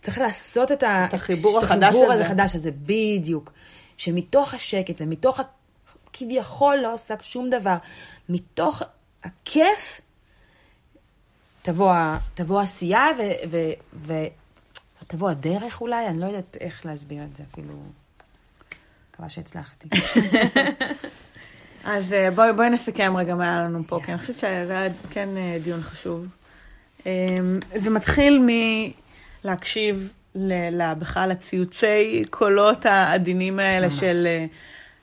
צריך 0.01 0.17
לעשות 0.17 0.71
את. 0.71 0.83
את 0.83 1.13
החיבור 1.13 1.57
החדש 1.59 1.83
החיבור 1.95 2.11
הזה. 2.11 2.25
החדש 2.25 2.55
הזה, 2.55 2.71
בדיוק. 2.85 3.51
שמתוך 3.97 4.53
השקט 4.53 4.95
ומתוך. 4.99 5.39
כביכול 6.13 6.75
לא 6.75 6.93
עושה 6.93 7.15
שום 7.21 7.49
דבר, 7.49 7.75
מתוך 8.29 8.81
הכיף, 9.23 10.01
תבוא, 11.61 11.93
תבוא 12.33 12.61
עשייה 12.61 13.05
ו... 13.17 13.21
ו, 13.51 13.57
ו 13.93 14.13
תבוא 15.07 15.29
הדרך 15.29 15.81
אולי, 15.81 16.07
אני 16.07 16.19
לא 16.19 16.25
יודעת 16.25 16.57
איך 16.61 16.85
להסביר 16.85 17.23
את 17.23 17.35
זה, 17.35 17.43
אפילו... 17.51 17.73
מקווה 19.11 19.29
שהצלחתי. 19.29 19.89
אז 21.83 22.13
אה, 22.13 22.31
בואי, 22.31 22.53
בואי 22.53 22.69
נסכם 22.69 23.17
רגע 23.17 23.35
מה 23.35 23.43
היה 23.43 23.59
לנו 23.59 23.83
פה, 23.87 23.99
כי 24.05 24.11
אני 24.11 24.19
חושבת 24.19 24.35
שזה 24.35 24.79
היה 24.79 24.93
כן 25.09 25.29
אה, 25.37 25.57
דיון 25.63 25.81
חשוב. 25.81 26.27
אה, 27.05 27.11
זה 27.75 27.89
מתחיל 27.89 28.45
מלהקשיב 29.45 30.11
בכלל 30.99 31.29
לציוצי 31.29 32.23
קולות 32.29 32.85
העדינים 32.85 33.59
האלה 33.59 33.87
ממש. 33.87 33.99
של 33.99 34.23
אה, 34.25 34.45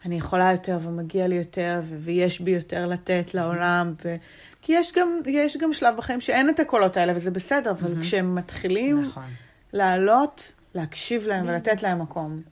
אני 0.09 0.17
יכולה 0.17 0.51
יותר 0.53 0.79
ומגיע 0.83 1.27
לי 1.27 1.35
יותר 1.35 1.81
ו- 1.85 1.97
ויש 1.99 2.41
בי 2.41 2.51
יותר 2.51 2.87
לתת 2.87 3.35
לעולם. 3.35 3.95
ו- 4.05 4.15
כי 4.63 4.73
יש 4.73 4.93
גם, 4.97 5.21
יש 5.27 5.57
גם 5.57 5.73
שלב 5.73 5.97
בחיים 5.97 6.21
שאין 6.21 6.51
את 6.51 6.61
הקולות 6.61 6.97
האלה 6.97 7.13
וזה 7.17 7.31
בסדר, 7.31 7.71
אבל 7.71 7.89
מהמם. 7.89 8.03
כשהם 8.03 8.35
מתחילים 8.35 9.03
נכון. 9.03 9.25
לעלות, 9.73 10.53
להקשיב 10.75 11.27
להם 11.27 11.45
ולתת 11.49 11.83
להם 11.83 12.03
מקום. 12.03 12.43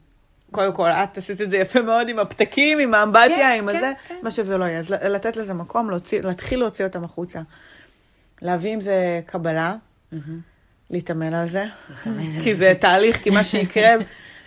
קודם 0.51 0.73
כל, 0.73 0.89
את 0.89 1.17
עשית 1.17 1.41
את 1.41 1.49
זה 1.51 1.57
יפה 1.57 1.81
מאוד 1.81 2.09
עם 2.09 2.19
הפתקים, 2.19 2.79
עם 2.79 2.93
האמבטיה, 2.93 3.35
כן, 3.37 3.55
עם 3.57 3.71
כן, 3.71 3.77
הזה, 3.77 3.91
כן. 4.07 4.15
מה 4.23 4.31
שזה 4.31 4.57
לא 4.57 4.65
יהיה. 4.65 4.79
אז 4.79 4.91
לתת 4.91 5.37
לזה 5.37 5.53
מקום, 5.53 5.89
להוציא, 5.89 6.21
להתחיל 6.23 6.59
להוציא 6.59 6.85
אותם 6.85 7.03
החוצה. 7.03 7.41
להביא 8.41 8.73
עם 8.73 8.81
זה 8.81 9.21
קבלה, 9.25 9.75
מהמם. 10.11 10.39
להתאמן 10.89 11.33
על 11.33 11.47
זה, 11.47 11.65
כי 12.43 12.53
זה 12.55 12.73
תהליך, 12.79 13.23
כי 13.23 13.29
מה 13.29 13.43
שיקרה 13.51 13.95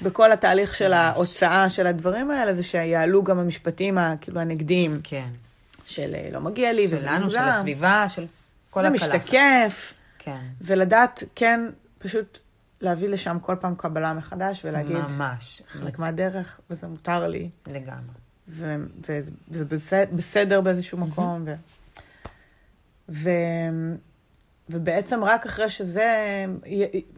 בכל 0.03 0.33
התהליך 0.33 0.75
של 0.75 0.93
ההוצאה 0.93 1.71
של 1.71 1.87
הדברים 1.87 2.31
האלה, 2.31 2.55
זה 2.55 2.63
שיעלו 2.63 3.23
גם 3.25 3.39
המשפטים 3.39 3.99
כאילו 4.21 4.41
הנגדיים, 4.41 4.91
כן. 5.03 5.29
של 5.85 6.15
אה, 6.15 6.29
לא 6.33 6.41
מגיע 6.41 6.73
לי, 6.73 6.87
וזה 6.87 6.97
שלנו, 7.03 7.31
של 7.31 7.39
הסביבה, 7.39 8.05
של 8.09 8.27
כל 8.71 8.83
זה 8.83 8.89
הקלחת. 8.89 9.15
משתקף, 9.15 9.95
כן. 10.19 10.41
ולדעת, 10.61 11.23
כן, 11.35 11.61
פשוט 11.99 12.39
להביא 12.81 13.09
לשם 13.09 13.39
כל 13.43 13.57
פעם 13.61 13.75
קבלה 13.75 14.13
מחדש 14.13 14.65
ולהגיד, 14.65 14.97
ממש. 14.97 15.63
חלק 15.69 15.99
מהדרך, 15.99 16.61
וזה 16.71 16.87
מותר 16.87 17.27
לי, 17.27 17.51
לגמרי. 17.67 18.15
וזה 18.49 19.31
זה 19.51 19.65
בסדר, 20.17 20.61
באיזשהו 20.61 20.99
מקום. 20.99 21.45
ו- 23.09 23.31
ובעצם 24.71 25.25
רק 25.25 25.47
אחרי 25.47 25.71
שזה 25.71 26.45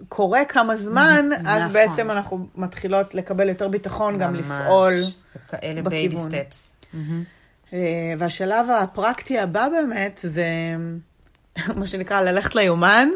קורה 0.09 0.45
כמה 0.45 0.77
זמן, 0.77 1.29
אז 1.39 1.63
נכון. 1.63 1.73
בעצם 1.73 2.11
אנחנו 2.11 2.47
מתחילות 2.55 3.15
לקבל 3.15 3.49
יותר 3.49 3.69
ביטחון 3.69 4.19
גם 4.19 4.33
ממש. 4.33 4.47
לפעול. 4.47 4.93
זה 5.33 5.39
כאלה 5.49 5.83
baby 5.83 6.15
בכיוון. 6.15 6.31
steps. 6.31 6.73
והשלב 8.19 8.71
הפרקטי 8.71 9.39
הבא 9.39 9.69
באמת 9.69 10.21
זה 10.23 10.47
מה 11.79 11.87
שנקרא 11.87 12.21
ללכת 12.21 12.55
ליומן 12.55 13.09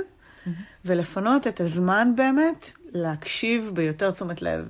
ולפנות 0.85 1.47
את 1.47 1.61
הזמן 1.61 2.13
באמת 2.17 2.73
להקשיב 2.93 3.71
ביותר 3.75 4.11
תשומת 4.11 4.43
לב, 4.43 4.69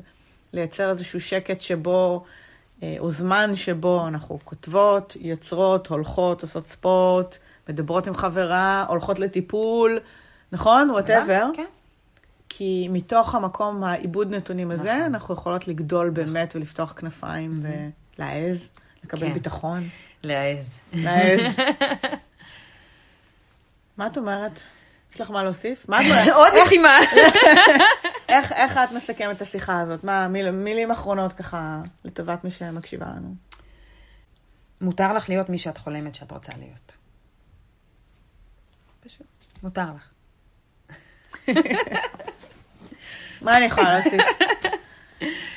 לייצר 0.53 0.91
איזשהו 0.91 1.21
שקט 1.21 1.61
שבו, 1.61 2.25
אה, 2.83 2.97
או 2.99 3.11
זמן 3.11 3.57
שבו 3.57 4.09
אנחנו 4.09 4.39
כותבות, 4.45 5.17
יוצרות, 5.21 5.87
הולכות, 5.87 6.43
עושות 6.43 6.67
ספורט, 6.67 7.39
מדברות 7.69 8.07
עם 8.07 8.15
חברה, 8.15 8.85
הולכות 8.89 9.19
לטיפול, 9.19 9.99
נכון? 10.53 10.91
whatever. 10.91 11.47
כן. 11.55 11.65
כי 12.49 12.89
מתוך 12.91 13.35
המקום 13.35 13.85
העיבוד 13.85 14.31
נתונים 14.31 14.71
הזה, 14.71 14.95
נכון. 14.95 15.03
אנחנו 15.03 15.35
יכולות 15.35 15.69
לגדול 15.69 16.11
באמת 16.11 16.57
ולפתוח 16.57 16.95
כנפיים 16.97 17.63
ולהעז, 17.63 18.69
לקבל 19.05 19.29
כן. 19.29 19.33
ביטחון. 19.33 19.83
להעז. 20.23 20.79
להעז. 20.93 21.41
מה 23.97 24.07
את 24.07 24.19
אומרת? 24.19 24.61
יש 25.15 25.21
לך 25.21 25.31
מה 25.31 25.45
להוסיף? 25.45 25.89
מה 25.89 26.01
את 26.01 26.07
אומרת? 26.11 26.29
עוד 26.41 26.53
נשימה. 26.65 26.99
איך, 28.29 28.53
איך 28.53 28.79
את 28.79 28.93
מסכמת 28.93 29.37
את 29.37 29.43
השיחה 29.43 29.81
הזאת? 29.81 30.05
מה, 30.05 30.29
מיל, 30.29 30.51
מילים 30.51 30.91
אחרונות 30.91 31.33
ככה, 31.33 31.81
לטובת 32.05 32.45
מי 32.45 32.51
שמקשיבה 32.51 33.07
לנו. 33.07 33.35
מותר 34.81 35.13
לך 35.13 35.29
להיות 35.29 35.49
מי 35.49 35.59
שאת 35.59 35.79
חולמת 35.79 36.15
שאת 36.15 36.33
רוצה 36.33 36.53
להיות. 36.59 36.93
מותר 39.63 39.85
לך. 39.97 40.03
מה 43.43 43.57
אני 43.57 43.65
יכולה 43.65 43.95
להוסיף? 43.99 44.23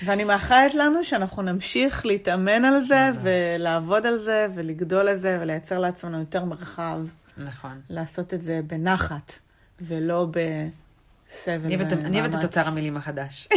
ואני 0.05 0.23
מאחלת 0.23 0.73
לנו 0.73 1.03
שאנחנו 1.03 1.41
נמשיך 1.41 2.05
להתאמן 2.05 2.65
על 2.65 2.83
זה, 2.87 3.09
ממש. 3.13 3.17
ולעבוד 3.21 4.05
על 4.05 4.17
זה, 4.19 4.47
ולגדול 4.55 5.07
על 5.07 5.17
זה, 5.17 5.37
ולייצר 5.41 5.79
לעצמנו 5.79 6.19
יותר 6.19 6.45
מרחב, 6.45 6.99
נכון. 7.37 7.81
לעשות 7.89 8.33
את 8.33 8.41
זה 8.41 8.59
בנחת, 8.67 9.39
ולא 9.81 10.27
בסבל 10.31 11.73
אוהבת- 11.75 11.93
אני 11.93 12.21
אוהבת 12.21 12.35
את. 12.35 12.43
אוצר 12.43 12.67
המילים 12.67 12.97
החדש. 12.97 13.47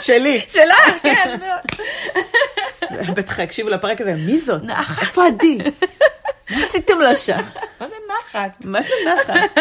שלי. 0.00 0.40
שלה, 0.48 0.74
כן. 1.02 1.38
בטח 3.14 3.38
יקשיבו 3.38 3.68
לפרק 3.68 4.00
הזה, 4.00 4.14
מי 4.14 4.38
זאת? 4.38 4.62
נחת. 4.62 5.02
איפה 5.02 5.26
עדי? 5.26 5.58
מה 6.50 6.64
עשיתם 6.64 6.98
לה 6.98 7.18
שם? 7.18 7.40
מה 7.80 7.88
זה 7.88 7.94
נחת? 8.08 8.64
מה 8.64 8.82
זה 8.82 8.94
נחת? 9.06 9.58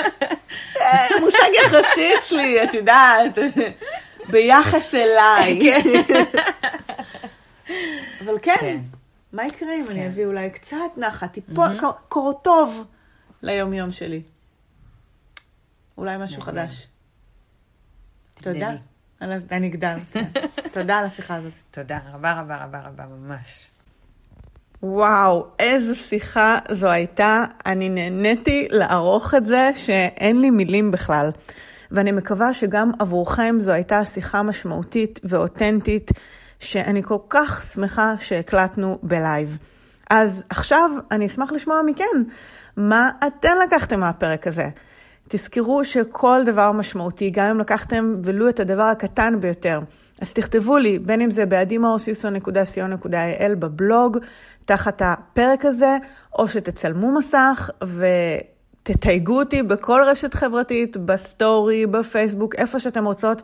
אה, 0.82 1.08
מושג 1.20 1.50
יחסי 1.66 2.10
אצלי, 2.20 2.64
את 2.64 2.74
יודעת, 2.74 3.38
ביחס 4.30 4.96
אליי. 4.96 5.60
אבל 8.26 8.38
כן, 8.42 8.56
כן. 8.60 8.78
מה 9.34 9.46
יקרה 9.46 9.76
אם 9.76 9.86
אני 9.90 10.00
כן. 10.00 10.06
אביא 10.06 10.26
אולי 10.26 10.50
קצת 10.50 10.98
נחת, 10.98 11.32
טיפה 11.32 11.66
קור 12.10 12.40
טוב 12.44 12.86
ליום-יום 13.42 13.92
שלי? 13.92 14.22
אולי 15.98 16.18
משהו. 16.18 16.42
חדש. 16.42 16.88
תודה. 18.34 18.72
אני 19.52 19.68
אגדל. 19.68 19.98
כן. 20.12 20.26
תודה 20.74 20.98
על 20.98 21.06
השיחה 21.06 21.36
הזאת. 21.36 21.54
תודה 21.72 22.00
רבה 22.14 22.42
רבה 22.42 22.64
רבה 22.64 22.80
רבה 22.80 23.06
ממש. 23.06 23.70
וואו, 24.86 25.46
איזו 25.60 25.96
שיחה 25.96 26.58
זו 26.72 26.88
הייתה. 26.88 27.46
אני 27.66 27.90
נהניתי 27.90 28.68
לערוך 28.72 29.36
את 29.36 29.46
זה 29.46 29.72
שאין 29.76 30.42
לי 30.42 30.50
מילים 30.50 30.92
בכלל. 30.92 31.30
ואני 31.92 32.12
מקווה 32.12 32.54
שגם 32.54 32.92
עבורכם 33.00 33.56
זו 33.60 33.72
הייתה 33.72 34.06
שיחה 34.06 34.44
משמעותית 34.44 35.20
ואותנטית, 35.24 36.12
שאני 36.60 37.04
כל 37.04 37.18
כך 37.30 37.64
שמחה 37.74 38.14
שהקלטנו 38.20 39.00
בלייב. 39.04 39.58
אז 40.10 40.44
עכשיו 40.50 40.92
אני 41.12 41.26
אשמח 41.26 41.52
לשמוע 41.52 41.82
מכן, 41.86 42.24
מה 42.78 43.12
אתן 43.28 43.58
לקחתם 43.68 44.00
מהפרק 44.00 44.48
הזה? 44.48 44.70
תזכרו 45.28 45.84
שכל 45.84 46.42
דבר 46.46 46.72
משמעותי, 46.72 47.30
גם 47.30 47.46
אם 47.46 47.60
לקחתם 47.60 48.16
ולו 48.24 48.50
את 48.50 48.60
הדבר 48.60 48.84
הקטן 48.84 49.40
ביותר, 49.40 49.80
אז 50.22 50.34
תכתבו 50.34 50.78
לי, 50.78 51.00
בין 51.00 51.22
אם 51.22 51.32
זה 51.32 51.46
באדימאוסיסו.co.il 51.46 53.56
בבלוג, 53.60 54.18
תחת 54.66 55.02
הפרק 55.06 55.66
הזה, 55.66 55.98
או 56.40 56.48
שתצלמו 56.48 57.12
מסך 57.12 57.70
ותתייגו 58.84 59.40
אותי 59.40 59.64
בכל 59.64 60.02
רשת 60.08 60.34
חברתית, 60.34 60.98
בסטורי, 60.98 61.86
בפייסבוק, 61.86 62.56
איפה 62.56 62.80
שאתם 62.80 63.06
רוצות. 63.06 63.42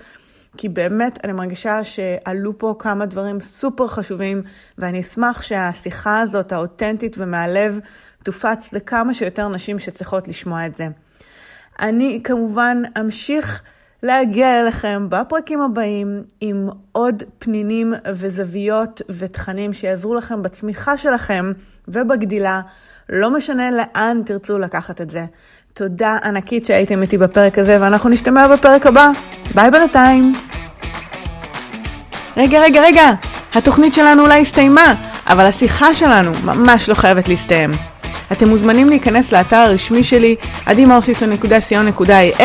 כי 0.58 0.70
באמת 0.70 1.20
אני 1.24 1.34
מרגישה 1.34 1.84
שעלו 1.84 2.58
פה 2.58 2.76
כמה 2.80 3.06
דברים 3.06 3.40
סופר 3.40 3.88
חשובים, 3.88 4.42
ואני 4.78 5.02
אשמח 5.02 5.42
שהשיחה 5.42 6.22
הזאת, 6.22 6.52
האותנטית 6.52 7.16
ומהלב, 7.18 7.80
תופץ 8.24 8.74
לכמה 8.74 9.14
שיותר 9.14 9.48
נשים 9.48 9.80
שצריכות 9.80 10.28
לשמוע 10.28 10.66
את 10.66 10.76
זה. 10.76 10.88
אני 11.80 12.22
כמובן 12.24 12.82
אמשיך 13.00 13.62
להגיע 14.04 14.62
אליכם 14.62 15.06
בפרקים 15.10 15.62
הבאים 15.62 16.24
עם 16.42 16.70
עוד 16.92 17.24
פנינים 17.40 17.94
וזוויות 18.14 19.02
ותכנים 19.10 19.74
שיעזרו 19.74 20.16
לכם 20.16 20.42
בצמיחה 20.42 20.98
שלכם 20.98 21.52
ובגדילה, 21.88 22.62
לא 23.10 23.30
משנה 23.30 23.72
לאן 23.72 24.22
תרצו 24.26 24.58
לקחת 24.58 25.02
את 25.02 25.10
זה. 25.10 25.26
תודה 25.74 26.18
ענקית 26.24 26.66
שהייתם 26.66 27.02
איתי 27.02 27.18
בפרק 27.18 27.60
הזה, 27.60 27.78
ואנחנו 27.82 28.10
נשתמע 28.10 28.48
בפרק 28.48 28.86
הבא. 28.86 29.12
ביי 29.56 29.72
בינתיים. 29.72 30.34
רגע, 32.38 32.62
רגע, 32.62 32.82
רגע, 32.82 33.12
התוכנית 33.54 33.94
שלנו 33.94 34.24
אולי 34.24 34.42
הסתיימה, 34.42 34.94
אבל 35.28 35.46
השיחה 35.46 35.94
שלנו 35.94 36.32
ממש 36.46 36.90
לא 36.90 36.94
חייבת 36.94 37.28
להסתיים. 37.28 37.72
אתם 38.32 38.50
מוזמנים 38.50 38.90
להיכנס 38.90 39.32
לאתר 39.32 39.56
הרשמי 39.56 40.04
שלי, 40.04 40.36
adimarsiso.co.il, 40.68 42.42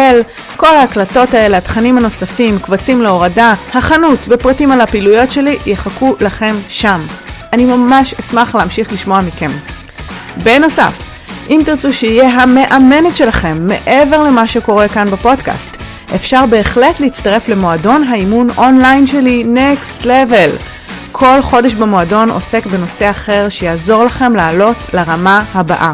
כל 0.57 0.77
ההקלטות 0.77 1.35
האלה, 1.35 1.59
התכנים 1.59 1.99
הנוספים, 1.99 2.59
קבצים 2.59 3.03
להורדה, 3.03 3.55
החנות 3.75 4.19
ופרטים 4.29 4.71
על 4.71 4.81
הפעילויות 4.81 5.33
שלי 5.33 5.59
יחכו 5.67 6.17
לכם 6.21 6.55
שם. 6.69 7.07
אני 7.53 7.65
ממש 7.65 8.15
אשמח 8.21 8.55
להמשיך 8.55 8.93
לשמוע 8.93 9.21
מכם. 9.21 9.51
בנוסף, 10.43 11.11
אם 11.51 11.61
תרצו 11.65 11.93
שיהיה 11.93 12.29
המאמנת 12.29 13.17
שלכם 13.17 13.67
מעבר 13.67 14.23
למה 14.23 14.47
שקורה 14.47 14.89
כאן 14.89 15.11
בפודקאסט, 15.11 15.77
אפשר 16.15 16.47
בהחלט 16.47 17.01
להצטרף 17.01 17.49
למועדון 17.49 18.05
האימון 18.05 18.49
אונליין 18.59 19.07
שלי 19.07 19.45
Next 19.55 20.05
Level. 20.05 20.74
כל 21.17 21.43
חודש 21.43 21.75
במועדון 21.75 22.31
עוסק 22.31 22.67
בנושא 22.67 23.11
אחר 23.11 23.49
שיעזור 23.49 24.05
לכם 24.05 24.37
לעלות 24.37 24.77
לרמה 24.93 25.45
הבאה. 25.55 25.93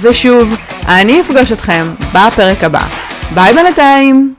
ושוב, 0.00 0.56
אני 0.88 1.20
אפגוש 1.20 1.52
אתכם 1.52 1.86
בפרק 2.12 2.64
הבא. 2.64 2.82
ביי 3.34 3.54
בינתיים! 3.54 4.35